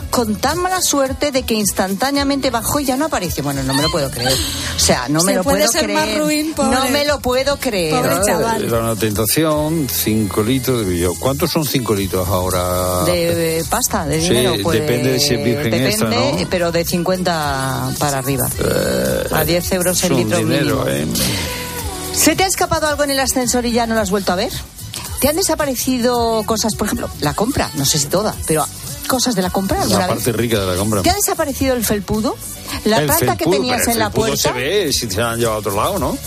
con 0.10 0.36
tan 0.36 0.60
mala 0.60 0.82
suerte 0.82 1.32
de 1.32 1.44
que 1.44 1.54
instantáneamente 1.54 2.50
bajó 2.50 2.80
y 2.80 2.86
ya 2.86 2.96
no 2.98 3.06
apareció. 3.06 3.44
Bueno, 3.44 3.64
no 3.64 3.74
me 3.74 3.82
lo 3.84 3.92
puedo 3.92 4.10
creer. 4.10 4.34
O 4.76 4.80
sea, 4.80 5.08
no 5.10 5.22
me 5.24 5.32
Se 5.32 5.38
lo 5.38 5.44
puede 5.44 5.58
puedo 5.60 5.72
ser 5.72 5.84
creer. 5.84 6.00
más 6.00 6.18
ruin, 6.18 6.54
pobre. 6.54 6.72
no 6.76 6.90
me 6.90 7.06
lo 7.06 7.20
puedo 7.20 7.58
creer. 7.58 7.96
Pobre 7.96 8.16
chaval. 8.26 8.64
Era 8.64 8.80
una 8.80 8.96
tentación, 8.96 9.88
5 9.92 10.44
litros 10.44 10.86
de 10.86 10.98
yo. 11.00 11.14
¿Cuántos 11.20 11.52
son 11.52 11.66
5 11.66 11.96
litros 11.96 12.28
ahora? 12.28 13.04
De 13.06 13.60
eh, 13.60 13.64
pasta, 13.70 14.06
de 14.06 14.22
Sí, 14.22 14.30
dinero. 14.30 14.56
pues, 14.64 14.80
depende 14.80 15.12
de 15.12 15.20
si 15.20 15.34
es 15.36 15.44
virgen 15.44 15.64
depende, 15.66 15.90
extra, 15.90 16.10
¿no? 16.10 16.48
pero 16.50 16.72
de 16.72 16.86
50 16.86 17.92
para 18.00 18.18
arriba. 18.20 18.48
a 19.34 19.44
10 19.44 19.72
euros 19.74 20.04
el 20.04 20.16
litro 20.16 20.38
dinero, 20.40 20.86
mínimo. 20.86 20.88
¿eh? 20.88 21.08
¿Se 22.14 22.36
te 22.36 22.44
ha 22.44 22.48
escapado 22.48 22.88
algo 22.88 23.04
en 23.04 23.12
el 23.12 23.20
ascensor 23.20 23.66
y 23.66 23.72
ya 23.72 23.86
no 23.86 23.94
lo 23.96 24.02
has 24.02 24.10
vuelto 24.10 24.32
a 24.32 24.36
ver? 24.36 24.52
¿Te 25.20 25.28
han 25.30 25.36
desaparecido 25.36 26.44
cosas, 26.46 26.76
por 26.76 26.88
ejemplo, 26.88 27.10
la 27.22 27.34
compra? 27.34 27.70
No 27.76 27.86
sé 27.86 28.00
si 28.00 28.06
toda, 28.08 28.36
pero 28.48 28.66
cosas 29.08 29.34
de 29.36 29.42
la 29.42 29.50
compra 29.50 29.84
La 29.86 29.98
vez? 30.00 30.08
parte 30.08 30.32
rica 30.34 30.60
de 30.60 30.66
la 30.68 30.76
compra. 30.76 31.02
¿Te 31.02 31.10
ha 31.10 31.16
desaparecido 31.16 31.76
el 31.76 31.84
felpudo? 31.86 32.36
¿La 32.86 32.98
El 33.00 33.06
planta 33.08 33.36
que 33.38 33.46
tenías 33.46 33.78
pero 33.80 33.92
el 33.92 33.98
en 33.98 34.00
la 34.00 34.10
puerta? 34.12 34.38
se 34.38 34.52
ve 34.52 34.92
si 34.94 35.10
se 35.10 35.22
han 35.22 35.40
llevado 35.40 35.56
a 35.56 35.60
otro 35.60 35.76
lado, 35.76 36.00
¿no? 36.00 36.18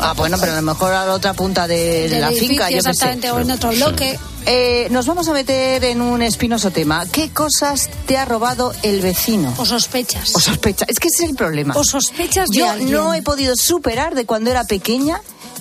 Ah, 0.00 0.14
bueno, 0.16 0.36
pero 0.40 0.52
a 0.52 0.56
lo 0.56 0.62
mejor 0.62 0.92
a 0.92 1.06
la 1.06 1.14
otra 1.14 1.34
punta 1.34 1.66
de 1.68 2.08
la 2.10 2.28
edificio, 2.28 2.48
finca, 2.48 2.70
yo 2.70 2.80
sé. 2.82 2.90
exactamente, 2.90 3.30
o 3.30 3.38
en 3.40 3.50
otro 3.50 3.70
bloque. 3.70 4.18
Eh, 4.46 4.88
nos 4.90 5.06
vamos 5.06 5.28
a 5.28 5.32
meter 5.32 5.84
en 5.84 6.00
un 6.00 6.22
espinoso 6.22 6.70
tema. 6.70 7.06
¿Qué 7.06 7.30
cosas 7.30 7.88
te 8.06 8.16
ha 8.16 8.24
robado 8.24 8.72
el 8.82 9.00
vecino? 9.00 9.52
O 9.58 9.66
sospechas. 9.66 10.34
O 10.34 10.40
sospecha. 10.40 10.86
Es 10.88 10.98
que 10.98 11.08
ese 11.08 11.24
es 11.24 11.30
el 11.30 11.36
problema. 11.36 11.74
O 11.76 11.84
sospechas 11.84 12.48
de 12.48 12.58
Yo 12.60 12.70
alguien. 12.70 12.90
no 12.92 13.12
he 13.14 13.22
podido 13.22 13.54
superar 13.56 14.14
de 14.14 14.24
cuando 14.24 14.50
era 14.50 14.64
pequeña 14.64 15.20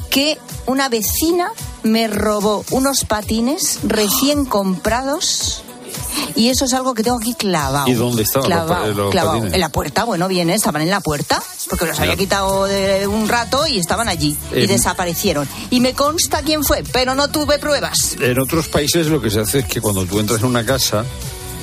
que 0.10 0.38
una 0.66 0.90
vecina 0.90 1.52
me 1.84 2.08
robó 2.08 2.64
unos 2.72 3.04
patines 3.06 3.80
recién 3.84 4.46
comprados. 4.46 5.64
Y 6.36 6.50
eso 6.50 6.66
es 6.66 6.74
algo 6.74 6.94
que 6.94 7.04
tengo 7.04 7.18
aquí 7.18 7.34
clavado. 7.34 7.88
¿Y 7.88 7.94
dónde 7.94 8.24
estaban 8.24 8.50
los 8.50 8.66
Clavado, 8.66 8.94
los 8.94 9.12
clavado. 9.12 9.34
patines? 9.38 9.54
En 9.54 9.60
la 9.60 9.70
puerta, 9.70 10.04
bueno, 10.04 10.28
bien, 10.28 10.50
¿eh? 10.50 10.56
estaban 10.56 10.82
en 10.82 10.90
la 10.90 11.02
puerta, 11.02 11.42
porque 11.70 11.86
los 11.86 12.00
había 12.00 12.16
quitado 12.16 12.66
de 12.66 13.08
un 13.08 13.28
rato 13.28 13.68
y 13.68 13.80
estaban 13.80 14.08
allí. 14.10 14.38
y 14.52 14.64
Eh, 14.64 14.68
desaparecieron. 14.68 15.48
Y 15.70 15.80
me 15.82 15.94
consta 15.94 16.42
quién 16.42 16.64
fue, 16.64 16.84
pero 16.92 17.16
no 17.16 17.28
tuve 17.30 17.60
pruebas. 17.60 18.16
En 18.20 18.40
otros 18.40 18.68
países 18.68 19.08
lo 19.08 19.22
que 19.22 19.30
se 19.30 19.40
hace 19.40 19.60
es 19.60 19.66
que 19.66 19.82
cuando 19.82 20.06
tú 20.06 20.20
entras 20.20 20.40
en 20.40 20.46
una 20.48 20.66
casa, 20.66 21.04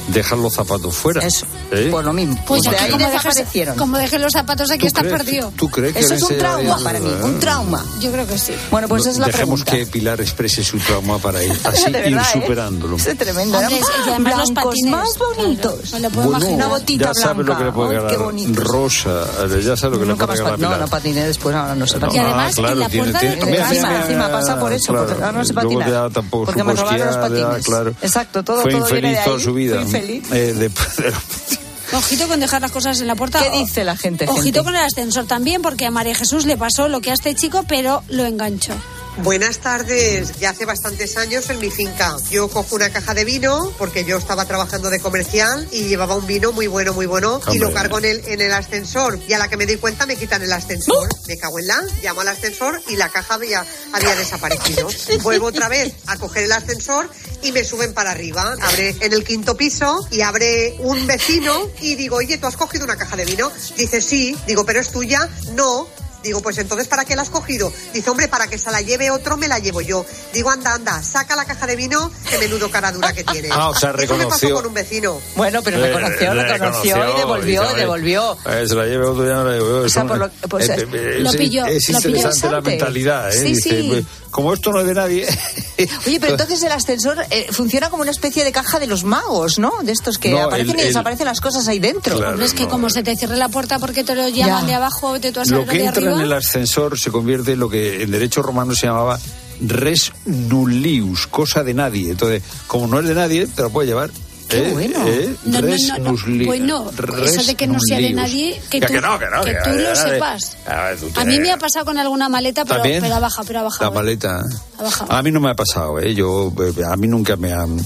dejas 0.08 0.38
los 0.38 0.54
zapatos 0.54 0.94
fuera. 0.94 1.24
Eso. 1.26 1.46
¿Eh? 1.70 1.88
Pues 1.90 2.04
lo 2.04 2.12
mismo. 2.12 2.38
Pues 2.46 2.62
de 2.62 2.70
ahí 2.76 2.90
como 2.90 3.04
dejes, 3.06 3.22
desaparecieron. 3.24 3.76
como 3.76 3.98
dejes 3.98 4.20
los 4.20 4.32
zapatos 4.32 4.70
aquí 4.70 4.80
¿Tú 4.80 4.86
estás 4.86 5.02
crees? 5.04 5.16
perdido. 5.16 5.52
¿Tú 5.56 5.68
crees 5.68 5.92
que 5.94 6.00
Eso 6.00 6.14
es 6.14 6.22
un 6.22 6.38
trauma 6.38 6.78
para 6.82 7.00
mí, 7.00 7.10
un 7.22 7.38
trauma. 7.40 7.84
Yo 8.00 8.12
creo 8.12 8.26
que 8.26 8.38
sí. 8.38 8.52
Bueno, 8.70 8.88
pues 8.88 9.04
No, 9.04 9.10
es 9.10 9.18
la 9.18 9.26
Dejemos 9.26 9.62
pregunta. 9.62 9.86
que 9.86 9.92
Pilar 9.98 10.20
exprese 10.20 10.62
su 10.64 10.78
trauma 10.78 11.18
para 11.18 11.42
ir 11.42 11.52
así 11.64 11.86
ir 11.86 11.92
verdad, 11.92 12.22
¿eh? 12.34 12.40
superándolo. 12.40 12.96
Es 12.96 13.18
tremendo. 13.18 13.58
Hombre, 13.58 13.76
Eran 13.78 13.90
y 14.06 14.10
además 14.10 14.36
los 14.38 14.50
patines, 14.52 14.90
más 14.92 15.08
bonitos. 15.18 15.74
claro, 15.80 15.92
me 15.92 16.00
lo 16.00 16.10
puedo 16.10 16.26
Bueno, 16.28 16.38
imaginar. 16.38 16.54
Una 16.54 16.66
botita 16.78 17.04
ya 17.06 17.14
sabe 17.14 17.44
lo 17.44 17.58
que 17.58 17.64
le 17.64 17.72
puede 17.72 17.98
blanca. 17.98 18.16
Bonito. 18.18 18.60
Rosa, 18.62 19.24
eh, 19.44 19.62
ya 19.64 19.76
sabe 19.76 19.94
lo 19.94 20.00
que 20.00 20.06
Nunca 20.06 20.26
le 20.26 20.32
puede 20.32 20.44
pat- 20.50 20.58
No, 20.60 20.76
no 20.76 20.86
patiné 20.88 21.26
después, 21.26 21.54
ahora 21.54 21.74
no 21.74 21.86
sé 21.86 21.94
No, 21.98 22.06
patinar. 22.06 22.24
Y 22.26 22.28
además, 22.28 22.54
claro, 22.54 22.72
en 22.74 22.78
la 22.80 22.88
tiene- 22.88 23.10
puerta 23.10 23.26
de 23.26 23.36
tu 23.36 23.46
casa. 23.56 24.00
Encima 24.02 24.28
pasa 24.30 24.60
por 24.60 24.72
eso, 24.72 24.92
porque 24.92 25.12
ahora 25.14 25.32
no 25.32 25.86
ya 25.86 26.10
tampoco 26.10 26.44
Porque 26.46 26.64
me 26.64 26.74
robaron 26.74 27.06
los 27.06 27.16
patines. 27.16 27.64
claro. 27.66 27.94
Exacto, 28.02 28.42
todo- 28.42 28.62
viene 28.64 28.78
infeliz 28.80 29.18
de 29.18 29.24
toda 29.24 29.36
ahí. 29.36 29.42
su 29.42 29.54
vida. 29.54 29.80
Eh, 29.96 30.54
después 30.56 30.96
de 30.96 31.12
Ojito 31.96 32.26
con 32.26 32.40
dejar 32.40 32.60
las 32.62 32.72
cosas 32.72 33.00
en 33.00 33.06
la 33.06 33.14
puerta. 33.14 33.40
¿Qué 33.40 33.50
dice 33.50 33.84
la 33.84 33.96
gente, 33.96 34.24
Ojito 34.24 34.42
gente? 34.42 34.62
con 34.62 34.76
el 34.76 34.82
ascensor 34.82 35.26
también, 35.26 35.62
porque 35.62 35.86
a 35.86 35.90
María 35.90 36.14
Jesús 36.14 36.44
le 36.44 36.56
pasó 36.56 36.88
lo 36.88 37.00
que 37.00 37.10
a 37.10 37.14
este 37.14 37.34
chico, 37.34 37.64
pero 37.68 38.02
lo 38.08 38.26
enganchó. 38.26 38.74
Buenas 39.22 39.58
tardes. 39.58 40.38
Ya 40.40 40.50
hace 40.50 40.66
bastantes 40.66 41.16
años 41.16 41.48
en 41.48 41.58
mi 41.58 41.70
finca. 41.70 42.16
Yo 42.30 42.48
cojo 42.48 42.76
una 42.76 42.90
caja 42.90 43.14
de 43.14 43.24
vino 43.24 43.72
porque 43.78 44.04
yo 44.04 44.18
estaba 44.18 44.44
trabajando 44.44 44.90
de 44.90 45.00
comercial 45.00 45.66
y 45.72 45.84
llevaba 45.84 46.16
un 46.16 46.26
vino 46.26 46.52
muy 46.52 46.66
bueno, 46.66 46.92
muy 46.92 47.06
bueno 47.06 47.40
y 47.50 47.58
lo 47.58 47.72
cargo 47.72 47.98
en 47.98 48.04
el, 48.04 48.22
en 48.26 48.42
el 48.42 48.52
ascensor. 48.52 49.18
Y 49.26 49.32
a 49.32 49.38
la 49.38 49.48
que 49.48 49.56
me 49.56 49.64
doy 49.64 49.76
cuenta 49.76 50.04
me 50.04 50.16
quitan 50.16 50.42
el 50.42 50.52
ascensor. 50.52 51.08
Me 51.26 51.38
cago 51.38 51.58
en 51.58 51.66
la, 51.66 51.82
llamo 52.02 52.20
al 52.20 52.28
ascensor 52.28 52.80
y 52.88 52.96
la 52.96 53.08
caja 53.08 53.34
había, 53.34 53.64
había 53.92 54.14
desaparecido. 54.16 54.88
Vuelvo 55.22 55.46
otra 55.46 55.68
vez 55.68 55.94
a 56.06 56.18
coger 56.18 56.44
el 56.44 56.52
ascensor 56.52 57.08
y 57.42 57.52
me 57.52 57.64
suben 57.64 57.94
para 57.94 58.10
arriba. 58.10 58.54
Abre 58.60 58.96
en 59.00 59.12
el 59.12 59.24
quinto 59.24 59.56
piso 59.56 60.06
y 60.10 60.20
abre 60.20 60.76
un 60.80 61.06
vecino 61.06 61.70
y 61.80 61.94
digo, 61.94 62.16
oye, 62.16 62.36
¿tú 62.36 62.46
has 62.46 62.56
cogido 62.56 62.84
una 62.84 62.96
caja 62.96 63.16
de 63.16 63.24
vino? 63.24 63.50
Dice, 63.76 64.02
sí. 64.02 64.36
Digo, 64.46 64.66
¿pero 64.66 64.80
es 64.80 64.90
tuya? 64.90 65.28
No. 65.54 65.88
Digo, 66.22 66.40
pues 66.42 66.58
entonces, 66.58 66.88
¿para 66.88 67.04
qué 67.04 67.14
la 67.14 67.22
has 67.22 67.30
cogido? 67.30 67.72
Dice, 67.92 68.10
hombre, 68.10 68.26
para 68.28 68.46
que 68.48 68.58
se 68.58 68.70
la 68.72 68.80
lleve 68.80 69.10
otro, 69.10 69.36
me 69.36 69.46
la 69.48 69.58
llevo 69.60 69.80
yo. 69.80 70.04
Digo, 70.32 70.50
anda, 70.50 70.74
anda, 70.74 71.00
saca 71.02 71.36
la 71.36 71.44
caja 71.44 71.66
de 71.66 71.76
vino, 71.76 72.10
que 72.28 72.38
menudo 72.38 72.68
cara 72.70 72.90
dura 72.90 73.12
que 73.12 73.22
tiene. 73.22 73.48
Ah, 73.52 73.68
o 73.68 73.74
sea, 73.74 73.90
Eso 73.90 73.98
me 73.98 74.06
pasó 74.06 74.16
reconoció. 74.18 74.54
con 74.56 74.66
un 74.66 74.74
vecino. 74.74 75.20
Bueno, 75.36 75.62
pero 75.62 75.78
Eh, 75.78 75.86
reconoció, 75.92 76.34
le 76.34 76.44
reconoció 76.48 76.96
y 77.14 77.16
devolvió, 77.18 77.62
y 77.72 77.76
devolvió. 77.78 78.36
eh, 78.46 78.64
se 78.66 78.74
la 78.74 78.86
lleve 78.86 79.06
otro, 79.06 79.24
ya 79.26 79.34
no 79.34 79.44
la 79.44 79.52
llevo. 79.52 79.78
O 79.84 79.88
sea, 79.88 80.04
por 80.04 80.18
lo- 80.18 80.30
pues, 80.48 80.68
eh, 80.68 80.74
eh, 80.92 81.16
lo 81.20 81.30
es- 81.30 81.36
pilló, 81.36 81.64
Es 81.66 81.88
lo 81.90 81.98
pilló 82.00 82.08
interesante 82.16 82.50
la 82.50 82.56
antes. 82.58 82.72
mentalidad, 82.72 83.32
¿eh? 83.32 83.38
Sí, 83.38 83.44
Dice, 83.54 83.80
sí. 83.82 83.88
pues, 83.88 84.04
como 84.32 84.52
esto 84.52 84.72
no 84.72 84.80
es 84.80 84.86
de 84.86 84.94
nadie. 84.94 85.26
Oye, 86.06 86.18
pero 86.20 86.32
entonces 86.32 86.62
el 86.62 86.72
ascensor 86.72 87.24
eh, 87.30 87.46
funciona 87.52 87.88
como 87.90 88.02
una 88.02 88.10
especie 88.10 88.44
de 88.44 88.52
caja 88.52 88.78
de 88.78 88.86
los 88.86 89.04
magos, 89.04 89.58
¿no? 89.58 89.72
De 89.82 89.92
estos 89.92 90.18
que 90.18 90.30
No, 90.30 90.42
aparecen 90.42 90.70
el- 90.74 90.76
y 90.78 90.80
el- 90.82 90.86
desaparecen 90.88 91.26
las 91.26 91.40
cosas 91.40 91.68
ahí 91.68 91.78
dentro. 91.78 92.16
Claro, 92.16 92.32
Hombre, 92.32 92.46
es 92.46 92.52
que 92.54 92.64
no. 92.64 92.68
como 92.70 92.90
se 92.90 93.02
te 93.02 93.14
cierre 93.16 93.36
la 93.36 93.48
puerta 93.48 93.78
porque 93.78 94.02
te 94.04 94.14
lo 94.14 94.28
llaman 94.28 94.62
Ya. 94.62 94.66
de 94.66 94.74
abajo, 94.74 95.18
de 95.18 95.30
tu 95.32 95.36
Lo 95.36 95.42
ascensor 95.42 95.66
que 95.66 95.78
de 95.78 95.84
entra 95.84 96.00
arriba. 96.00 96.05
En 96.14 96.20
el 96.20 96.32
ascensor 96.32 96.98
se 96.98 97.10
convierte 97.10 97.52
en 97.52 97.60
lo 97.60 97.68
que 97.68 98.02
en 98.02 98.10
derecho 98.10 98.42
romano 98.42 98.74
se 98.74 98.86
llamaba 98.86 99.18
res 99.60 100.12
nullius, 100.24 101.26
cosa 101.26 101.62
de 101.62 101.74
nadie. 101.74 102.10
Entonces, 102.10 102.42
como 102.66 102.86
no 102.86 103.00
es 103.00 103.06
de 103.06 103.14
nadie, 103.14 103.46
te 103.46 103.62
lo 103.62 103.70
puede 103.70 103.88
llevar. 103.88 104.10
Qué 104.48 104.68
¿Eh? 104.68 104.72
bueno. 104.72 105.04
¿Eh? 105.08 105.34
No, 105.46 105.60
no, 105.60 105.66
Res 105.66 105.88
no, 105.88 105.98
no. 105.98 106.12
nulli- 106.12 106.46
Bueno, 106.46 106.88
res 106.96 107.32
eso 107.34 107.42
de 107.48 107.56
que 107.56 107.66
no 107.66 107.78
sea 107.80 107.98
de 107.98 108.12
nadie, 108.12 108.60
que 108.70 108.80
tú- 108.80 108.92
no, 109.00 109.18
que 109.18 109.26
no, 109.28 109.42
que 109.42 109.50
que 109.50 109.58
tú 109.64 109.70
lo 109.76 109.96
sepas. 109.96 110.56
A, 110.68 110.82
ver, 110.84 110.98
tú 110.98 111.10
A 111.20 111.24
mí 111.24 111.40
me 111.40 111.50
ha 111.50 111.56
pasado 111.56 111.84
con 111.84 111.98
alguna 111.98 112.28
maleta, 112.28 112.64
pero, 112.64 112.80
pero 112.82 113.12
ha 113.12 113.18
bajado, 113.18 113.44
pero 113.44 113.58
ha 113.58 113.62
bajado. 113.64 113.90
La 113.90 113.96
¿eh? 113.96 113.98
maleta. 114.04 114.40
Ha 114.78 114.82
bajado. 114.84 115.12
A 115.12 115.22
mí 115.24 115.32
no 115.32 115.40
me 115.40 115.50
ha 115.50 115.54
pasado, 115.56 115.98
¿eh? 115.98 116.14
Yo, 116.14 116.52
eh, 116.60 116.84
a 116.88 116.94
mí 116.96 117.08
nunca 117.08 117.34
me 117.34 117.52
han, 117.52 117.76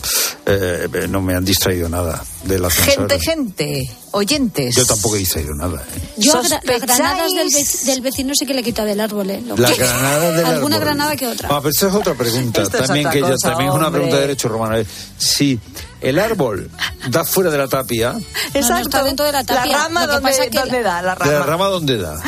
eh, 0.52 1.06
no 1.08 1.20
me 1.22 1.34
han 1.34 1.44
distraído 1.44 1.88
nada 1.88 2.22
del 2.44 2.64
ascensor. 2.64 2.94
Gente, 3.10 3.20
gente, 3.20 3.90
oyentes. 4.12 4.74
Yo 4.74 4.84
tampoco 4.86 5.16
he 5.16 5.20
distraído 5.20 5.54
nada. 5.54 5.82
¿eh? 5.96 6.00
Yo 6.18 6.34
las 6.42 6.80
granadas 6.80 7.32
del, 7.32 7.48
ve- 7.52 7.66
del 7.92 8.00
vecino 8.00 8.34
sí 8.34 8.46
que 8.46 8.54
le 8.54 8.60
he 8.60 8.64
quitado 8.64 8.88
del 8.88 9.00
árbol, 9.00 9.30
¿eh? 9.30 9.42
Lo 9.46 9.56
La 9.56 9.68
que- 9.70 9.76
granada 9.76 10.30
del 10.32 10.46
Alguna 10.46 10.76
árbol. 10.76 10.86
granada 10.88 11.16
que 11.16 11.26
otra. 11.26 11.48
Ah, 11.52 11.58
pero 11.58 11.70
eso 11.70 11.88
es 11.88 11.94
otra 11.94 12.14
pregunta. 12.14 12.62
Esto 12.62 12.78
es 12.78 12.86
también 12.86 13.06
otra 13.06 13.20
que 13.20 13.32
cosa, 13.32 13.48
también 13.50 13.70
es 13.70 13.76
una 13.76 13.86
hombre. 13.86 14.00
pregunta 14.00 14.16
de 14.16 14.22
derecho 14.22 14.48
romano. 14.48 14.76
Eh, 14.76 14.86
Si 15.18 15.58
el 16.00 16.18
árbol 16.18 16.70
da 17.10 17.24
fuera 17.24 17.50
de 17.50 17.58
la 17.58 17.68
tapia, 17.68 18.12
No, 18.12 18.68
no 18.68 18.78
está 18.78 19.02
dentro 19.04 19.24
de 19.26 19.32
la 19.32 19.44
tapia. 19.44 19.66
La 19.66 19.78
rama, 19.84 20.00
Lo 20.02 20.06
que 20.06 20.12
¿dónde, 20.14 20.30
pasa 20.30 20.46
que 20.50 20.58
dónde 20.58 20.82
da? 20.82 21.02
La 21.02 21.14
¿de 21.14 21.26
la 21.26 21.32
rama. 21.32 21.46
rama 21.46 21.66
dónde 21.68 21.98
da? 21.98 22.20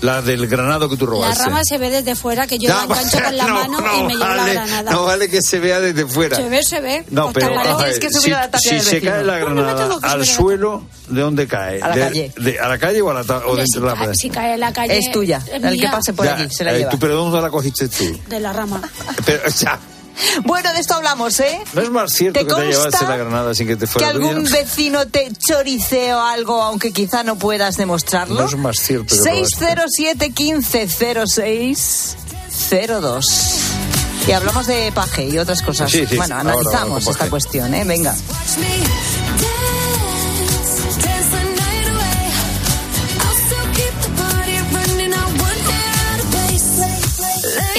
La 0.00 0.22
del 0.22 0.46
granado 0.46 0.88
que 0.88 0.96
tú 0.96 1.04
La 1.04 1.10
robaste. 1.12 1.44
rama 1.44 1.62
se 1.62 1.76
ve 1.76 1.90
desde 1.90 2.14
fuera, 2.16 2.46
que 2.46 2.58
yo 2.58 2.70
la 2.70 2.84
engancho 2.84 3.22
con 3.22 3.36
la 3.36 3.46
no, 3.46 3.54
mano 3.54 3.78
y 3.98 4.02
me 4.04 4.14
llevo 4.14 4.24
la 4.34 4.46
granada. 4.48 4.90
No 4.92 5.04
vale 5.04 5.28
que 5.28 5.42
se 5.42 5.58
vea 5.60 5.78
desde 5.78 6.06
fuera. 6.06 6.36
Se 6.36 6.48
ve, 6.48 6.62
se 6.62 6.80
ve. 6.80 7.04
No, 7.10 7.24
Pues 7.24 7.34
pero 7.34 7.48
tápalo. 7.48 7.64
vamos 7.68 7.82
a 7.82 7.86
ver, 7.86 7.94
si, 7.94 8.70
si 8.70 8.80
se 8.80 9.00
cae 9.02 9.24
la 9.24 9.38
granada 9.38 9.88
que 10.00 10.06
al 10.06 10.18
la 10.20 10.24
suelo, 10.24 10.84
¿de 11.08 11.20
dónde 11.20 11.46
cae? 11.46 11.82
A 11.82 11.88
la 11.88 11.94
De- 11.96 12.00
calle. 12.00 12.32
de- 12.38 12.58
¿A 12.60 12.68
la 12.68 12.78
calle 12.78 13.02
o, 13.02 13.10
a 13.10 13.14
la 13.14 13.24
ta- 13.24 13.42
o 13.46 13.54
dentro 13.56 13.66
si, 13.66 13.80
de 13.80 13.86
la 13.86 13.94
pared? 13.94 14.12
si 14.14 14.30
cae 14.30 14.54
en 14.54 14.60
la 14.60 14.72
calle. 14.72 14.96
Es 14.98 15.12
tuya. 15.12 15.42
es 15.52 15.62
El 15.62 15.78
que 15.78 15.88
pase 15.88 16.14
por 16.14 16.24
Ya, 16.24 16.34
allí 16.36 16.48
se 16.50 16.64
la 16.64 16.72
eh, 16.74 16.78
lleva. 16.78 16.90
tú, 16.92 16.98
¿Pero 16.98 17.16
dónde 17.16 17.40
la 17.42 17.50
cogiste 17.50 17.88
tú? 17.88 18.18
De 18.28 18.40
la 18.40 18.52
rama. 18.54 18.80
Pero, 19.26 19.48
ya, 19.50 19.78
Bueno, 20.44 20.72
de 20.72 20.80
esto 20.80 20.94
hablamos, 20.94 21.38
¿eh? 21.40 21.60
¿No 21.72 21.82
es 21.82 21.90
más 21.90 22.12
cierto 22.12 22.38
¿Te 22.40 22.46
que 22.46 22.54
te 22.54 22.66
llevaste 22.66 23.04
la 23.04 23.16
granada 23.16 23.54
sin 23.54 23.66
que 23.66 23.76
te 23.76 23.86
Que 23.86 23.92
fuera 23.92 24.08
algún 24.08 24.44
tuya? 24.44 24.60
vecino 24.60 25.06
te 25.06 25.30
choriceó 25.32 26.20
algo, 26.20 26.62
aunque 26.62 26.92
quizá 26.92 27.22
no 27.22 27.36
puedas 27.36 27.76
demostrarlo. 27.76 28.40
No 28.40 28.46
es 28.46 28.56
más 28.56 28.78
cierto 28.78 29.06
que 29.14 29.16
robaste. 29.16 29.56
607 29.56 30.30
15 30.32 30.88
06 31.26 32.16
02. 32.70 33.26
Y 34.28 34.32
hablamos 34.32 34.66
de 34.66 34.92
paje 34.92 35.26
y 35.28 35.38
otras 35.38 35.62
cosas. 35.62 35.90
Sí, 35.90 36.06
sí, 36.06 36.16
bueno, 36.16 36.36
analizamos 36.36 37.04
ahora 37.04 37.10
esta 37.12 37.30
cuestión, 37.30 37.74
¿eh? 37.74 37.84
Venga. 37.84 38.14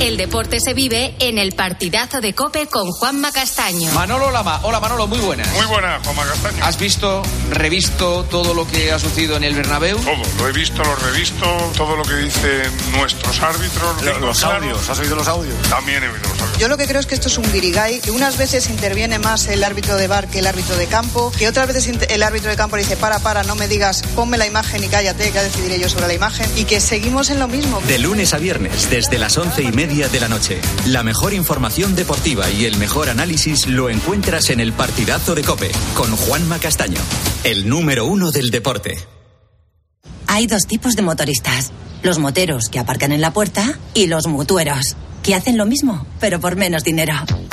El 0.00 0.16
deporte 0.16 0.58
se 0.60 0.74
vive 0.74 1.14
en 1.18 1.38
el 1.38 1.52
partidazo 1.52 2.20
de 2.20 2.34
Cope 2.34 2.66
con 2.66 2.90
Juanma 2.90 3.32
Castaño. 3.32 3.90
Manolo 3.92 4.30
Lama. 4.30 4.60
Hola 4.62 4.80
Manolo, 4.80 5.06
muy 5.06 5.18
buenas. 5.20 5.48
Muy 5.52 5.66
buena, 5.66 6.00
Juanma 6.04 6.24
Castaño. 6.24 6.64
¿Has 6.64 6.78
visto, 6.78 7.22
revisto 7.50 8.24
todo 8.24 8.54
lo 8.54 8.66
que 8.66 8.92
ha 8.92 8.98
sucedido 8.98 9.36
en 9.36 9.44
el 9.44 9.54
Bernabéu? 9.54 9.96
Todo, 9.98 10.16
lo 10.38 10.48
he 10.48 10.52
visto, 10.52 10.82
lo 10.82 10.92
he 10.92 11.12
revisto, 11.12 11.72
todo 11.76 11.96
lo 11.96 12.02
que 12.02 12.16
dicen 12.16 12.70
nuestros 12.92 13.40
árbitros. 13.40 14.02
Los 14.20 14.38
claro. 14.40 14.56
audios, 14.56 14.88
¿has 14.88 14.98
oído 14.98 15.16
los 15.16 15.28
audios? 15.28 15.56
También 15.68 16.02
he 16.02 16.08
oído 16.08 16.28
los 16.28 16.40
audios. 16.40 16.58
Yo 16.58 16.68
lo 16.68 16.76
que 16.76 16.86
creo 16.86 17.00
es 17.00 17.06
que 17.06 17.14
esto 17.14 17.28
es 17.28 17.38
un 17.38 17.50
guirigay, 17.52 18.00
que 18.00 18.10
unas 18.10 18.36
veces 18.36 18.68
interviene 18.70 19.18
más 19.18 19.48
el 19.48 19.64
árbitro 19.64 19.96
de 19.96 20.06
bar 20.06 20.28
que 20.28 20.38
el 20.40 20.46
árbitro 20.46 20.76
de 20.76 20.86
campo, 20.86 21.32
que 21.36 21.48
otras 21.48 21.66
veces 21.66 21.90
el 22.08 22.22
árbitro 22.22 22.50
de 22.50 22.56
campo 22.56 22.76
le 22.76 22.82
dice, 22.82 22.96
para, 22.96 23.18
para, 23.18 23.42
no 23.42 23.54
me 23.54 23.68
digas, 23.68 24.02
ponme 24.14 24.38
la 24.38 24.46
imagen 24.46 24.82
y 24.82 24.88
cállate, 24.88 25.30
que 25.30 25.40
decidiré 25.40 25.78
yo 25.78 25.88
sobre 25.88 26.06
la 26.06 26.14
imagen, 26.14 26.48
y 26.56 26.64
que 26.64 26.80
seguimos 26.80 27.30
en 27.30 27.38
lo 27.38 27.48
mismo. 27.48 27.80
De 27.86 27.98
lunes 27.98 28.34
a 28.34 28.38
viernes, 28.38 28.88
desde 28.90 29.18
las 29.18 29.36
once 29.54 29.62
y 29.62 29.72
media 29.72 30.08
de 30.08 30.20
la 30.20 30.28
noche. 30.28 30.60
La 30.86 31.02
mejor 31.02 31.32
información 31.32 31.94
deportiva 31.94 32.50
y 32.50 32.64
el 32.64 32.76
mejor 32.76 33.08
análisis 33.08 33.66
lo 33.66 33.88
encuentras 33.88 34.50
en 34.50 34.58
el 34.58 34.72
partidazo 34.72 35.34
de 35.34 35.42
Cope 35.42 35.70
con 35.94 36.10
Juanma 36.16 36.58
Castaño, 36.58 37.00
el 37.44 37.68
número 37.68 38.06
uno 38.06 38.30
del 38.32 38.50
deporte. 38.50 38.96
Hay 40.26 40.46
dos 40.46 40.66
tipos 40.66 40.96
de 40.96 41.02
motoristas. 41.02 41.72
Los 42.02 42.18
moteros 42.18 42.68
que 42.68 42.78
aparcan 42.78 43.12
en 43.12 43.20
la 43.20 43.32
puerta 43.32 43.78
y 43.94 44.06
los 44.06 44.26
mutueros, 44.26 44.96
que 45.22 45.34
hacen 45.34 45.56
lo 45.56 45.66
mismo, 45.66 46.06
pero 46.20 46.40
por 46.40 46.56
menos 46.56 46.82
dinero. 46.82 47.14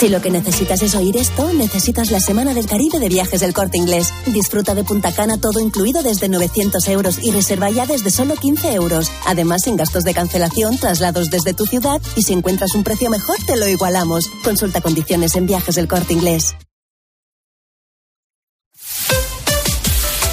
Si 0.00 0.08
lo 0.08 0.22
que 0.22 0.30
necesitas 0.30 0.80
es 0.80 0.94
oír 0.94 1.18
esto, 1.18 1.52
necesitas 1.52 2.10
la 2.10 2.20
Semana 2.20 2.54
del 2.54 2.64
Caribe 2.64 2.98
de 2.98 3.10
Viajes 3.10 3.40
del 3.40 3.52
Corte 3.52 3.76
Inglés. 3.76 4.14
Disfruta 4.24 4.74
de 4.74 4.82
Punta 4.82 5.12
Cana 5.12 5.38
todo 5.38 5.60
incluido 5.60 6.02
desde 6.02 6.30
900 6.30 6.88
euros 6.88 7.18
y 7.22 7.32
reserva 7.32 7.68
ya 7.68 7.84
desde 7.84 8.10
solo 8.10 8.34
15 8.34 8.72
euros. 8.72 9.12
Además, 9.26 9.60
sin 9.64 9.76
gastos 9.76 10.04
de 10.04 10.14
cancelación, 10.14 10.78
traslados 10.78 11.28
desde 11.28 11.52
tu 11.52 11.66
ciudad 11.66 12.00
y 12.16 12.22
si 12.22 12.32
encuentras 12.32 12.74
un 12.74 12.82
precio 12.82 13.10
mejor, 13.10 13.36
te 13.44 13.58
lo 13.58 13.68
igualamos. 13.68 14.30
Consulta 14.42 14.80
condiciones 14.80 15.36
en 15.36 15.44
Viajes 15.44 15.74
del 15.74 15.86
Corte 15.86 16.14
Inglés. 16.14 16.56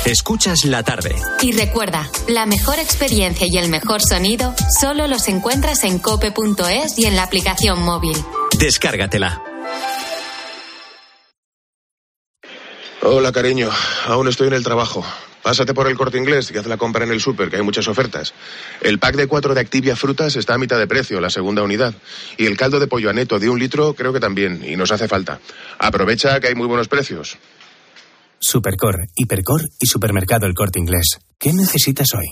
Escuchas 0.06 0.64
la 0.64 0.84
tarde. 0.84 1.14
Y 1.42 1.52
recuerda, 1.52 2.10
la 2.30 2.46
mejor 2.46 2.80
experiencia 2.80 3.46
y 3.46 3.58
el 3.58 3.68
mejor 3.68 4.02
sonido 4.02 4.56
solo 4.80 5.10
los 5.10 5.28
encuentras 5.28 5.84
en 5.84 6.00
cope.es 6.00 6.98
y 6.98 7.06
en 7.06 7.18
la 7.18 7.24
aplicación 7.24 7.84
móvil. 7.84 8.16
Descárgatela. 8.58 9.44
Hola, 13.10 13.32
cariño. 13.32 13.70
Aún 14.06 14.28
estoy 14.28 14.48
en 14.48 14.54
el 14.54 14.66
trabajo. 14.66 15.02
Pásate 15.42 15.74
por 15.74 15.88
el 15.88 15.96
corte 15.96 16.18
inglés 16.18 16.52
y 16.54 16.58
haz 16.58 16.68
la 16.68 16.76
compra 16.76 17.06
en 17.06 17.12
el 17.12 17.22
súper, 17.22 17.50
que 17.50 17.56
hay 17.56 17.62
muchas 17.62 17.88
ofertas. 17.88 18.34
El 18.82 19.00
pack 19.00 19.16
de 19.16 19.28
cuatro 19.28 19.54
de 19.54 19.62
Activia 19.62 19.96
Frutas 19.96 20.36
está 20.36 20.56
a 20.56 20.58
mitad 20.58 20.78
de 20.78 20.88
precio, 20.88 21.22
la 21.22 21.30
segunda 21.30 21.64
unidad. 21.64 21.96
Y 22.38 22.48
el 22.48 22.58
caldo 22.58 22.82
de 22.82 22.88
pollo 22.88 23.10
aneto 23.10 23.40
de 23.40 23.50
un 23.50 23.60
litro 23.60 23.94
creo 23.94 24.12
que 24.12 24.20
también, 24.20 24.62
y 24.62 24.76
nos 24.76 24.92
hace 24.92 25.08
falta. 25.08 25.40
Aprovecha 25.80 26.38
que 26.42 26.48
hay 26.48 26.56
muy 26.56 26.68
buenos 26.68 26.90
precios. 26.90 27.38
Supercor, 28.40 29.08
Hipercor 29.16 29.62
y 29.80 29.88
Supermercado 29.88 30.46
El 30.46 30.54
Corte 30.54 30.78
Inglés. 30.78 31.18
¿Qué 31.40 31.54
necesitas 31.54 32.08
hoy? 32.14 32.26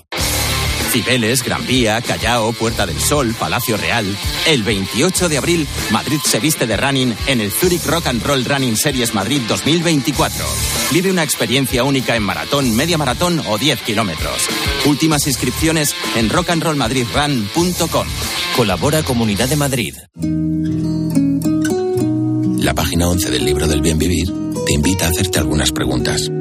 Cibeles, 0.96 1.44
Gran 1.44 1.68
Vía, 1.68 2.02
Callao, 2.02 2.54
Puerta 2.54 2.86
del 2.86 2.98
Sol, 3.02 3.36
Palacio 3.38 3.76
Real. 3.76 4.06
El 4.48 4.64
28 4.64 5.28
de 5.28 5.38
abril, 5.38 5.68
Madrid 5.92 6.20
se 6.24 6.40
viste 6.40 6.66
de 6.68 6.78
running 6.78 7.14
en 7.28 7.42
el 7.42 7.52
Zurich 7.52 7.86
Rock 7.86 8.08
and 8.08 8.24
Roll 8.24 8.46
Running 8.46 8.78
Series 8.78 9.14
Madrid 9.14 9.42
2024. 9.46 10.46
Vive 10.94 11.12
una 11.12 11.24
experiencia 11.24 11.84
única 11.84 12.16
en 12.16 12.24
maratón, 12.24 12.74
media 12.78 12.98
maratón 12.98 13.42
o 13.46 13.58
10 13.58 13.82
kilómetros. 13.82 14.48
Últimas 14.86 15.28
inscripciones 15.28 15.94
en 16.16 16.30
rockandrollmadridrun.com. 16.30 18.08
Colabora 18.56 19.04
Comunidad 19.04 19.50
de 19.50 19.56
Madrid. 19.58 19.96
La 22.64 22.74
página 22.74 23.10
11 23.10 23.32
del 23.32 23.44
libro 23.44 23.68
del 23.68 23.82
bien 23.82 24.00
vivir 24.00 24.32
te 24.66 24.74
invita 24.74 25.08
a 25.08 25.10
hacerte 25.10 25.40
algunas 25.40 25.74
preguntas. 25.74 26.32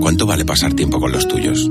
¿Cuánto 0.00 0.26
vale 0.26 0.44
pasar 0.44 0.74
tiempo 0.74 0.98
con 0.98 1.12
los 1.12 1.28
tuyos? 1.28 1.70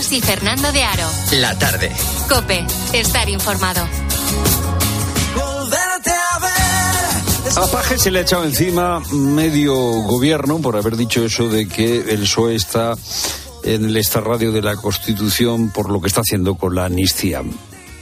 Cisneros 0.00 0.12
y 0.12 0.20
Fernando 0.20 0.72
de 0.72 0.82
Aro. 0.82 1.08
La 1.32 1.58
tarde. 1.58 1.90
Cope, 2.28 2.64
estar 2.92 3.28
informado. 3.28 3.86
A 7.56 7.66
Paje 7.66 7.98
se 7.98 8.10
le 8.10 8.20
ha 8.20 8.22
echado 8.22 8.44
encima 8.44 9.00
medio 9.12 9.74
gobierno 9.74 10.60
por 10.60 10.76
haber 10.76 10.96
dicho 10.96 11.24
eso 11.24 11.48
de 11.48 11.68
que 11.68 11.96
el 11.96 12.20
PSOE 12.20 12.54
está 12.54 12.96
en 13.64 13.84
el 13.84 13.96
extrarradio 13.96 14.52
de 14.52 14.62
la 14.62 14.76
Constitución 14.76 15.70
por 15.70 15.90
lo 15.90 16.00
que 16.00 16.08
está 16.08 16.20
haciendo 16.20 16.54
con 16.54 16.74
la 16.74 16.86
amnistía. 16.86 17.42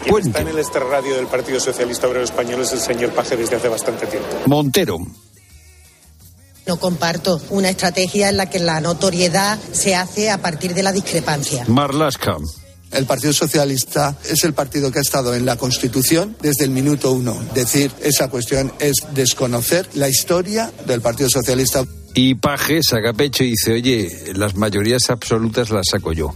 Quien 0.05 0.19
está 0.19 0.41
en 0.41 0.49
el 0.49 0.59
extrarradio 0.59 1.17
del 1.17 1.27
Partido 1.27 1.59
Socialista 1.61 2.07
Obrero 2.07 2.25
Español 2.25 2.61
es 2.61 2.73
el 2.73 2.81
señor 2.81 3.11
Paje 3.13 3.37
desde 3.37 3.57
hace 3.57 3.69
bastante 3.69 4.07
tiempo. 4.07 4.29
Montero. 4.47 4.99
No 6.69 6.77
comparto 6.77 7.41
una 7.49 7.71
estrategia 7.71 8.29
en 8.29 8.37
la 8.37 8.51
que 8.51 8.59
la 8.59 8.79
notoriedad 8.83 9.59
se 9.73 9.97
hace 9.97 10.31
a 10.31 10.37
partir 10.37 10.75
de 10.75 10.83
la 10.83 10.93
discrepancia. 10.93 11.65
Marlasca. 11.67 12.37
El 12.93 13.07
Partido 13.07 13.33
Socialista 13.33 14.15
es 14.29 14.45
el 14.45 14.53
partido 14.53 14.93
que 14.93 14.99
ha 14.99 15.03
estado 15.03 15.35
en 15.35 15.47
la 15.47 15.57
Constitución 15.57 16.37
desde 16.43 16.65
el 16.65 16.71
minuto 16.71 17.11
uno. 17.13 17.39
Decir 17.55 17.91
esa 18.03 18.29
cuestión 18.29 18.71
es 18.81 18.97
desconocer 19.15 19.89
la 19.95 20.11
historia 20.11 20.71
del 20.87 21.01
Partido 21.01 21.31
Socialista. 21.31 21.87
Y 22.13 22.35
Paje 22.35 22.83
saca 22.83 23.15
pecho 23.15 23.45
y 23.45 23.53
dice, 23.53 23.73
oye, 23.73 24.35
las 24.35 24.55
mayorías 24.55 25.09
absolutas 25.09 25.71
las 25.71 25.87
saco 25.91 26.13
yo. 26.13 26.35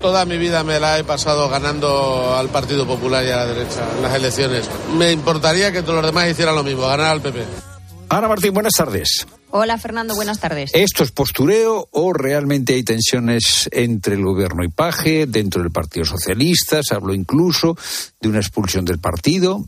Toda 0.00 0.24
mi 0.24 0.38
vida 0.38 0.64
me 0.64 0.80
la 0.80 0.98
he 0.98 1.04
pasado 1.04 1.48
ganando 1.48 2.34
al 2.36 2.48
Partido 2.48 2.84
Popular 2.84 3.24
y 3.24 3.30
a 3.30 3.36
la 3.36 3.46
derecha 3.46 3.88
en 3.94 4.02
las 4.02 4.14
elecciones. 4.16 4.68
Me 4.96 5.12
importaría 5.12 5.70
que 5.70 5.82
todos 5.82 6.02
los 6.02 6.06
demás 6.06 6.28
hicieran 6.28 6.56
lo 6.56 6.64
mismo, 6.64 6.82
ganar 6.82 7.06
al 7.06 7.22
PP. 7.22 7.67
Ana 8.10 8.26
Martín, 8.26 8.54
buenas 8.54 8.72
tardes. 8.72 9.26
Hola 9.50 9.76
Fernando, 9.76 10.14
buenas 10.14 10.40
tardes. 10.40 10.70
¿Esto 10.72 11.02
es 11.02 11.10
postureo 11.10 11.88
o 11.90 12.12
realmente 12.12 12.74
hay 12.74 12.82
tensiones 12.82 13.68
entre 13.70 14.14
el 14.14 14.24
gobierno 14.24 14.64
y 14.64 14.68
Paje, 14.68 15.26
dentro 15.26 15.62
del 15.62 15.70
Partido 15.70 16.06
Socialista? 16.06 16.82
Se 16.82 16.94
habló 16.94 17.12
incluso 17.12 17.76
de 18.20 18.28
una 18.28 18.38
expulsión 18.38 18.84
del 18.84 18.98
partido 18.98 19.66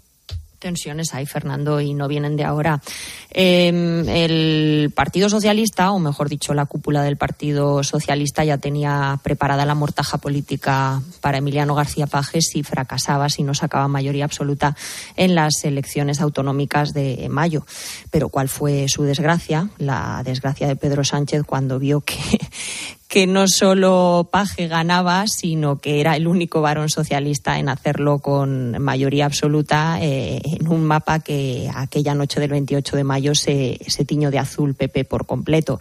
tensiones 0.61 1.13
hay, 1.15 1.27
Fernando, 1.27 1.81
y 1.81 1.95
no 1.95 2.07
vienen 2.07 2.37
de 2.37 2.45
ahora. 2.45 2.81
Em, 3.31 4.09
el 4.09 4.93
Partido 4.95 5.29
Socialista, 5.29 5.91
o 5.91 5.99
mejor 5.99 6.29
dicho, 6.29 6.55
la 6.55 6.67
cúpula 6.67 7.03
del 7.03 7.17
Partido 7.17 7.83
Socialista 7.83 8.45
ya 8.45 8.59
tenía 8.59 9.19
preparada 9.23 9.67
la 9.67 9.75
mortaja 9.75 10.19
política 10.19 11.03
para 11.21 11.39
Emiliano 11.39 11.75
García 11.75 12.07
Pajes 12.07 12.49
si 12.53 12.63
fracasaba, 12.63 13.29
si 13.29 13.43
no 13.43 13.55
sacaba 13.55 13.89
mayoría 13.89 14.25
absoluta 14.25 14.77
en 15.17 15.35
las 15.35 15.65
elecciones 15.65 16.21
autonómicas 16.21 16.93
de 16.93 17.29
mayo. 17.29 17.65
Pero 18.11 18.29
¿cuál 18.29 18.49
fue 18.49 18.87
su 18.89 19.03
desgracia? 19.03 19.71
La 19.79 20.23
desgracia 20.25 20.69
de 20.69 20.77
Pedro 20.77 21.03
Sánchez 21.03 21.43
cuando 21.45 21.79
vio 21.79 22.03
que, 22.03 22.19
que 23.11 23.27
no 23.27 23.49
solo 23.49 24.29
Paje 24.31 24.69
ganaba, 24.69 25.25
sino 25.27 25.81
que 25.81 26.01
era 26.01 26.15
el 26.15 26.29
único 26.29 26.61
varón 26.61 26.89
socialista 26.89 27.59
en 27.59 27.69
hacerlo 27.69 28.21
con 28.21 28.81
mayoría 28.81 29.27
absoluta 29.27 29.99
eh, 30.01 30.41
en 30.45 30.69
un 30.69 30.85
mapa 30.85 31.19
que 31.19 31.69
aquella 31.75 32.15
noche 32.15 32.39
del 32.39 32.51
28 32.51 32.97
de 32.97 33.03
mayo 33.05 33.35
se, 33.35 33.81
se 33.85 34.05
tiñó 34.05 34.31
de 34.31 34.39
azul 34.39 34.75
PP 34.75 35.07
por 35.07 35.27
completo. 35.27 35.81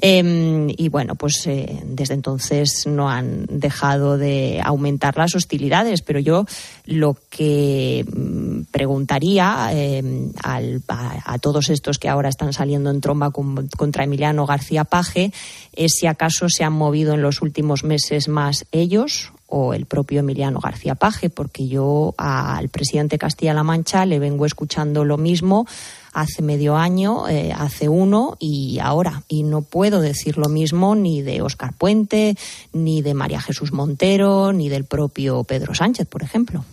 Em, 0.00 0.68
y 0.76 0.88
bueno, 0.88 1.14
pues 1.14 1.46
eh, 1.46 1.80
desde 1.84 2.14
entonces 2.14 2.86
no 2.86 3.08
han 3.08 3.46
dejado 3.48 4.18
de 4.18 4.60
aumentar 4.64 5.16
las 5.16 5.34
hostilidades, 5.34 6.02
pero 6.02 6.18
yo 6.18 6.46
lo 6.84 7.16
que 7.30 8.04
mm, 8.04 8.62
preguntaría 8.72 9.70
em, 9.72 10.32
a, 10.42 11.38
todos 11.38 11.70
estos 11.70 11.98
que 11.98 12.08
ahora 12.08 12.28
están 12.28 12.52
saliendo 12.52 12.90
en 12.90 13.00
tromba 13.00 13.30
contra 13.30 14.04
Emiliano 14.04 14.46
García 14.46 14.84
Paje 14.84 15.32
es 15.74 15.92
si 15.98 16.06
acaso 16.06 16.48
se 16.54 16.64
han 16.64 16.72
movido 16.72 17.14
en 17.14 17.22
los 17.22 17.42
últimos 17.42 17.84
meses 17.84 18.28
más 18.28 18.66
ellos 18.72 19.32
o 19.46 19.74
el 19.74 19.86
propio 19.86 20.20
Emiliano 20.20 20.60
García 20.60 20.94
Paje, 20.94 21.30
porque 21.30 21.68
yo 21.68 22.14
al 22.16 22.68
presidente 22.68 23.18
Castilla-La 23.18 23.62
Mancha 23.62 24.06
le 24.06 24.18
vengo 24.18 24.46
escuchando 24.46 25.04
lo 25.04 25.16
mismo 25.16 25.66
hace 26.12 26.42
medio 26.42 26.76
año, 26.76 27.28
eh, 27.28 27.52
hace 27.52 27.88
uno 27.88 28.36
y 28.38 28.78
ahora. 28.78 29.22
Y 29.28 29.42
no 29.42 29.62
puedo 29.62 30.00
decir 30.00 30.38
lo 30.38 30.48
mismo 30.48 30.94
ni 30.94 31.22
de 31.22 31.42
Óscar 31.42 31.72
Puente, 31.72 32.36
ni 32.72 33.02
de 33.02 33.14
María 33.14 33.40
Jesús 33.40 33.72
Montero, 33.72 34.52
ni 34.52 34.68
del 34.68 34.84
propio 34.84 35.44
Pedro 35.44 35.74
Sánchez, 35.74 36.06
por 36.06 36.22
ejemplo. 36.22 36.64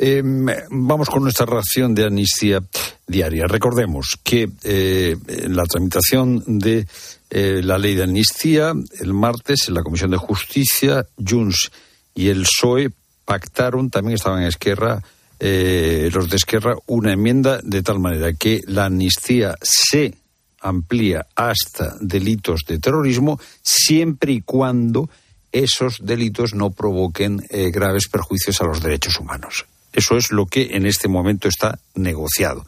Em, 0.00 0.46
vamos 0.70 1.10
con 1.10 1.24
nuestra 1.24 1.44
ración 1.44 1.92
de 1.92 2.04
amnistía 2.04 2.62
diaria. 3.04 3.48
Recordemos 3.48 4.16
que 4.22 4.48
eh, 4.62 5.16
la 5.48 5.64
tramitación 5.64 6.44
de 6.46 6.86
eh, 7.30 7.60
la 7.64 7.78
ley 7.78 7.96
de 7.96 8.04
amnistía, 8.04 8.72
el 9.00 9.12
martes 9.12 9.66
en 9.66 9.74
la 9.74 9.82
Comisión 9.82 10.12
de 10.12 10.16
Justicia, 10.16 11.04
Junts 11.18 11.72
y 12.14 12.28
el 12.28 12.42
PSOE 12.42 12.90
pactaron, 13.24 13.90
también 13.90 14.14
estaban 14.14 14.42
en 14.42 14.48
Esquerra, 14.48 15.02
eh, 15.40 16.10
los 16.12 16.30
de 16.30 16.36
Esquerra, 16.36 16.76
una 16.86 17.12
enmienda 17.12 17.60
de 17.62 17.82
tal 17.82 17.98
manera 17.98 18.32
que 18.34 18.60
la 18.68 18.84
amnistía 18.84 19.56
se 19.60 20.14
amplía 20.60 21.26
hasta 21.34 21.96
delitos 22.00 22.62
de 22.68 22.78
terrorismo 22.78 23.40
siempre 23.62 24.32
y 24.32 24.42
cuando 24.42 25.10
esos 25.50 25.98
delitos 26.02 26.54
no 26.54 26.70
provoquen 26.70 27.44
eh, 27.50 27.70
graves 27.70 28.08
perjuicios 28.08 28.60
a 28.60 28.64
los 28.64 28.80
derechos 28.80 29.18
humanos. 29.18 29.66
Eso 29.98 30.16
es 30.16 30.30
lo 30.30 30.46
que 30.46 30.76
en 30.76 30.86
este 30.86 31.08
momento 31.08 31.48
está 31.48 31.80
negociado. 31.96 32.64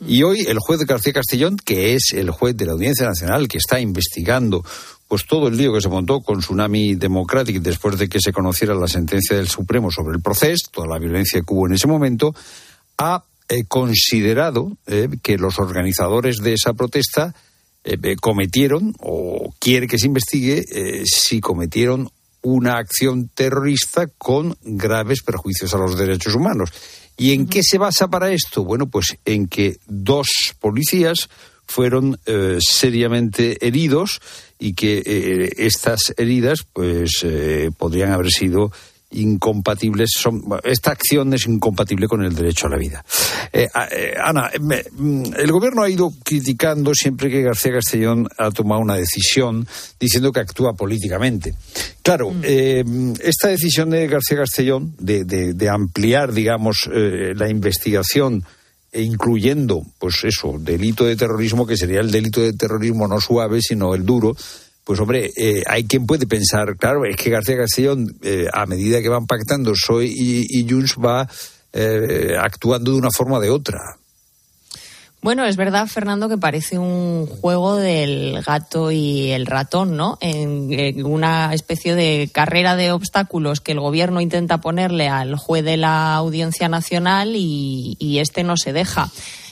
Y 0.00 0.22
hoy 0.22 0.46
el 0.48 0.58
juez 0.58 0.80
García 0.86 1.12
Castellón, 1.12 1.58
que 1.62 1.94
es 1.94 2.12
el 2.14 2.30
juez 2.30 2.56
de 2.56 2.64
la 2.64 2.72
Audiencia 2.72 3.06
Nacional 3.06 3.48
que 3.48 3.58
está 3.58 3.80
investigando 3.80 4.64
pues 5.06 5.26
todo 5.26 5.48
el 5.48 5.58
lío 5.58 5.74
que 5.74 5.82
se 5.82 5.90
montó 5.90 6.22
con 6.22 6.40
Tsunami 6.40 6.94
Democratic 6.94 7.60
después 7.60 7.98
de 7.98 8.08
que 8.08 8.18
se 8.18 8.32
conociera 8.32 8.74
la 8.74 8.88
sentencia 8.88 9.36
del 9.36 9.48
Supremo 9.48 9.90
sobre 9.90 10.16
el 10.16 10.22
proceso, 10.22 10.70
toda 10.72 10.86
la 10.88 10.98
violencia 10.98 11.42
que 11.42 11.52
hubo 11.52 11.66
en 11.66 11.74
ese 11.74 11.86
momento, 11.86 12.34
ha 12.96 13.22
eh, 13.50 13.64
considerado 13.68 14.72
eh, 14.86 15.08
que 15.22 15.36
los 15.36 15.58
organizadores 15.58 16.38
de 16.38 16.54
esa 16.54 16.72
protesta 16.72 17.34
eh, 17.84 18.16
cometieron, 18.18 18.94
o 19.00 19.52
quiere 19.58 19.86
que 19.86 19.98
se 19.98 20.06
investigue, 20.06 20.64
si 21.04 21.40
cometieron 21.40 22.08
una 22.44 22.76
acción 22.76 23.28
terrorista 23.34 24.06
con 24.06 24.56
graves 24.62 25.22
perjuicios 25.22 25.74
a 25.74 25.78
los 25.78 25.98
derechos 25.98 26.36
humanos. 26.36 26.70
¿Y 27.16 27.32
en 27.32 27.46
qué 27.46 27.62
se 27.62 27.78
basa 27.78 28.08
para 28.08 28.32
esto? 28.32 28.64
Bueno, 28.64 28.86
pues 28.86 29.16
en 29.24 29.48
que 29.48 29.78
dos 29.86 30.28
policías 30.60 31.28
fueron 31.66 32.20
seriamente 32.60 33.66
heridos 33.66 34.20
y 34.58 34.74
que 34.74 35.02
eh, 35.04 35.52
estas 35.58 36.14
heridas 36.16 36.60
pues 36.72 37.20
eh, 37.22 37.70
podrían 37.76 38.12
haber 38.12 38.30
sido 38.30 38.72
incompatibles 39.14 40.10
son 40.16 40.44
esta 40.62 40.92
acción 40.92 41.32
es 41.34 41.46
incompatible 41.46 42.06
con 42.06 42.24
el 42.24 42.34
derecho 42.34 42.66
a 42.66 42.70
la 42.70 42.76
vida 42.76 43.04
eh, 43.52 43.68
Ana 44.22 44.50
mm, 44.58 45.34
el 45.36 45.52
gobierno 45.52 45.82
ha 45.82 45.90
ido 45.90 46.12
criticando 46.22 46.94
siempre 46.94 47.30
que 47.30 47.42
García 47.42 47.72
Castellón 47.72 48.28
ha 48.38 48.50
tomado 48.50 48.80
una 48.80 48.96
decisión 48.96 49.66
diciendo 49.98 50.32
que 50.32 50.40
actúa 50.40 50.74
políticamente 50.74 51.54
claro 52.02 52.30
mm. 52.30 53.14
esta 53.20 53.48
decisión 53.48 53.90
de 53.90 54.06
García 54.06 54.38
Castellón 54.38 54.94
de, 54.98 55.24
de 55.24 55.68
ampliar 55.68 56.32
digamos 56.32 56.88
la 56.92 57.48
investigación 57.48 58.44
e 58.94 59.02
incluyendo, 59.02 59.82
pues 59.98 60.22
eso, 60.22 60.54
delito 60.56 61.04
de 61.04 61.16
terrorismo, 61.16 61.66
que 61.66 61.76
sería 61.76 61.98
el 61.98 62.12
delito 62.12 62.40
de 62.40 62.52
terrorismo 62.52 63.08
no 63.08 63.20
suave, 63.20 63.60
sino 63.60 63.92
el 63.92 64.06
duro, 64.06 64.36
pues 64.84 65.00
hombre, 65.00 65.32
eh, 65.36 65.62
hay 65.66 65.84
quien 65.84 66.06
puede 66.06 66.26
pensar, 66.26 66.76
claro, 66.76 67.04
es 67.06 67.16
que 67.16 67.30
García 67.30 67.56
Castellón, 67.56 68.16
eh, 68.22 68.46
a 68.52 68.66
medida 68.66 69.00
que 69.00 69.08
van 69.08 69.26
pactando 69.26 69.72
Soy 69.74 70.14
y, 70.14 70.46
y 70.60 70.68
Junts, 70.68 70.96
va 71.02 71.26
eh, 71.72 72.36
actuando 72.38 72.92
de 72.92 72.98
una 72.98 73.10
forma 73.10 73.38
o 73.38 73.40
de 73.40 73.50
otra. 73.50 73.78
Bueno, 75.22 75.46
es 75.46 75.56
verdad, 75.56 75.86
Fernando, 75.86 76.28
que 76.28 76.36
parece 76.36 76.78
un 76.78 77.26
juego 77.26 77.76
del 77.76 78.42
gato 78.42 78.90
y 78.92 79.30
el 79.30 79.46
ratón, 79.46 79.96
¿no? 79.96 80.18
En, 80.20 81.02
una 81.06 81.54
especie 81.54 81.94
de 81.94 82.28
carrera 82.30 82.76
de 82.76 82.92
obstáculos 82.92 83.62
que 83.62 83.72
el 83.72 83.80
gobierno 83.80 84.20
intenta 84.20 84.58
ponerle 84.58 85.08
al 85.08 85.36
juez 85.36 85.64
de 85.64 85.78
la 85.78 86.14
Audiencia 86.14 86.68
Nacional 86.68 87.36
y, 87.36 87.96
y 87.98 88.18
este 88.18 88.44
no 88.44 88.58
se 88.58 88.74
deja. 88.74 89.10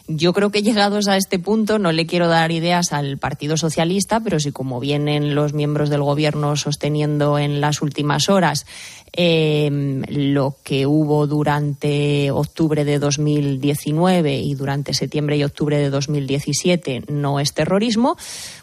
Yo 0.08 0.32
creo 0.32 0.50
que 0.50 0.62
llegados 0.62 1.06
a 1.06 1.16
este 1.16 1.38
punto 1.38 1.78
no 1.78 1.92
le 1.92 2.06
quiero 2.06 2.26
dar 2.26 2.50
ideas 2.50 2.92
al 2.92 3.18
Partido 3.18 3.56
Socialista, 3.56 4.20
pero 4.20 4.40
si 4.40 4.50
como 4.50 4.80
vienen 4.80 5.34
los 5.34 5.52
miembros 5.52 5.90
del 5.90 6.02
Gobierno 6.02 6.56
sosteniendo 6.56 7.38
en 7.38 7.60
las 7.60 7.82
últimas 7.82 8.28
horas 8.28 8.66
em, 9.12 10.02
lo 10.08 10.56
que 10.64 10.86
hubo 10.86 11.28
durante 11.28 12.32
octubre 12.32 12.84
de 12.84 12.98
2019 12.98 14.38
y 14.38 14.54
durante 14.54 14.92
septiembre 14.92 15.36
y 15.36 15.44
octubre 15.44 15.78
de 15.78 15.90
2017 15.90 17.04
no 17.08 17.38
es 17.38 17.52
terrorismo, 17.52 18.16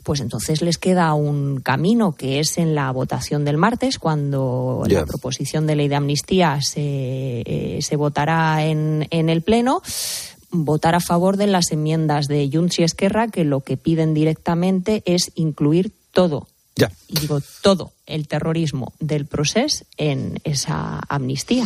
pues 0.04 0.20
entonces 0.20 0.62
les 0.62 0.78
queda 0.78 1.14
un 1.14 1.62
camino 1.62 2.16
que 2.16 2.40
es 2.40 2.58
en 2.58 2.76
la 2.76 2.92
votación 2.92 3.46
del 3.46 3.58
martes, 3.58 3.98
cuando 3.98 4.84
la 4.88 5.06
proposición 5.06 5.68
de 5.68 5.76
ley 5.78 5.88
de 5.88 5.96
amnistía 5.96 6.60
se, 6.62 7.44
eh, 7.46 7.80
se 7.82 7.96
votará 7.96 8.66
en, 8.66 9.08
en 9.10 9.30
el 9.30 9.42
Pleno 9.42 9.82
votar 10.52 10.96
a 10.96 11.00
favor 11.00 11.38
de 11.38 11.48
las 11.48 11.72
enmiendas 11.72 12.28
de 12.28 12.50
Junts 12.52 12.80
y 12.80 12.84
Esquerra 12.84 13.28
que 13.28 13.44
lo 13.44 13.62
que 13.62 13.78
piden 13.78 14.14
directamente 14.14 15.04
es 15.06 15.32
incluir 15.36 15.92
todo. 16.12 16.48
Ya. 16.76 16.92
Y 17.10 17.20
digo 17.20 17.42
todo 17.62 17.92
el 18.06 18.28
terrorismo 18.28 18.94
del 19.00 19.26
proceso 19.26 19.84
en 19.98 20.40
esa 20.46 21.02
amnistía. 21.10 21.66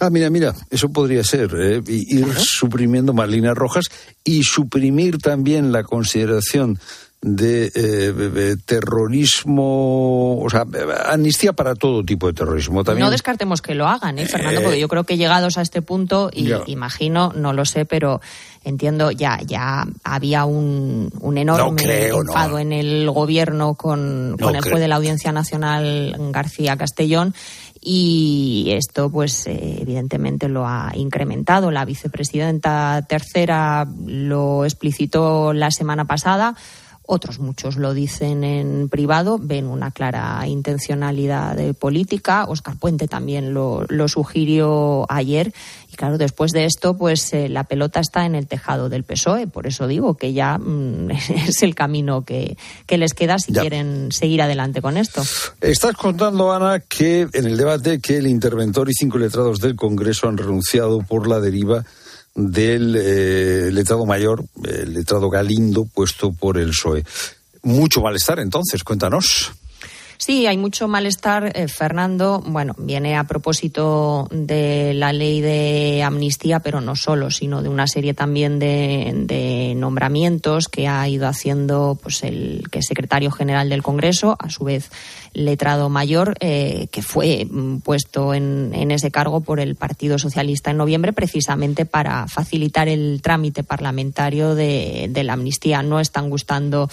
Ah, 0.00 0.08
mira, 0.08 0.30
mira, 0.30 0.54
eso 0.70 0.88
podría 0.88 1.22
ser, 1.24 1.50
¿eh? 1.58 1.82
ir 1.86 2.26
suprimiendo 2.38 3.12
más 3.12 3.28
líneas 3.28 3.54
rojas 3.54 3.86
y 4.24 4.44
suprimir 4.44 5.18
también 5.18 5.72
la 5.72 5.84
consideración 5.84 6.78
de 7.22 7.72
eh, 7.74 8.56
terrorismo, 8.64 10.38
o 10.38 10.50
sea, 10.50 10.64
amnistía 11.06 11.52
para 11.54 11.74
todo 11.74 12.04
tipo 12.04 12.26
de 12.28 12.34
terrorismo. 12.34 12.84
También... 12.84 13.04
No 13.04 13.10
descartemos 13.10 13.62
que 13.62 13.74
lo 13.74 13.88
hagan, 13.88 14.18
¿eh, 14.18 14.26
Fernando, 14.26 14.62
porque 14.62 14.78
yo 14.78 14.88
creo 14.88 15.04
que 15.04 15.16
llegados 15.16 15.58
a 15.58 15.62
este 15.62 15.82
punto, 15.82 16.30
y 16.32 16.52
imagino, 16.66 17.32
no 17.34 17.52
lo 17.52 17.64
sé, 17.64 17.84
pero 17.84 18.20
entiendo, 18.64 19.10
ya, 19.10 19.40
ya 19.44 19.86
había 20.04 20.44
un, 20.44 21.10
un 21.20 21.38
enorme 21.38 22.08
enfado 22.08 22.58
en 22.58 22.72
el 22.72 23.10
gobierno 23.10 23.74
con, 23.74 24.36
con 24.40 24.54
el 24.54 24.62
juez 24.62 24.80
de 24.80 24.88
la 24.88 24.96
Audiencia 24.96 25.32
Nacional, 25.32 26.14
García 26.32 26.76
Castellón, 26.76 27.34
y 27.88 28.70
esto 28.70 29.10
pues 29.10 29.46
eh, 29.46 29.78
evidentemente 29.80 30.48
lo 30.48 30.66
ha 30.66 30.90
incrementado. 30.96 31.70
La 31.70 31.84
vicepresidenta 31.84 33.04
tercera 33.08 33.86
lo 34.04 34.64
explicitó 34.64 35.52
la 35.52 35.70
semana 35.70 36.04
pasada. 36.04 36.56
Otros 37.08 37.38
muchos 37.38 37.76
lo 37.76 37.94
dicen 37.94 38.42
en 38.42 38.88
privado, 38.88 39.38
ven 39.40 39.66
una 39.66 39.92
clara 39.92 40.44
intencionalidad 40.46 41.54
de 41.54 41.72
política. 41.72 42.44
Oscar 42.48 42.76
Puente 42.76 43.06
también 43.06 43.54
lo, 43.54 43.86
sugirió 44.08 45.06
ayer. 45.08 45.52
Y 45.92 45.96
claro, 45.96 46.18
después 46.18 46.50
de 46.50 46.64
esto, 46.64 46.96
pues 46.96 47.32
eh, 47.32 47.48
la 47.48 47.64
pelota 47.64 48.00
está 48.00 48.26
en 48.26 48.34
el 48.34 48.48
tejado 48.48 48.88
del 48.88 49.04
PSOE. 49.04 49.46
Por 49.46 49.68
eso 49.68 49.86
digo 49.86 50.14
que 50.14 50.32
ya 50.32 50.58
mm, 50.58 51.10
es 51.46 51.62
el 51.62 51.76
camino 51.76 52.24
que, 52.24 52.56
les 52.88 53.14
queda 53.14 53.38
si 53.38 53.52
quieren 53.52 54.10
seguir 54.10 54.42
adelante 54.42 54.82
con 54.82 54.96
esto. 54.96 55.22
Estás 55.60 55.94
contando, 55.94 56.52
Ana, 56.52 56.80
que 56.80 57.28
en 57.32 57.46
el 57.46 57.56
debate 57.56 58.00
que 58.00 58.16
el 58.16 58.26
interventor 58.26 58.90
y 58.90 58.94
cinco 58.94 59.18
letrados 59.18 59.60
del 59.60 59.76
Congreso 59.76 60.28
han 60.28 60.38
renunciado 60.38 61.02
por 61.02 61.28
la 61.28 61.38
deriva 61.38 61.84
del 62.36 62.94
eh, 62.96 63.70
letrado 63.72 64.06
mayor, 64.06 64.44
el 64.62 64.92
letrado 64.92 65.28
Galindo, 65.30 65.86
puesto 65.86 66.32
por 66.32 66.58
el 66.58 66.70
PSOE. 66.70 67.04
Mucho 67.62 68.00
malestar, 68.00 68.38
entonces, 68.38 68.84
cuéntanos. 68.84 69.52
Sí, 70.18 70.46
hay 70.46 70.56
mucho 70.56 70.88
malestar, 70.88 71.52
eh, 71.54 71.68
Fernando. 71.68 72.42
Bueno, 72.46 72.74
viene 72.78 73.16
a 73.16 73.24
propósito 73.24 74.26
de 74.30 74.94
la 74.94 75.12
ley 75.12 75.40
de 75.40 76.02
amnistía, 76.02 76.60
pero 76.60 76.80
no 76.80 76.96
solo, 76.96 77.30
sino 77.30 77.62
de 77.62 77.68
una 77.68 77.86
serie 77.86 78.14
también 78.14 78.58
de, 78.58 79.74
nombramientos 79.76 80.68
que 80.68 80.88
ha 80.88 81.06
ido 81.08 81.28
haciendo 81.28 81.98
pues 82.02 82.22
el 82.22 82.64
que 82.70 82.78
es 82.78 82.86
secretario 82.86 83.30
general 83.30 83.68
del 83.68 83.82
Congreso, 83.82 84.36
a 84.38 84.48
su 84.48 84.64
vez 84.64 84.90
letrado 85.32 85.90
mayor, 85.90 86.34
eh, 86.40 86.88
que 86.90 87.02
fue 87.02 87.46
puesto 87.84 88.32
en, 88.32 88.72
ese 88.90 89.10
cargo 89.10 89.42
por 89.42 89.60
el 89.60 89.74
Partido 89.76 90.18
Socialista 90.18 90.70
en 90.70 90.78
noviembre, 90.78 91.12
precisamente 91.12 91.84
para 91.84 92.26
facilitar 92.26 92.88
el 92.88 93.20
trámite 93.22 93.62
parlamentario 93.62 94.54
de, 94.54 95.10
la 95.24 95.34
amnistía. 95.34 95.82
No 95.82 96.00
están 96.00 96.30
gustando 96.30 96.88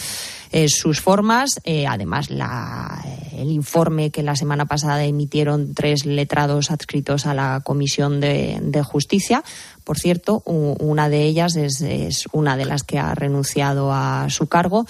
eh, 0.54 0.70
sus 0.70 1.02
formas. 1.02 1.60
además, 1.88 2.30
la 2.30 3.04
el 3.44 3.52
informe 3.52 4.10
que 4.10 4.24
la 4.24 4.36
semana 4.36 4.66
pasada 4.66 5.04
emitieron 5.04 5.74
tres 5.74 6.06
letrados 6.06 6.72
adscritos 6.72 7.26
a 7.26 7.34
la 7.34 7.62
Comisión 7.64 8.20
de, 8.20 8.84
Justicia. 8.84 9.44
Por 9.84 9.98
cierto, 9.98 10.42
una 10.46 11.10
de 11.10 11.24
ellas 11.24 11.56
es, 11.56 12.26
una 12.32 12.58
de 12.58 12.66
las 12.66 12.84
que 12.84 13.00
ha 13.00 13.14
renunciado 13.16 13.92
a 13.94 14.28
su 14.30 14.48
cargo, 14.48 14.86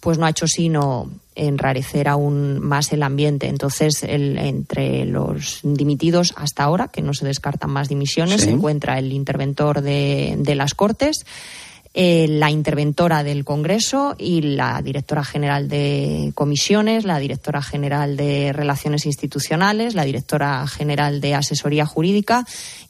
pues 0.00 0.18
no 0.18 0.26
ha 0.26 0.30
hecho 0.30 0.46
sino 0.46 1.10
enrarecer 1.34 2.08
aún 2.08 2.60
más 2.60 2.92
el 2.92 3.02
ambiente. 3.02 3.48
Entonces, 3.48 4.02
entre 4.02 5.04
los 5.04 5.60
dimitidos 5.62 6.32
hasta 6.36 6.64
ahora, 6.64 6.88
que 6.88 7.02
no 7.02 7.12
se 7.12 7.26
descartan 7.26 7.70
más 7.70 7.88
dimisiones, 7.88 8.42
se 8.42 8.50
encuentra 8.50 8.98
el 8.98 9.12
interventor 9.12 9.82
de, 9.82 10.36
de 10.38 10.54
las 10.54 10.74
Cortes, 10.74 11.24
eh, 11.98 12.26
la 12.28 12.50
interventora 12.50 13.22
del 13.22 13.46
Congreso 13.46 14.16
y 14.18 14.42
la 14.42 14.82
directora 14.82 15.24
general 15.24 15.66
de 15.66 16.30
comisiones, 16.34 17.06
la 17.06 17.18
directora 17.18 17.62
general 17.62 18.18
de 18.18 18.52
relaciones 18.52 19.06
institucionales, 19.06 19.94
la 19.94 20.04
directora 20.04 20.66
general 20.66 21.22
de 21.22 21.34
asesoría 21.34 21.86
jurídica 21.86 22.44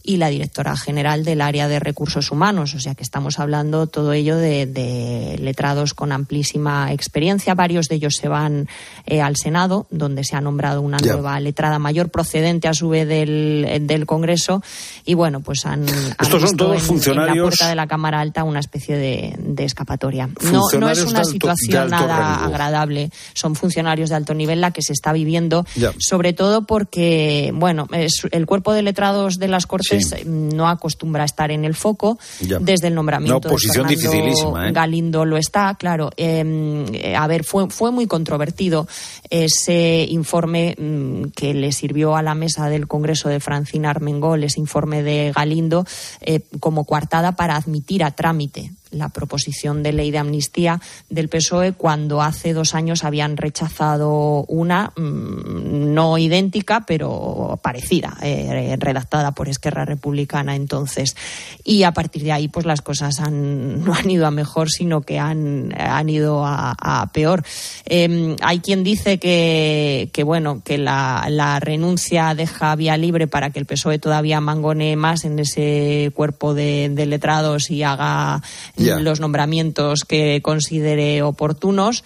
y 0.07 0.17
la 0.17 0.29
directora 0.29 0.77
general 0.77 1.25
del 1.25 1.41
área 1.41 1.69
de 1.69 1.81
recursos 1.81 2.31
humanos. 2.31 2.75
O 2.75 2.81
sea 2.81 2.95
que 2.95 3.03
estamos 3.03 3.39
hablando 3.39 3.89
todo 3.89 4.13
ello 4.13 4.37
de, 4.37 5.37
letrados 5.41 5.93
con 5.93 6.13
amplísima 6.13 6.93
experiencia. 6.93 7.55
Varios 7.55 7.89
de 7.89 7.97
ellos 7.97 8.15
se 8.15 8.29
van 8.29 8.69
eh, 9.05 9.21
al 9.21 9.37
Senado, 9.37 9.87
donde 9.91 10.25
se 10.25 10.37
ha 10.37 10.41
nombrado 10.41 10.81
una 10.81 10.99
nueva 10.99 11.39
letrada 11.41 11.79
mayor 11.79 12.09
procedente 12.09 12.69
a 12.69 12.75
su 12.75 12.89
vez 12.89 13.07
del, 13.09 14.05
Congreso. 14.07 14.63
Y 15.05 15.15
bueno, 15.15 15.41
pues 15.41 15.67
han, 15.67 15.85
Estos 16.21 16.43
son 16.43 16.57
todos 16.57 16.77
en, 16.77 16.87
funcionarios. 16.87 17.37
En 17.37 17.43
la 17.43 17.43
puerta 17.43 17.69
de 17.69 17.75
la 17.75 17.87
Cámara 17.89 18.21
Alta 18.21 18.45
una 18.45 18.61
especie 18.61 18.97
de, 18.97 19.65
escapatoria. 19.65 20.29
No, 20.53 20.63
no 20.79 20.89
es 20.89 21.03
una 21.03 21.25
situación 21.25 21.91
nada 21.91 22.45
agradable. 22.45 23.11
Son 23.35 23.57
funcionarios 23.57 24.11
de 24.11 24.17
alto 24.17 24.35
nivel 24.35 24.61
la 24.61 24.71
que 24.71 24.83
se 24.83 24.93
está 24.93 25.13
viviendo, 25.13 25.67
sobre 25.99 26.33
todo 26.33 26.67
porque, 26.67 27.51
bueno, 27.55 27.89
es 27.93 28.27
el 28.31 28.47
cuerpo 28.47 28.73
de 28.73 28.83
letrados 28.83 29.39
de 29.39 29.49
las 29.49 29.67
Cortes 29.67 29.96
no 30.25 30.69
acostumbra 30.69 31.23
a 31.23 31.27
estar 31.27 31.51
en 31.51 31.65
el 31.65 31.75
foco. 31.75 32.19
Desde 32.61 32.89
el 32.89 32.95
nombramiento 32.95 33.49
de 33.49 33.57
Fernando 33.59 34.59
¿eh? 34.63 34.73
Galindo 34.73 35.25
lo 35.25 35.37
está, 35.37 35.75
claro. 35.75 36.11
Em, 36.17 36.85
a 37.17 37.27
ver, 37.27 37.45
fue, 37.45 37.69
fue 37.71 37.91
muy 37.91 38.07
controvertido 38.07 38.87
ese 39.31 40.07
informe 40.09 40.75
mm, 40.79 41.31
que 41.35 41.55
le 41.55 41.73
sirvió 41.73 42.17
a 42.17 42.23
la 42.23 42.35
mesa 42.35 42.69
del 42.69 42.87
Congreso 42.87 43.29
de 43.29 43.41
Francina 43.41 43.91
Armengol, 43.91 44.45
ese 44.45 44.61
informe 44.61 45.03
de 45.03 45.33
Galindo, 45.35 45.85
eh, 46.21 46.41
como 46.61 46.85
coartada 46.85 47.33
para 47.33 47.57
admitir 47.57 48.05
a 48.05 48.11
trámite 48.11 48.73
la 48.91 49.09
proposición 49.09 49.83
de 49.83 49.93
ley 49.93 50.11
de 50.11 50.19
amnistía 50.19 50.81
del 51.11 51.29
PSOE 51.29 51.73
cuando 51.73 52.23
hace 52.23 52.53
dos 52.53 52.75
años 52.75 53.05
habían 53.05 53.37
rechazado 53.37 54.45
una 54.49 54.93
mm, 54.97 55.93
no 55.95 56.19
idéntica 56.19 56.85
pero 56.87 57.59
parecida 57.63 58.17
eh, 58.23 58.77
redactada 58.79 59.33
por 59.33 59.49
Esquerra 59.49 59.85
Republicana 59.85 60.55
entonces. 60.55 61.17
Y 61.65 61.83
a 61.83 61.93
partir 61.93 62.23
de 62.23 62.33
ahí 62.33 62.49
pues 62.49 62.67
las 62.67 62.81
cosas 62.81 63.21
han, 63.21 63.85
no 63.85 63.95
han 63.95 64.09
ido 64.09 64.27
a 64.27 64.31
mejor 64.31 64.71
sino 64.71 65.03
que 65.03 65.19
han, 65.19 65.75
han 65.79 66.09
ido 66.09 66.45
a, 66.45 66.75
peor. 67.13 67.45
Em, 67.85 68.37
hay 68.43 68.61
quien 68.61 68.85
dice 68.85 69.19
que, 69.19 70.11
que 70.13 70.23
bueno 70.23 70.63
que 70.65 70.79
la, 70.79 71.61
renuncia 71.61 72.35
deja 72.35 72.75
vía 72.77 72.97
libre 72.97 73.27
para 73.27 73.51
que 73.51 73.59
el 73.59 73.67
PSOE 73.67 73.99
todavía 73.99 74.41
mangone 74.41 74.97
más 74.97 75.25
en 75.25 75.39
ese 75.39 76.13
cuerpo 76.15 76.55
de 76.55 77.07
letrados 77.07 77.71
y 77.71 77.83
haga 77.83 78.43
los 78.77 79.21
nombramientos 79.21 80.05
que 80.05 80.41
considere 80.43 81.23
oportunos 81.23 82.05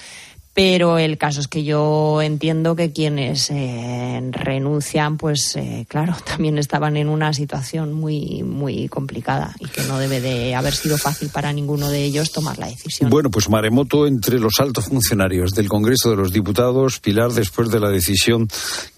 pero 0.53 0.99
el 0.99 1.16
caso 1.16 1.41
es 1.41 1.49
que 1.49 1.62
yo 1.62 2.21
entiendo 2.23 2.75
que 2.75 2.93
quienes 2.93 3.51
eh, 3.51 4.21
renuncian, 4.33 5.16
pues 5.16 5.55
eh, 5.57 5.87
claro, 5.89 6.16
también 6.27 6.59
estaban 6.59 6.97
en 6.97 7.09
una 7.09 7.33
situación 7.33 7.93
muy 7.93 8.43
muy 8.43 8.89
complicada 8.89 9.55
y 9.61 9.66
que 9.66 9.83
no 9.85 9.99
debe 9.99 10.21
de 10.21 10.55
haber 10.55 10.75
sido 10.75 10.99
fácil 10.99 11.31
para 11.31 11.53
ninguno 11.53 11.89
de 11.89 12.05
ellos 12.05 12.33
tomar 12.33 12.59
la 12.59 12.66
decisión. 12.66 13.11
Bueno, 13.11 13.31
pues 13.31 13.49
maremoto 13.49 14.07
entre 14.07 14.39
los 14.39 14.59
altos 14.59 14.87
funcionarios 14.87 15.53
del 15.53 15.68
Congreso 15.68 16.11
de 16.11 16.16
los 16.16 16.33
Diputados, 16.33 16.99
Pilar, 16.99 17.33
después 17.33 17.71
de 17.71 17.81
la 17.81 17.89
decisión 17.89 18.49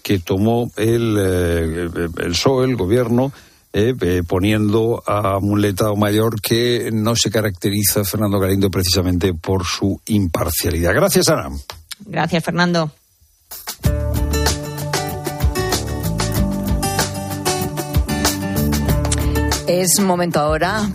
que 0.01 0.19
tomó 0.19 0.71
el, 0.75 1.17
eh, 1.19 1.89
el 2.17 2.31
PSOE, 2.31 2.65
el 2.65 2.75
Gobierno, 2.75 3.31
eh, 3.75 3.95
eh, 4.01 4.21
poniendo 4.27 5.01
a 5.07 5.37
un 5.39 5.59
letrado 5.59 5.95
mayor 5.95 6.39
que 6.39 6.91
no 6.93 7.15
se 7.15 7.31
caracteriza, 7.31 8.03
Fernando 8.03 8.39
Galindo, 8.39 8.69
precisamente 8.69 9.33
por 9.33 9.65
su 9.65 9.99
imparcialidad. 10.05 10.93
Gracias, 10.93 11.27
Ana. 11.29 11.49
Gracias, 12.05 12.43
Fernando. 12.43 12.91
Es 19.67 19.99
momento 19.99 20.39
ahora 20.39 20.87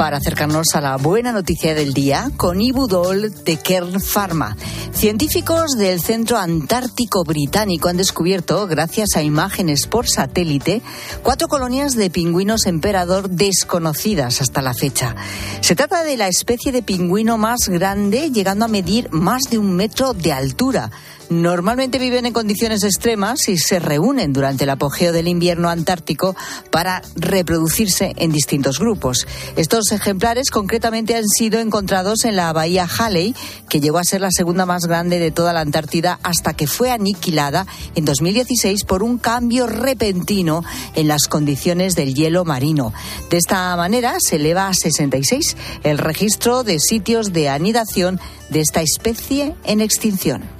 para 0.00 0.16
acercarnos 0.16 0.74
a 0.76 0.80
la 0.80 0.96
buena 0.96 1.30
noticia 1.30 1.74
del 1.74 1.92
día 1.92 2.30
con 2.38 2.62
Ibudol 2.62 3.34
de 3.44 3.58
Kern 3.58 4.00
Pharma. 4.00 4.56
Científicos 4.92 5.76
del 5.76 6.00
Centro 6.00 6.38
Antártico 6.38 7.22
Británico 7.22 7.90
han 7.90 7.98
descubierto, 7.98 8.66
gracias 8.66 9.10
a 9.16 9.22
imágenes 9.22 9.86
por 9.86 10.08
satélite, 10.08 10.80
cuatro 11.22 11.48
colonias 11.48 11.96
de 11.96 12.08
pingüinos 12.08 12.64
emperador 12.64 13.28
desconocidas 13.28 14.40
hasta 14.40 14.62
la 14.62 14.72
fecha. 14.72 15.14
Se 15.60 15.76
trata 15.76 16.02
de 16.02 16.16
la 16.16 16.28
especie 16.28 16.72
de 16.72 16.82
pingüino 16.82 17.36
más 17.36 17.68
grande, 17.68 18.30
llegando 18.30 18.64
a 18.64 18.68
medir 18.68 19.10
más 19.12 19.42
de 19.50 19.58
un 19.58 19.76
metro 19.76 20.14
de 20.14 20.32
altura 20.32 20.90
Normalmente 21.30 22.00
viven 22.00 22.26
en 22.26 22.32
condiciones 22.32 22.82
extremas 22.82 23.48
y 23.48 23.56
se 23.56 23.78
reúnen 23.78 24.32
durante 24.32 24.64
el 24.64 24.70
apogeo 24.70 25.12
del 25.12 25.28
invierno 25.28 25.70
antártico 25.70 26.34
para 26.72 27.02
reproducirse 27.14 28.12
en 28.16 28.32
distintos 28.32 28.80
grupos. 28.80 29.28
Estos 29.54 29.92
ejemplares 29.92 30.50
concretamente 30.50 31.14
han 31.14 31.28
sido 31.28 31.60
encontrados 31.60 32.24
en 32.24 32.34
la 32.34 32.52
bahía 32.52 32.84
Halley, 32.84 33.36
que 33.68 33.80
llegó 33.80 33.98
a 33.98 34.04
ser 34.04 34.22
la 34.22 34.32
segunda 34.32 34.66
más 34.66 34.86
grande 34.86 35.20
de 35.20 35.30
toda 35.30 35.52
la 35.52 35.60
Antártida 35.60 36.18
hasta 36.24 36.54
que 36.54 36.66
fue 36.66 36.90
aniquilada 36.90 37.64
en 37.94 38.04
2016 38.04 38.82
por 38.82 39.04
un 39.04 39.18
cambio 39.18 39.68
repentino 39.68 40.64
en 40.96 41.06
las 41.06 41.28
condiciones 41.28 41.94
del 41.94 42.12
hielo 42.12 42.44
marino. 42.44 42.92
De 43.30 43.36
esta 43.36 43.76
manera 43.76 44.16
se 44.18 44.34
eleva 44.34 44.66
a 44.66 44.74
66 44.74 45.56
el 45.84 45.98
registro 45.98 46.64
de 46.64 46.80
sitios 46.80 47.32
de 47.32 47.48
anidación 47.48 48.18
de 48.48 48.62
esta 48.62 48.82
especie 48.82 49.54
en 49.62 49.80
extinción. 49.80 50.59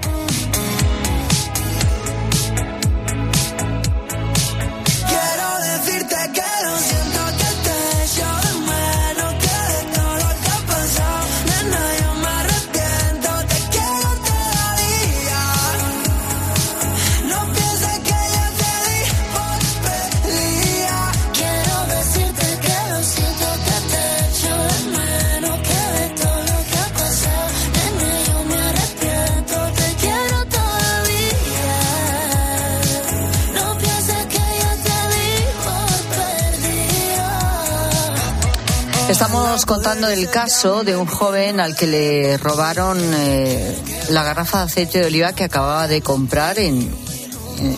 Contando 39.71 40.09
el 40.09 40.29
caso 40.29 40.83
de 40.83 40.97
un 40.97 41.05
joven 41.05 41.61
al 41.61 41.77
que 41.77 41.87
le 41.87 42.37
robaron 42.37 42.99
eh, 43.01 43.73
la 44.09 44.21
garrafa 44.21 44.57
de 44.57 44.63
aceite 44.65 44.99
de 44.99 45.05
oliva 45.05 45.31
que 45.31 45.45
acababa 45.45 45.87
de 45.87 46.01
comprar 46.01 46.59
en, 46.59 46.93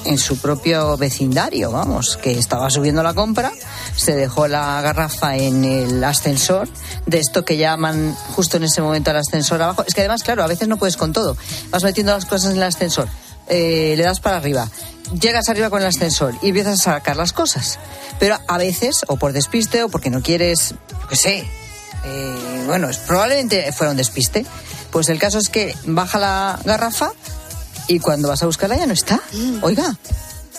en, 0.03 0.17
su 0.17 0.39
propio 0.39 0.97
vecindario, 0.97 1.71
vamos, 1.71 2.17
que 2.17 2.31
estaba 2.31 2.71
subiendo 2.71 3.03
la 3.03 3.13
compra, 3.13 3.51
se 3.95 4.15
dejó 4.15 4.47
la 4.47 4.81
garrafa 4.81 5.37
en 5.37 5.65
el 5.65 6.03
ascensor, 6.03 6.67
de 7.05 7.19
esto 7.19 7.45
que 7.45 7.57
llaman 7.57 8.15
justo 8.35 8.57
en 8.57 8.63
ese 8.63 8.81
momento 8.81 9.11
al 9.11 9.17
ascensor 9.17 9.61
abajo. 9.61 9.83
Es 9.85 9.93
que 9.93 10.01
además, 10.01 10.23
claro, 10.23 10.43
a 10.43 10.47
veces 10.47 10.67
no 10.67 10.77
puedes 10.77 10.97
con 10.97 11.13
todo. 11.13 11.37
Vas 11.69 11.83
metiendo 11.83 12.11
las 12.11 12.25
cosas 12.25 12.53
en 12.53 12.57
el 12.57 12.63
ascensor, 12.63 13.07
eh, 13.49 13.93
le 13.95 14.01
das 14.01 14.19
para 14.19 14.37
arriba, 14.37 14.67
llegas 15.21 15.47
arriba 15.47 15.69
con 15.69 15.81
el 15.83 15.87
ascensor 15.89 16.33
y 16.41 16.47
empiezas 16.47 16.87
a 16.87 16.95
sacar 16.95 17.17
las 17.17 17.33
cosas. 17.33 17.77
Pero 18.17 18.39
a 18.47 18.57
veces, 18.57 19.05
o 19.09 19.17
por 19.17 19.31
despiste, 19.31 19.83
o 19.83 19.89
porque 19.89 20.09
no 20.09 20.23
quieres, 20.23 20.73
yo 20.89 21.07
qué 21.07 21.15
sé, 21.15 21.62
eh, 22.05 22.63
bueno, 22.67 22.89
es- 22.89 22.97
probablemente 22.97 23.71
fuera 23.71 23.91
un 23.91 23.97
despiste. 23.97 24.45
Pues 24.91 25.09
el 25.09 25.19
caso 25.19 25.39
es 25.39 25.49
que 25.49 25.75
baja 25.85 26.19
la 26.19 26.59
garrafa 26.65 27.11
y 27.87 27.99
cuando 27.99 28.27
vas 28.27 28.43
a 28.43 28.45
buscarla 28.45 28.77
ya 28.77 28.85
no 28.85 28.93
está. 28.93 29.19
Oiga. 29.61 29.95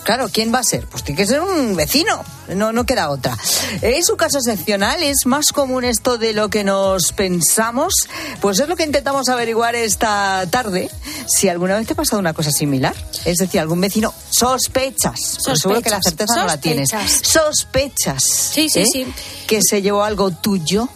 Claro, 0.02 0.28
¿quién 0.30 0.52
va 0.52 0.58
a 0.58 0.64
ser? 0.64 0.84
Pues 0.86 1.02
tiene 1.02 1.16
que 1.22 1.26
ser 1.26 1.40
un 1.40 1.76
vecino, 1.76 2.22
no, 2.48 2.72
no 2.72 2.84
queda 2.84 3.08
otra. 3.08 3.38
Es 3.80 4.10
un 4.10 4.16
caso 4.18 4.36
excepcional, 4.36 5.02
es 5.02 5.24
más 5.24 5.46
común 5.50 5.82
esto 5.82 6.18
de 6.18 6.34
lo 6.34 6.50
que 6.50 6.62
nos 6.62 7.12
pensamos. 7.12 7.94
Pues 8.42 8.60
es 8.60 8.68
lo 8.68 8.76
que 8.76 8.82
intentamos 8.82 9.30
averiguar 9.30 9.74
esta 9.74 10.44
tarde. 10.50 10.90
Si 11.26 11.48
alguna 11.48 11.78
vez 11.78 11.86
te 11.86 11.94
ha 11.94 11.96
pasado 11.96 12.18
una 12.20 12.34
cosa 12.34 12.50
similar, 12.50 12.94
es 13.24 13.38
decir, 13.38 13.58
algún 13.60 13.80
vecino 13.80 14.12
sospechas, 14.28 15.38
porque 15.42 15.58
seguro 15.58 15.80
que 15.80 15.88
la 15.88 15.96
Sospechas, 16.02 16.04
certeza 16.26 16.40
no 16.40 16.46
la 16.48 16.56
tienes. 16.60 16.90
sospechas. 16.90 17.32
Sospechas. 17.32 18.22
Sí, 18.52 18.68
sí, 18.68 18.80
¿eh? 18.80 18.86
sí. 18.92 19.06
Que 19.46 19.60
se 19.62 19.80
llevó 19.80 20.04
algo 20.04 20.30
tuyo. 20.32 20.86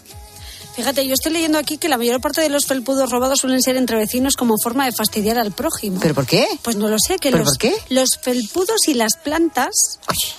Fíjate, 0.79 1.05
yo 1.09 1.15
estoy 1.15 1.33
leyendo 1.33 1.59
aquí 1.59 1.77
que 1.77 1.89
la 1.89 1.99
mayor 1.99 2.21
parte 2.21 2.41
de 2.41 2.49
los 2.49 2.65
felpudos 2.67 3.11
robados 3.11 3.41
suelen 3.41 3.61
ser 3.61 3.77
entre 3.77 3.97
vecinos 3.97 4.37
como 4.37 4.55
forma 4.63 4.85
de 4.85 4.93
fastidiar 4.93 5.37
al 5.37 5.51
prójimo. 5.51 5.99
¿Pero 6.01 6.15
por 6.15 6.25
qué? 6.25 6.47
Pues 6.63 6.77
no 6.77 6.87
lo 6.87 6.99
sé, 7.05 7.19
que 7.19 7.33
¿Pero 7.33 7.43
los, 7.43 7.49
por 7.49 7.59
qué? 7.59 7.75
los 7.89 8.11
felpudos 8.23 8.87
y 8.87 8.95
las 8.95 9.17
plantas, 9.17 9.99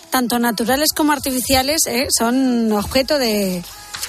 tanto 0.10 0.40
naturales 0.40 0.94
como 0.96 1.12
artificiales, 1.12 1.86
eh, 1.88 2.08
son 2.18 2.72
objeto 2.72 3.20
de. 3.20 3.62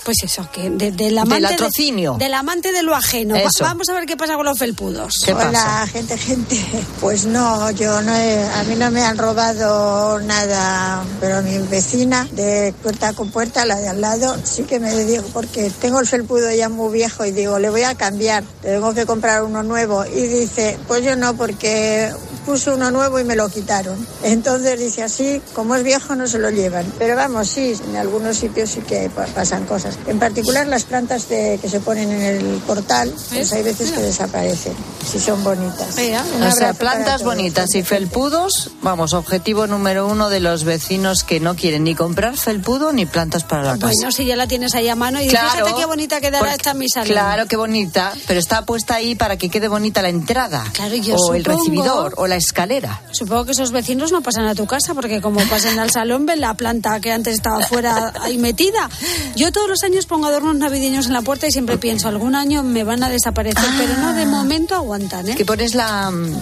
Pues 0.05 0.16
eso, 0.22 0.49
que 0.53 0.70
de- 0.70 0.93
del 0.93 1.18
amante. 1.18 1.34
de- 1.47 1.51
latrocinio. 1.53 2.16
del 2.18 2.34
amante 2.34 2.72
de 2.72 2.82
lo 2.82 2.95
ajeno. 2.95 3.36
Eso. 3.36 3.64
vamos 3.64 3.88
a 3.88 3.93
ver 3.95 4.07
qué 4.07 4.16
pasa 4.16 4.34
con 4.36 4.45
los 4.47 4.59
felpudos. 4.59 5.14
Hola, 5.49 5.86
gente, 5.93 6.16
gente. 6.16 6.59
Pues 7.01 7.26
no, 7.26 7.70
yo 7.72 8.01
no 8.03 8.14
he, 8.14 8.43
a 8.45 8.62
mí 8.64 8.74
no 8.76 8.91
me 8.91 9.03
han 9.03 9.18
robado 9.18 10.18
nada, 10.20 11.03
pero 11.20 11.43
mi 11.43 11.59
vecina 11.68 12.26
de 12.32 12.74
puerta 12.82 13.12
con 13.12 13.30
puerta, 13.30 13.64
la 13.66 13.76
de 13.76 13.88
al 13.88 14.01
lado, 14.01 14.36
sí 14.45 14.62
que 14.64 14.80
me 14.80 14.95
dijo, 15.05 15.24
porque 15.32 15.70
tengo 15.80 16.01
el 16.01 16.07
felpudo 16.07 16.51
ya 16.53 16.68
muy 16.68 16.93
viejo 16.93 17.24
y 17.24 17.30
digo, 17.32 17.59
le 17.59 17.70
voy 17.70 17.82
a 17.82 17.95
cambiar, 17.95 18.43
tengo 18.62 18.95
que 18.95 19.07
comprar 19.07 19.43
uno 19.45 19.62
nuevo. 19.62 20.05
Y 20.07 20.26
dice, 20.26 20.78
pues 20.88 21.05
yo 21.05 21.14
no, 21.16 21.34
porque 21.34 22.11
puso 22.47 22.74
uno 22.74 22.91
nuevo 22.91 23.18
y 23.20 23.24
me 23.24 23.36
lo 23.36 23.49
quitaron. 23.49 24.05
Entonces 24.22 24.78
dice 24.78 25.03
así, 25.03 25.43
como 25.55 25.74
es 25.76 25.84
viejo 25.84 26.14
no 26.16 26.26
se 26.26 26.38
lo 26.38 26.51
llevan. 26.51 26.86
Pero 26.99 27.16
vamos, 27.16 27.49
sí, 27.51 27.74
en 27.91 27.97
algunos 27.97 28.36
sitios 28.38 28.70
sí 28.70 28.80
que 28.80 29.11
pa- 29.11 29.26
pasan 29.26 29.64
cosas. 29.66 29.80
En 30.07 30.18
particular 30.18 30.66
las 30.66 30.85
plantas 30.85 31.28
de- 31.28 31.59
que 31.61 31.68
se 31.68 31.81
ponen 31.81 32.11
en 32.11 32.20
el 32.22 32.45
portal, 32.66 33.12
pues 33.33 33.53
hay 33.53 33.62
veces 33.62 33.91
que 33.93 34.01
desaparecen, 34.01 34.74
si 35.11 35.18
son 35.20 35.43
bonitas. 35.45 35.97
Un 36.37 36.43
O 36.43 36.51
sea, 36.53 36.74
plantas 36.74 37.22
bonitas 37.22 37.74
y 37.74 37.83
felpudos, 37.83 38.70
vamos, 38.83 39.12
objetivo 39.12 39.66
número 39.66 40.07
uno 40.07 40.28
de 40.31 40.41
los 40.41 40.64
vecinos 40.64 41.24
que 41.24 41.41
no 41.41 41.55
quieren 41.57 41.85
ni 41.85 41.95
comprar 41.95 42.37
felpudo 42.37 42.93
ni 42.93 43.07
plantas 43.07 43.45
para 43.45 43.62
la 43.62 43.72
casa. 43.78 43.87
Bueno, 43.95 44.12
si 44.12 44.24
ya 44.24 44.37
la 44.37 44.47
tienes 44.47 44.74
ahí 44.74 44.89
a 44.89 44.97
mano 44.97 45.20
y 45.22 45.28
Claro, 45.28 45.51
fíjate 45.51 45.74
qué 45.81 45.87
bonita 45.87 46.20
quedará 46.20 46.39
porque- 46.41 46.55
esta 46.57 46.70
en 46.72 46.78
mi 46.78 46.89
salón. 46.89 47.09
Claro, 47.12 47.47
qué 47.47 47.57
bonita, 47.57 48.12
pero 48.26 48.41
está 48.41 48.64
puesta 48.66 48.95
ahí 48.97 49.14
para 49.14 49.37
que 49.37 49.49
quede 49.49 49.68
bonita 49.68 50.03
la 50.03 50.09
entrada. 50.09 50.64
yo 51.03 51.14
o 51.16 51.35
el 51.35 51.45
supongo- 51.45 51.59
recibidor, 51.59 52.14
o 52.16 52.26
la 52.26 52.37
escalera. 52.37 53.01
Supongo 53.12 53.47
que 53.47 53.53
esos 53.53 53.70
vecinos 53.72 54.12
no 54.12 54.20
pasan 54.22 54.47
a 54.47 54.55
tu 54.55 54.66
casa 54.66 54.93
porque 54.95 55.20
como 55.20 55.41
pasan 55.49 55.78
al 55.78 55.91
salón 55.91 56.26
ven 56.26 56.41
la 56.41 56.55
planta 56.55 57.01
que 57.01 57.12
antes 57.12 57.35
estaba 57.35 57.61
fuera 57.61 58.12
ahí 58.22 58.39
metida. 58.39 58.89
Yo 59.37 59.53
todos 59.53 59.68
los 59.71 59.83
años 59.83 60.07
pongo 60.07 60.27
adornos 60.27 60.57
navideños 60.57 61.07
en 61.07 61.12
la 61.14 61.23
puerta 61.23 61.47
y 61.47 61.51
siempre 61.53 61.79
pienso, 61.79 62.09
algún 62.09 62.35
año 62.35 62.62
me 62.62 62.85
van 62.85 63.03
a 63.03 63.09
desaparecer, 63.09 63.64
pero 63.79 63.97
no, 63.97 64.12
de 64.12 64.27
momento 64.27 64.75
aguantan, 64.75 65.29
¿eh? 65.31 65.35
Que 65.37 65.45
pones 65.45 65.75
la... 65.75 66.11
mm, 66.11 66.35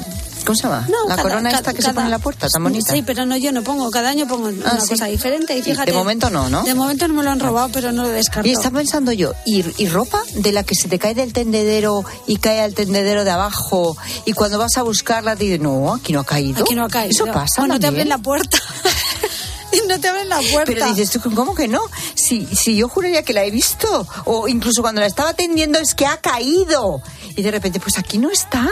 ¿Cómo 0.44 0.56
se 0.56 0.62
llama? 0.62 0.86
No, 0.88 0.96
la 1.08 1.16
cada- 1.16 1.22
corona 1.28 1.50
cada- 1.50 1.58
esta 1.60 1.74
que 1.74 1.82
se 1.82 1.92
pone 1.92 2.06
en 2.06 2.10
la 2.10 2.18
puerta, 2.20 2.48
tan 2.48 2.62
bonita. 2.62 2.92
Sí, 2.94 3.02
pero 3.02 3.26
no, 3.26 3.36
yo 3.36 3.52
no 3.52 3.62
pongo, 3.62 3.90
cada 3.90 4.08
año 4.08 4.26
pongo 4.26 4.48
Ah, 4.48 4.70
una 4.72 4.80
sí. 4.80 4.90
cosa 4.90 5.04
diferente 5.06 5.54
y 5.58 5.62
fíjate. 5.62 5.90
de 5.90 5.96
momento 5.98 6.30
no, 6.30 6.48
¿no? 6.48 6.62
De 6.62 6.74
momento 6.74 7.06
no 7.06 7.12
me 7.14 7.22
lo 7.22 7.30
han 7.30 7.38
robado, 7.40 7.68
pero 7.70 7.92
no 7.92 8.02
lo 8.04 8.08
descarto. 8.08 8.48
Y 8.48 8.52
está 8.52 8.70
pensando 8.70 9.12
yo, 9.12 9.34
¿y, 9.44 9.62
y 9.82 9.88
ropa 9.88 10.22
de 10.36 10.52
la 10.52 10.62
que 10.62 10.74
se 10.74 10.88
te 10.88 10.98
cae 10.98 11.14
del 11.14 11.34
tendedero 11.34 12.02
y 12.26 12.36
cae 12.36 12.62
al 12.62 12.72
tendedero 12.72 13.24
de 13.24 13.30
abajo 13.30 13.94
y 14.24 14.32
cuando 14.32 14.58
vas 14.58 14.74
a 14.78 14.82
buscarla 14.82 15.36
te 15.36 15.44
dices, 15.44 15.60
no, 15.60 15.92
aquí 15.92 16.14
no 16.14 16.20
ha 16.20 16.24
caído? 16.24 16.64
Aquí 16.64 16.74
no 16.74 16.84
ha 16.84 16.88
caído. 16.88 17.10
Eso 17.10 17.26
pasa 17.26 17.62
O 17.62 17.66
no 17.66 17.74
te 17.74 17.80
también. 17.80 18.02
abren 18.02 18.08
la 18.08 18.18
puerta. 18.18 18.58
no 19.88 20.00
te 20.00 20.08
abren 20.08 20.28
la 20.28 20.40
puerta. 20.52 20.64
Pero 20.66 20.86
dices 20.94 21.10
tú, 21.10 21.20
¿cómo 21.34 21.54
que 21.54 21.68
no? 21.68 21.80
Si, 22.14 22.46
si 22.46 22.76
yo 22.76 22.88
juraría 22.88 23.22
que 23.22 23.32
la 23.32 23.44
he 23.44 23.50
visto. 23.50 24.06
O 24.24 24.48
incluso 24.48 24.82
cuando 24.82 25.00
la 25.00 25.06
estaba 25.06 25.30
atendiendo 25.30 25.78
es 25.78 25.94
que 25.94 26.06
ha 26.06 26.16
caído. 26.18 27.02
Y 27.36 27.42
de 27.42 27.50
repente, 27.50 27.78
pues 27.80 27.98
aquí 27.98 28.18
no 28.18 28.30
está. 28.30 28.68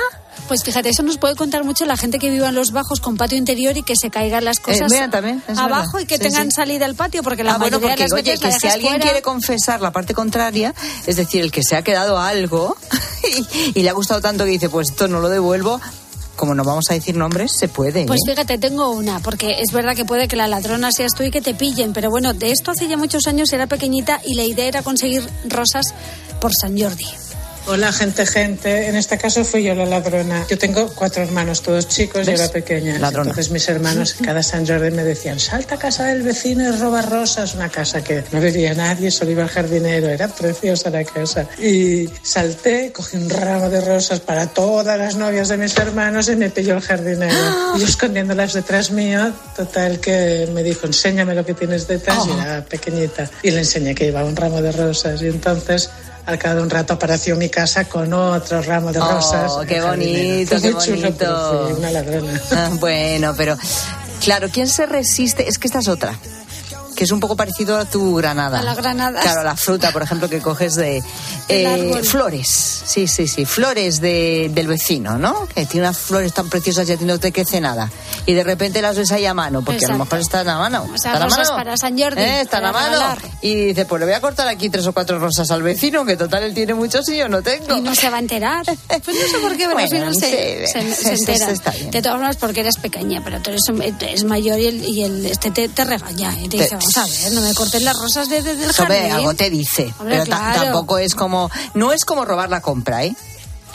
Pues 0.49 0.63
fíjate, 0.63 0.91
eso 0.91 1.03
nos 1.03 1.19
puede 1.19 1.35
contar 1.35 1.65
mucho 1.65 1.85
la 1.87 1.97
gente 1.97 2.21
que 2.21 2.31
viva 2.31 2.49
en 2.49 2.55
los 2.55 2.71
bajos 2.71 3.01
con 3.01 3.17
patio 3.17 3.37
interior 3.37 3.77
y 3.77 3.83
que 3.83 3.95
se 3.97 4.11
caigan 4.11 4.45
las 4.45 4.61
cosas 4.61 4.93
mira, 4.93 5.11
también, 5.11 5.43
es 5.49 5.59
abajo 5.59 5.95
verdad. 5.95 6.01
y 6.01 6.07
que 6.07 6.17
Sí, 6.19 6.23
tengan 6.23 6.51
sí. 6.51 6.57
salida 6.57 6.87
al 6.87 6.95
patio, 6.95 7.25
porque 7.25 7.43
la 7.43 7.55
ah, 7.55 7.59
bueno, 7.59 7.81
mayoría 7.81 7.97
porque 7.97 8.05
de 8.05 8.09
las 8.11 8.13
oye, 8.21 8.31
veces 8.33 8.43
la 8.45 8.51
que 8.51 8.61
si 8.61 8.67
alguien 8.69 8.93
fuera. 8.93 9.05
quiere 9.05 9.23
confesar 9.23 9.81
la 9.81 9.91
parte 9.91 10.15
contraria, 10.15 10.73
es 11.07 11.17
decir, 11.17 11.41
el 11.43 11.51
que 11.51 11.65
se 11.65 11.75
ha 11.75 11.83
quedado 11.83 12.21
algo 12.21 12.77
y, 13.75 13.81
y 13.81 13.83
le 13.83 13.91
ha 13.91 13.93
gustado 13.93 14.21
tanto 14.21 14.45
que 14.45 14.51
dice, 14.51 14.69
pues 14.69 14.91
esto 14.91 15.09
no 15.09 15.19
lo 15.19 15.29
devuelvo, 15.31 15.81
como 16.37 16.55
no 16.55 16.65
vamos 16.65 16.85
a 16.91 16.95
decir 16.95 17.17
nombres, 17.17 17.53
se 17.59 17.69
puede. 17.69 18.07
Pues 18.07 18.21
¿eh? 18.27 18.31
fíjate, 18.31 18.59
tengo 18.59 18.91
una, 18.91 19.21
porque 19.21 19.61
es 19.61 19.73
verdad 19.73 19.97
que 19.97 20.05
puede 20.05 20.29
que 20.29 20.37
la 20.37 20.47
ladrona 20.47 20.93
seas 20.93 21.13
tú 21.15 21.23
y 21.23 21.31
que 21.31 21.41
te 21.41 21.55
pillen, 21.55 21.93
pero 21.93 22.11
bueno, 22.11 22.35
de 22.35 22.51
esto 22.51 22.71
hace 22.71 22.89
ya 22.89 22.97
muchos 22.97 23.27
años 23.27 23.53
era 23.53 23.67
pequeñita 23.67 24.21
y 24.25 24.35
la 24.35 24.45
idea 24.45 24.67
era 24.67 24.83
conseguir 24.83 25.23
rosas 25.49 25.95
por 26.41 26.53
San 26.55 26.79
Jordi. 26.79 27.26
Hola, 27.69 27.93
gente, 27.93 28.25
gente. 28.27 28.87
En 28.87 28.95
este 28.95 29.19
caso 29.19 29.45
fui 29.45 29.65
yo 29.65 29.75
la 29.75 29.87
ladrona. 29.87 30.47
Yo 30.49 30.57
tengo 30.57 30.89
cuatro 30.95 31.25
hermanos, 31.25 31.63
todos 31.63 31.89
chicos, 31.89 32.23
y 32.23 32.31
¿Ves? 32.31 32.39
yo 32.39 32.45
era 32.45 32.53
pequeña. 32.53 32.97
Ladrona. 33.01 33.31
Entonces 33.31 33.51
mis 33.51 33.69
hermanos 33.69 34.15
cada 34.23 34.41
San 34.45 34.65
Jordi 34.65 34.93
me 34.93 35.03
decían, 35.03 35.41
salta 35.41 35.75
a 35.75 35.79
casa 35.79 36.05
del 36.05 36.23
vecino 36.23 36.63
y 36.63 36.71
roba 36.79 37.03
rosas. 37.03 37.57
Una 37.57 37.69
casa 37.69 38.05
que 38.05 38.23
no 38.31 38.41
vivía 38.41 38.73
nadie, 38.75 39.11
solo 39.11 39.33
iba 39.33 39.43
el 39.43 39.49
jardinero. 39.49 40.09
Era 40.09 40.29
preciosa 40.29 40.91
la 40.91 41.03
casa. 41.03 41.49
Y 41.59 42.09
salté, 42.23 42.93
cogí 42.93 43.17
un 43.17 43.29
ramo 43.29 43.69
de 43.69 43.81
rosas 43.81 44.21
para 44.21 44.47
todas 44.47 44.97
las 44.97 45.17
novias 45.17 45.49
de 45.49 45.57
mis 45.57 45.77
hermanos 45.77 46.29
y 46.29 46.37
me 46.37 46.51
pilló 46.51 46.75
el 46.75 46.83
jardinero. 46.83 47.35
Y 47.75 47.81
yo 47.81 47.87
escondiéndolas 47.87 48.53
detrás 48.53 48.93
mío, 48.93 49.33
total 49.57 49.99
que 49.99 50.49
me 50.55 50.63
dijo, 50.63 50.87
enséñame 50.87 51.35
lo 51.35 51.45
que 51.45 51.55
tienes 51.55 51.89
detrás. 51.89 52.29
Y 52.29 52.31
era 52.31 52.65
pequeñita. 52.65 53.29
Y 53.43 53.51
le 53.51 53.59
enseñé 53.59 53.93
que 53.93 54.07
iba 54.07 54.25
un 54.25 54.37
ramo 54.37 54.63
de 54.63 54.71
rosas. 54.71 55.21
Y 55.21 55.27
entonces... 55.27 55.91
Al 56.27 56.41
cabo 56.41 56.57
de 56.57 56.63
un 56.63 56.71
rato 56.71 56.93
apareció 56.93 57.37
mi 57.37 57.49
casa 57.57 57.85
con 57.87 58.13
otro 58.13 58.61
ramo 58.61 58.93
de 58.93 58.99
Oh, 59.01 59.11
rosas. 59.13 59.53
qué 59.67 59.77
el 59.79 59.83
jardinero. 59.83 60.29
bonito, 60.51 60.61
qué 60.61 60.75
chulo, 60.85 61.01
bonito. 61.01 61.75
una 61.79 61.91
ladrona. 61.91 62.43
Ah, 62.53 62.69
bueno, 62.79 63.33
pero 63.35 63.57
claro, 64.23 64.49
¿quién 64.53 64.69
se 64.69 64.85
resiste? 64.85 65.49
Es 65.49 65.59
que 65.59 65.67
esta 65.69 65.79
es 65.79 65.89
otra. 65.89 66.15
Que 66.97 67.05
es 67.05 67.11
un 67.11 67.21
poco 67.21 67.37
parecido 67.37 67.77
a 67.79 67.85
tu 67.85 68.15
granada. 68.17 68.61
A 68.61 68.63
la 68.63 68.75
granada. 68.75 69.21
Claro, 69.21 69.43
la 69.43 69.55
fruta, 69.55 69.93
por 69.93 70.03
ejemplo, 70.03 70.29
que 70.31 70.41
coges 70.41 70.75
de 70.77 71.03
eh, 71.49 72.01
flores. 72.05 72.83
Sí, 72.87 73.07
sí, 73.07 73.29
sí. 73.29 73.45
Flores 73.45 74.01
de, 74.01 74.51
del 74.53 74.67
vecino, 74.67 75.19
¿no? 75.19 75.47
Que 75.47 75.67
tiene 75.67 75.87
unas 75.87 75.99
flores 75.99 76.33
tan 76.33 76.49
preciosas 76.49 76.89
y 76.89 76.93
a 76.93 76.97
ti 76.97 77.05
no 77.05 77.19
te 77.21 77.33
crece 77.33 77.61
nada. 77.61 77.91
Y 78.25 78.33
de 78.33 78.43
repente 78.43 78.81
las 78.83 78.97
ves 78.97 79.13
ahí 79.13 79.27
a 79.27 79.35
mano, 79.35 79.63
porque 79.63 79.85
a 79.85 79.89
lo 79.89 79.99
mejor 79.99 80.19
están 80.21 80.49
a 80.49 80.59
mano. 80.59 80.85
O 80.85 80.99
sea, 80.99 81.13
están 81.13 81.23
a 81.31 81.37
mano. 81.37 81.51
para 81.51 81.77
San 81.77 81.99
Jordi, 81.99 82.21
Eh, 82.21 82.41
Están 82.41 82.65
a 82.65 82.73
mano. 82.73 82.87
regalar. 82.95 83.19
Y 83.43 83.55
dice, 83.67 83.85
pues 83.85 84.01
le 84.01 84.07
voy 84.07 84.15
a 84.15 84.21
cortar 84.21 84.49
aquí 84.49 84.71
tres 84.71 84.87
o 84.87 84.93
cuatro 84.93 85.19
rosas 85.19 85.51
al 85.51 85.63
vecino, 85.63 86.05
que 86.07 86.17
total 86.17 86.45
él 86.45 86.55
tiene 86.55 86.73
muchos 86.75 87.07
y 87.11 87.19
yo 87.19 87.29
no 87.29 87.43
tengo. 87.43 87.77
Y 87.77 87.81
no 87.83 87.95
se 87.95 88.09
va 88.11 88.17
a 88.17 88.21
enterar. 88.21 88.65
Pues 88.67 89.07
no 89.07 89.29
sé 89.31 89.39
por 89.43 89.53
qué, 89.53 89.65
pero 89.69 89.75
Bueno, 89.75 89.81
al 89.85 89.89
final 89.91 90.15
se, 90.15 90.67
se, 90.67 91.13
entera. 91.13 91.47
De 91.91 92.01
todas 92.03 92.17
formas, 92.17 92.37
porque 92.37 92.61
eres 92.61 92.79
pequeña, 92.79 93.23
pero 93.23 93.41
tú 93.43 93.51
eres, 93.51 93.63
eres 94.01 94.25
mayor 94.25 94.59
y 94.59 94.67
el, 94.67 94.85
y 94.89 95.03
el 95.05 95.27
este 95.27 95.51
te, 95.51 95.69
te 95.69 95.85
regaña. 95.85 96.35
Y 96.41 96.49
te 96.49 96.57
Te- 96.57 96.63
dice, 96.65 96.79
vamos 96.95 96.97
a 96.97 97.23
ver, 97.23 97.33
no 97.33 97.41
me 97.41 97.55
cortes 97.55 97.83
las 97.83 97.97
rosas 97.97 98.29
de, 98.29 98.43
de- 98.43 98.57
del 98.57 98.71
Hombre, 98.79 98.99
jardín. 98.99 99.13
algo 99.13 99.35
te 99.35 99.51
dice. 99.51 99.93
Hombre, 99.99 100.19
pero 100.19 100.25
claro. 100.25 100.63
tampoco 100.63 100.99
es 100.99 101.15
como. 101.15 101.51
No 101.75 101.93
es 101.93 102.05
como 102.05 102.25
robar 102.25 102.49
la 102.51 102.61
compra, 102.61 103.05
¿eh? 103.05 103.15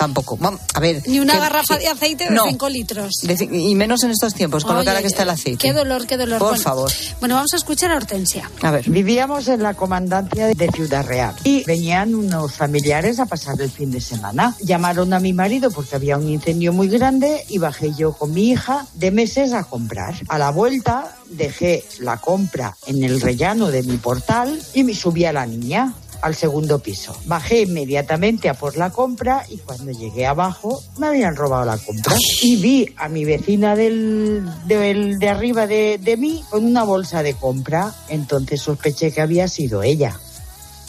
Tampoco. 0.02 0.38
A 0.74 0.80
ver. 0.80 1.04
Ni 1.08 1.20
una 1.20 1.34
que- 1.34 1.40
garrafa 1.40 1.78
que- 1.78 1.84
de 1.84 1.88
aceite 1.90 2.24
de 2.26 2.32
no. 2.32 2.44
5 2.48 2.70
litros. 2.70 3.14
de 3.24 3.34
y 3.52 3.76
menos 3.76 4.04
en 4.04 4.12
estos 4.12 4.34
tiempos, 4.34 4.66
con 4.66 4.76
lo 4.76 4.84
cara 4.84 5.02
que 5.02 5.08
está 5.08 5.24
el 5.24 5.30
aceite. 5.30 5.58
Qué 5.60 5.74
dolor, 5.74 6.08
qué 6.08 6.18
dolor. 6.18 6.40
Por 6.40 6.50
Bueno, 6.50 6.64
favor. 6.64 6.92
Bueno, 7.20 7.36
vamos 7.36 7.54
a 7.54 7.58
escuchar 7.58 7.92
a 7.92 7.96
Hortensia. 7.98 8.50
A 8.62 8.72
ver. 8.72 8.90
Vivíamos 8.90 9.48
en 9.48 9.62
la 9.64 9.74
comandancia 9.76 10.48
de 10.48 10.70
Ciudad 10.72 11.06
Real 11.06 11.36
y 11.44 11.64
venían 11.66 12.16
unos 12.16 12.54
familiares 12.54 13.20
a 13.20 13.26
pasar 13.26 13.62
el 13.62 13.70
fin 13.70 13.92
de 13.92 14.02
semana. 14.02 14.56
Llamaron 14.62 15.14
a 15.14 15.20
mi 15.20 15.34
marido 15.34 15.70
porque 15.72 15.96
había 15.96 16.18
un 16.18 16.28
incendio 16.30 16.74
muy 16.74 16.88
grande 16.88 17.46
y 17.50 17.58
bajé 17.60 17.94
yo 17.94 18.14
con 18.14 18.34
mi 18.34 18.50
hija 18.50 18.88
de 18.96 19.12
meses 19.12 19.54
a 19.54 19.64
comprar. 19.66 20.16
A 20.30 20.38
la 20.40 20.50
vuelta 20.50 21.16
dejé 21.30 21.86
la 22.00 22.18
compra 22.18 22.76
en 22.88 23.04
el 23.04 23.22
rellano 23.22 23.68
de 23.68 23.84
mi 23.84 23.98
portal 23.98 24.60
y 24.74 24.84
me 24.84 24.94
subí 24.94 25.26
a 25.26 25.34
la 25.34 25.46
niña 25.46 25.94
al 26.22 26.36
segundo 26.36 26.80
piso. 26.80 27.16
Bajé 27.26 27.62
inmediatamente 27.62 28.50
a 28.50 28.54
por 28.54 28.78
la 28.78 28.90
compra 28.92 29.46
y 29.50 29.58
cuando 29.58 29.92
llegué 29.92 30.26
abajo 30.28 30.84
me 30.98 31.08
habían 31.08 31.36
robado 31.36 31.66
la 31.66 31.78
compra. 31.78 32.16
Y 32.42 32.56
vi 32.58 32.94
a 32.98 33.08
mi 33.10 33.26
vecina 33.26 33.76
del, 33.76 34.48
del- 34.66 35.18
de 35.20 35.30
arriba 35.30 35.68
de, 35.68 35.98
de 36.02 36.18
mí 36.18 36.44
con 36.50 36.66
una 36.66 36.84
bolsa 36.84 37.24
de 37.24 37.34
compra. 37.34 37.94
Entonces 38.10 38.62
sospeché 38.62 39.12
que 39.12 39.22
había 39.22 39.48
sido 39.48 39.84
ella. 39.84 40.20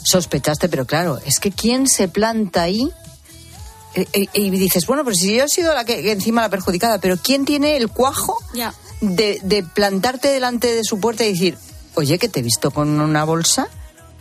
Sospechaste, 0.03 0.69
pero 0.69 0.85
claro, 0.85 1.19
es 1.25 1.39
que 1.39 1.51
¿quién 1.51 1.87
se 1.87 2.07
planta 2.07 2.63
ahí? 2.63 2.91
Eh, 3.95 4.05
eh, 4.13 4.27
Y 4.33 4.49
dices, 4.49 4.85
bueno, 4.85 5.03
pero 5.03 5.15
si 5.15 5.35
yo 5.35 5.43
he 5.45 5.49
sido 5.49 5.73
la 5.73 5.85
que 5.85 6.01
que 6.01 6.11
encima 6.11 6.41
la 6.41 6.49
perjudicada, 6.49 6.97
pero 6.99 7.15
¿quién 7.17 7.45
tiene 7.45 7.77
el 7.77 7.89
cuajo 7.89 8.37
de, 9.01 9.39
de 9.43 9.63
plantarte 9.63 10.29
delante 10.29 10.73
de 10.75 10.83
su 10.83 10.99
puerta 10.99 11.23
y 11.25 11.31
decir, 11.33 11.57
oye, 11.95 12.17
que 12.19 12.27
te 12.27 12.39
he 12.39 12.43
visto 12.43 12.71
con 12.71 12.99
una 12.99 13.23
bolsa? 13.23 13.67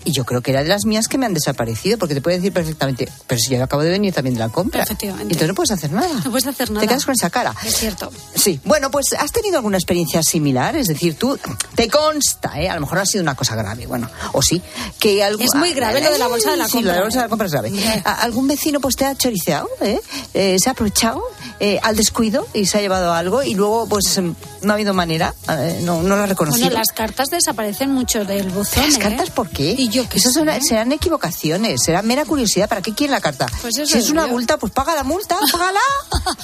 Y 0.05 0.13
yo 0.13 0.25
creo 0.25 0.41
que 0.41 0.51
era 0.51 0.63
de 0.63 0.69
las 0.69 0.85
mías 0.85 1.09
que 1.09 1.19
me 1.19 1.27
han 1.27 1.35
desaparecido, 1.35 1.99
porque 1.99 2.15
te 2.15 2.21
puede 2.21 2.37
decir 2.37 2.53
perfectamente, 2.53 3.09
pero 3.27 3.41
si 3.41 3.51
yo 3.51 3.63
acabo 3.63 3.83
de 3.83 3.91
venir 3.91 4.13
también 4.13 4.35
de 4.35 4.41
la 4.41 4.49
compra. 4.49 4.83
Efectivamente. 4.83 5.33
Y 5.33 5.35
entonces 5.35 5.49
no 5.49 5.55
puedes 5.55 5.71
hacer 5.71 5.93
nada. 5.93 6.21
No 6.25 6.31
puedes 6.31 6.47
hacer 6.47 6.71
nada. 6.71 6.81
Te 6.81 6.89
quedas 6.89 7.05
con 7.05 7.15
esa 7.15 7.31
cara. 7.31 7.55
Es 7.65 7.77
cierto. 7.77 8.11
Sí, 8.35 8.61
bueno, 8.65 8.91
pues 8.91 9.13
has 9.19 9.33
tenido 9.33 9.57
alguna 9.57 9.77
experiencia 9.77 10.23
similar, 10.23 10.77
es 10.77 10.89
decir, 10.89 11.17
tú 11.17 11.39
te 11.75 11.89
consta, 11.89 12.61
¿eh? 12.61 12.69
a 12.69 12.75
lo 12.75 12.83
mejor 12.83 12.97
no 12.97 13.03
ha 13.03 13.07
sido 13.07 13.23
una 13.23 13.35
cosa 13.35 13.55
grave, 13.55 13.87
bueno, 13.87 14.09
o 14.33 14.43
sí, 14.43 14.61
que 14.99 15.23
algo 15.23 15.43
Es 15.43 15.55
muy 15.55 15.73
grave 15.73 16.01
lo 16.01 16.13
de 16.13 16.19
la 16.19 16.29
bolsa 16.29 16.51
de 16.51 16.57
la 16.57 16.67
Sí, 16.67 16.73
compra, 16.73 16.93
lo 16.93 16.93
de 16.93 16.99
la 16.99 17.05
bolsa 17.05 17.19
de 17.19 17.25
la 17.25 17.29
compra 17.29 17.47
es 17.47 17.53
grave. 17.53 18.03
Algún 18.05 18.49
vecino 18.49 18.81
pues 18.81 18.97
te 18.97 19.05
ha 19.05 19.15
choriceado, 19.15 19.69
¿eh? 19.81 20.01
Eh, 20.35 20.57
se 20.59 20.69
ha 20.69 20.73
aprovechado 20.73 21.23
eh, 21.61 21.79
al 21.83 21.97
descuido 21.97 22.47
y 22.55 22.67
se 22.67 22.79
ha 22.79 22.81
llevado 22.81 23.13
algo 23.13 23.43
y 23.43 23.55
luego 23.55 23.87
pues 23.87 24.17
em, 24.19 24.35
no 24.63 24.73
ha 24.73 24.75
habido 24.75 24.95
manera, 24.95 25.35
eh, 25.49 25.81
no, 25.85 26.03
no 26.03 26.17
lo 26.17 26.23
ha 26.23 26.27
reconocido. 26.27 26.67
Bueno, 26.67 26.79
las 26.79 26.93
cartas 26.93 27.29
desaparecen 27.31 27.93
mucho 27.93 28.25
del 28.25 28.51
buzón. 28.51 28.85
¿Las 28.85 28.97
¿eh? 28.97 28.99
cartas 28.99 29.31
por 29.31 29.49
qué? 29.49 29.75
Y 29.79 29.89
yo 29.93 30.09
qué 30.09 30.19
Eso 30.19 30.31
sé. 30.33 30.41
será- 30.41 30.59
serán 30.61 30.91
equivocaciones, 30.93 31.83
será 31.85 32.03
mera 32.03 32.25
curiosidad. 32.25 32.69
¿Para 32.69 32.83
qué 32.83 32.95
quiere 32.95 33.13
la 33.13 33.21
carta? 33.21 33.47
Pues 33.61 33.77
eso 33.79 33.93
si 33.93 33.99
es 33.99 34.11
una 34.11 34.27
yo. 34.27 34.33
multa, 34.33 34.57
pues 34.57 34.73
paga 34.73 34.95
la 34.95 35.05
multa, 35.05 35.39
págala. 35.53 35.81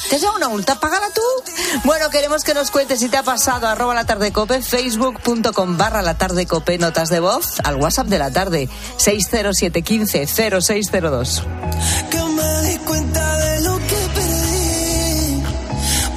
¿Te 0.09 0.16
has 0.16 0.22
dado 0.22 0.36
una 0.36 0.49
multa? 0.49 0.78
Págala 0.78 1.07
tú. 1.14 1.20
Bueno, 1.84 2.11
queremos 2.11 2.44
que 2.44 2.55
nos 2.55 2.70
cuentes 2.70 3.01
si 3.01 3.09
te 3.09 3.16
ha 3.16 3.22
pasado. 3.22 3.66
Arroba 3.66 3.94
la 3.94 4.05
tarde 4.05 4.32
cope, 4.32 4.62
facebook.com 4.62 5.76
barra 5.76 6.03
la 6.03 6.16
tarde 6.18 6.46
cope, 6.46 6.78
notas 6.78 7.09
de 7.09 7.20
voz 7.20 7.59
al 7.64 7.76
WhatsApp 7.76 8.07
de 8.07 8.18
la 8.18 8.30
tarde, 8.30 8.68
60715 8.99 10.26
0602. 10.26 11.42
que 12.11 12.22
me 12.22 12.62
di 12.70 12.78
cuenta 12.78 13.36
de 13.38 13.61
lo 13.62 13.76
que 13.78 13.96
perdí. 14.14 15.42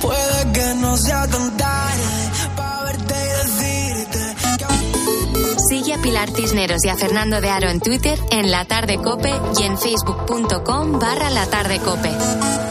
Puede 0.01 0.51
que 0.53 0.73
no 0.75 0.97
sea 0.97 1.27
tan 1.27 1.57
tarde 1.57 1.90
Pilar 6.01 6.31
Cisneros 6.31 6.83
y 6.83 6.89
a 6.89 6.95
Fernando 6.95 7.41
de 7.41 7.49
Aro 7.49 7.69
en 7.69 7.79
Twitter, 7.79 8.17
en 8.31 8.49
La 8.49 8.65
Tarde 8.65 8.97
Cope 8.97 9.33
y 9.59 9.63
en 9.63 9.77
facebook.com 9.77 10.99
barra 10.99 11.29
La 11.29 11.45
Tarde 11.45 11.79
Cope. 11.79 12.70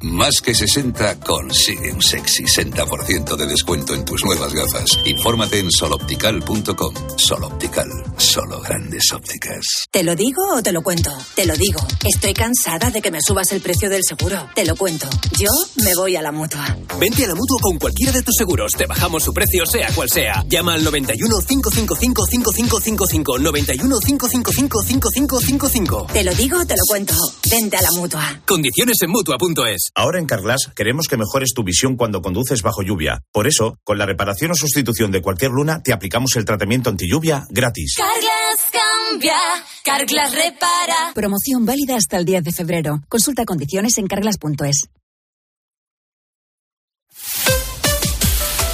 Más 0.00 0.40
que 0.40 0.54
60 0.54 1.18
consigue 1.20 1.92
un 1.92 2.00
sexy 2.00 2.44
60% 2.44 3.36
de 3.36 3.46
descuento 3.46 3.94
en 3.94 4.04
tus 4.04 4.24
nuevas 4.24 4.54
gafas. 4.54 4.98
Infórmate 5.04 5.58
en 5.58 5.72
soloptical.com. 5.72 6.94
Soloptical, 7.16 7.88
solo 8.16 8.60
grandes 8.60 9.12
ópticas. 9.12 9.88
¿Te 9.90 10.04
lo 10.04 10.14
digo 10.14 10.40
o 10.54 10.62
te 10.62 10.70
lo 10.70 10.82
cuento? 10.82 11.10
Te 11.34 11.46
lo 11.46 11.56
digo. 11.56 11.80
Estoy 12.04 12.32
cansada 12.32 12.90
de 12.90 13.02
que 13.02 13.10
me 13.10 13.18
subas 13.20 13.50
el 13.50 13.60
precio 13.60 13.90
del 13.90 14.04
seguro. 14.04 14.48
Te 14.54 14.64
lo 14.64 14.76
cuento. 14.76 15.08
Yo 15.36 15.50
me 15.84 15.94
voy 15.96 16.14
a 16.14 16.22
la 16.22 16.30
mutua. 16.30 16.76
Vente 17.00 17.24
a 17.24 17.28
la 17.28 17.34
mutua 17.34 17.58
con 17.60 17.78
cualquiera 17.78 18.12
de 18.12 18.22
tus 18.22 18.36
seguros. 18.36 18.72
Te 18.78 18.86
bajamos 18.86 19.24
su 19.24 19.34
precio, 19.34 19.66
sea 19.66 19.90
cual 19.94 20.08
sea. 20.08 20.44
Llama 20.48 20.74
al 20.74 20.84
91 20.84 21.38
555 21.44 22.24
5555. 22.24 23.38
91 23.40 23.98
555 23.98 24.82
5555. 24.82 26.06
Te 26.12 26.22
lo 26.22 26.32
digo 26.34 26.60
o 26.60 26.64
te 26.64 26.74
lo 26.74 26.82
cuento. 26.88 27.14
Vente 27.50 27.76
a 27.76 27.82
la 27.82 27.90
mutua. 27.92 28.42
Condiciones 28.46 28.96
en 29.02 29.10
mutua.es. 29.10 29.67
Ahora 29.94 30.18
en 30.18 30.26
Carglass 30.26 30.70
queremos 30.74 31.06
que 31.08 31.16
mejores 31.16 31.52
tu 31.54 31.62
visión 31.62 31.96
cuando 31.96 32.22
conduces 32.22 32.62
bajo 32.62 32.82
lluvia. 32.82 33.20
Por 33.32 33.46
eso, 33.46 33.76
con 33.84 33.98
la 33.98 34.06
reparación 34.06 34.52
o 34.52 34.54
sustitución 34.54 35.10
de 35.10 35.22
cualquier 35.22 35.50
luna, 35.50 35.82
te 35.82 35.92
aplicamos 35.92 36.36
el 36.36 36.44
tratamiento 36.44 36.90
anti 36.90 37.08
lluvia 37.08 37.46
gratis. 37.50 37.96
Carglass 37.96 38.60
cambia, 38.72 39.36
Carglass 39.84 40.34
repara. 40.34 41.12
Promoción 41.14 41.64
válida 41.64 41.96
hasta 41.96 42.16
el 42.18 42.24
10 42.24 42.44
de 42.44 42.52
febrero. 42.52 43.00
Consulta 43.08 43.44
condiciones 43.44 43.98
en 43.98 44.06
carglass.es. 44.06 44.88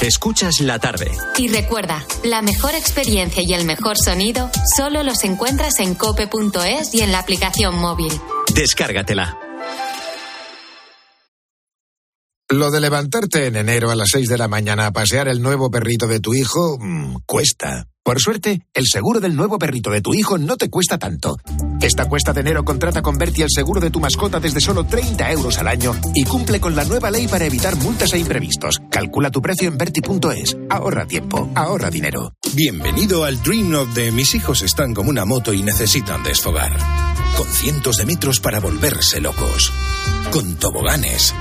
Escuchas 0.01 0.61
la 0.61 0.79
tarde. 0.79 1.11
Y 1.39 1.49
recuerda, 1.49 2.05
la 2.25 2.43
mejor 2.43 2.75
experiencia 2.75 3.43
y 3.43 3.55
el 3.55 3.65
mejor 3.65 3.97
sonido 3.97 4.51
solo 4.77 5.03
los 5.03 5.25
encuentras 5.25 5.81
en 5.81 5.95
cope.es 5.95 6.95
y 6.95 7.01
en 7.01 7.11
la 7.11 7.21
aplicación 7.21 7.79
móvil. 7.79 8.13
Descárgatela. 8.55 9.44
Lo 12.55 12.71
de 12.71 12.81
levantarte 12.81 13.49
en 13.49 13.57
enero 13.57 13.91
a 13.91 13.97
las 13.97 14.11
6 14.13 14.29
de 14.29 14.39
la 14.39 14.47
mañana 14.47 14.87
a 14.87 14.93
pasear 14.93 15.27
el 15.27 15.43
nuevo 15.43 15.73
perrito 15.73 16.07
de 16.07 16.21
tu 16.21 16.35
hijo 16.35 16.79
mm, 16.79 17.17
cuesta. 17.27 17.89
Por 18.05 18.21
suerte, 18.21 18.61
el 18.75 18.85
seguro 18.87 19.19
del 19.19 19.35
nuevo 19.35 19.59
perrito 19.59 19.89
de 19.89 20.03
tu 20.03 20.13
hijo 20.13 20.37
no 20.37 20.59
te 20.59 20.69
cuesta 20.69 20.99
tanto. 20.99 21.39
Esta 21.81 22.07
cuesta 22.07 22.35
de 22.35 22.43
enero 22.43 22.63
contrata 22.63 23.01
con 23.01 23.17
Berti 23.17 23.41
el 23.41 23.49
seguro 23.49 23.81
de 23.81 23.91
tu 23.91 23.99
mascota 23.99 24.39
desde 24.39 24.61
solo 24.61 24.85
30 24.85 25.33
euros 25.33 25.59
al 25.59 25.69
año 25.69 25.95
y 26.15 26.25
cumple 26.25 26.61
con 26.61 26.77
la 26.77 26.85
nueva 26.85 27.11
ley 27.11 27.27
para 27.29 27.47
evitar 27.47 27.77
multas 27.77 28.13
e 28.13 28.19
imprevistos. 28.19 28.83
Calcula 28.91 29.31
tu 29.31 29.41
precio 29.41 29.69
en 29.69 29.79
Berti.es. 29.79 30.55
Ahorra 30.69 31.07
tiempo, 31.07 31.51
ahorra 31.55 31.89
dinero. 31.89 32.35
Bienvenido 32.53 33.25
al 33.25 33.43
Dream 33.43 33.75
of 33.75 33.95
de 33.95 34.13
mis 34.13 34.35
hijos 34.35 34.61
están 34.61 34.93
como 34.93 35.09
una 35.09 35.25
moto 35.25 35.55
y 35.55 35.63
necesitan 35.63 36.23
desfogar. 36.23 36.77
Con 37.39 37.49
cientos 37.49 37.97
de 37.97 38.07
metros 38.07 38.39
para 38.39 38.61
volverse 38.61 39.21
locos. 39.21 39.73
Con 40.31 40.57
toboganes. 40.57 41.35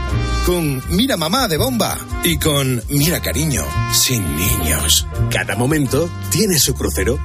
Con 0.45 0.81
mira 0.89 1.17
mamá 1.17 1.47
de 1.47 1.57
bomba. 1.57 1.97
Y 2.23 2.37
con 2.37 2.81
mira 2.89 3.21
cariño, 3.21 3.63
sin 3.91 4.23
niños. 4.35 5.07
Cada 5.29 5.55
momento 5.55 6.09
tiene 6.31 6.52
su 6.59 6.73
crucero. 6.73 7.19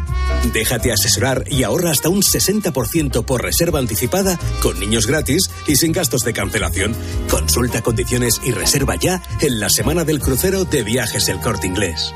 Déjate 0.52 0.92
asesorar 0.92 1.44
y 1.50 1.62
ahorra 1.62 1.90
hasta 1.90 2.08
un 2.08 2.22
60% 2.22 3.24
por 3.24 3.42
reserva 3.42 3.78
anticipada 3.78 4.38
con 4.62 4.78
niños 4.78 5.06
gratis 5.06 5.50
y 5.66 5.76
sin 5.76 5.92
gastos 5.92 6.22
de 6.22 6.32
cancelación. 6.32 6.94
Consulta 7.30 7.82
condiciones 7.82 8.40
y 8.44 8.52
reserva 8.52 8.96
ya 8.96 9.22
en 9.40 9.60
la 9.60 9.70
semana 9.70 10.04
del 10.04 10.20
crucero 10.20 10.64
de 10.64 10.82
viajes 10.82 11.28
El 11.28 11.40
Corte 11.40 11.66
Inglés. 11.66 12.14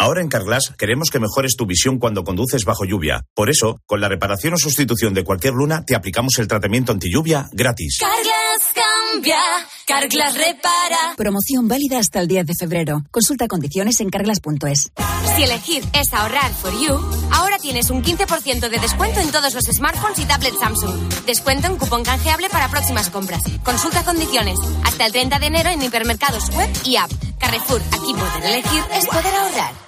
Ahora 0.00 0.22
en 0.22 0.28
Carglass 0.28 0.72
queremos 0.78 1.10
que 1.10 1.18
mejores 1.18 1.56
tu 1.56 1.66
visión 1.66 1.98
cuando 1.98 2.22
conduces 2.22 2.64
bajo 2.64 2.84
lluvia. 2.84 3.24
Por 3.34 3.50
eso, 3.50 3.80
con 3.84 4.00
la 4.00 4.08
reparación 4.08 4.54
o 4.54 4.56
sustitución 4.56 5.12
de 5.12 5.24
cualquier 5.24 5.54
luna, 5.54 5.84
te 5.84 5.96
aplicamos 5.96 6.38
el 6.38 6.46
tratamiento 6.46 6.92
anti 6.92 7.10
lluvia 7.10 7.48
gratis. 7.52 7.98
Carglass 7.98 8.27
cambia, 8.74 9.38
Carglass 9.86 10.34
repara. 10.34 11.14
Promoción 11.16 11.68
válida 11.68 11.98
hasta 11.98 12.20
el 12.20 12.28
10 12.28 12.46
de 12.46 12.54
febrero. 12.54 13.02
Consulta 13.10 13.48
condiciones 13.48 14.00
en 14.00 14.10
carglass.es. 14.10 14.90
Si 15.36 15.42
elegir 15.42 15.84
es 15.92 16.12
ahorrar 16.12 16.52
for 16.54 16.72
you, 16.72 16.94
ahora 17.32 17.58
tienes 17.58 17.90
un 17.90 18.02
15% 18.02 18.68
de 18.68 18.78
descuento 18.78 19.20
en 19.20 19.30
todos 19.30 19.54
los 19.54 19.64
smartphones 19.64 20.18
y 20.18 20.24
tablets 20.24 20.58
Samsung. 20.58 21.12
Descuento 21.26 21.66
en 21.66 21.76
cupón 21.76 22.04
canjeable 22.04 22.48
para 22.50 22.68
próximas 22.68 23.10
compras. 23.10 23.42
Consulta 23.64 24.04
condiciones. 24.04 24.58
Hasta 24.84 25.06
el 25.06 25.12
30 25.12 25.38
de 25.38 25.46
enero 25.46 25.70
en 25.70 25.82
hipermercados 25.82 26.50
web 26.50 26.70
y 26.84 26.96
app. 26.96 27.10
Carrefour, 27.38 27.82
aquí 27.92 28.12
poder 28.14 28.44
elegir 28.44 28.82
es 28.92 29.06
poder 29.06 29.34
ahorrar. 29.34 29.87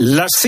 Las 0.00 0.30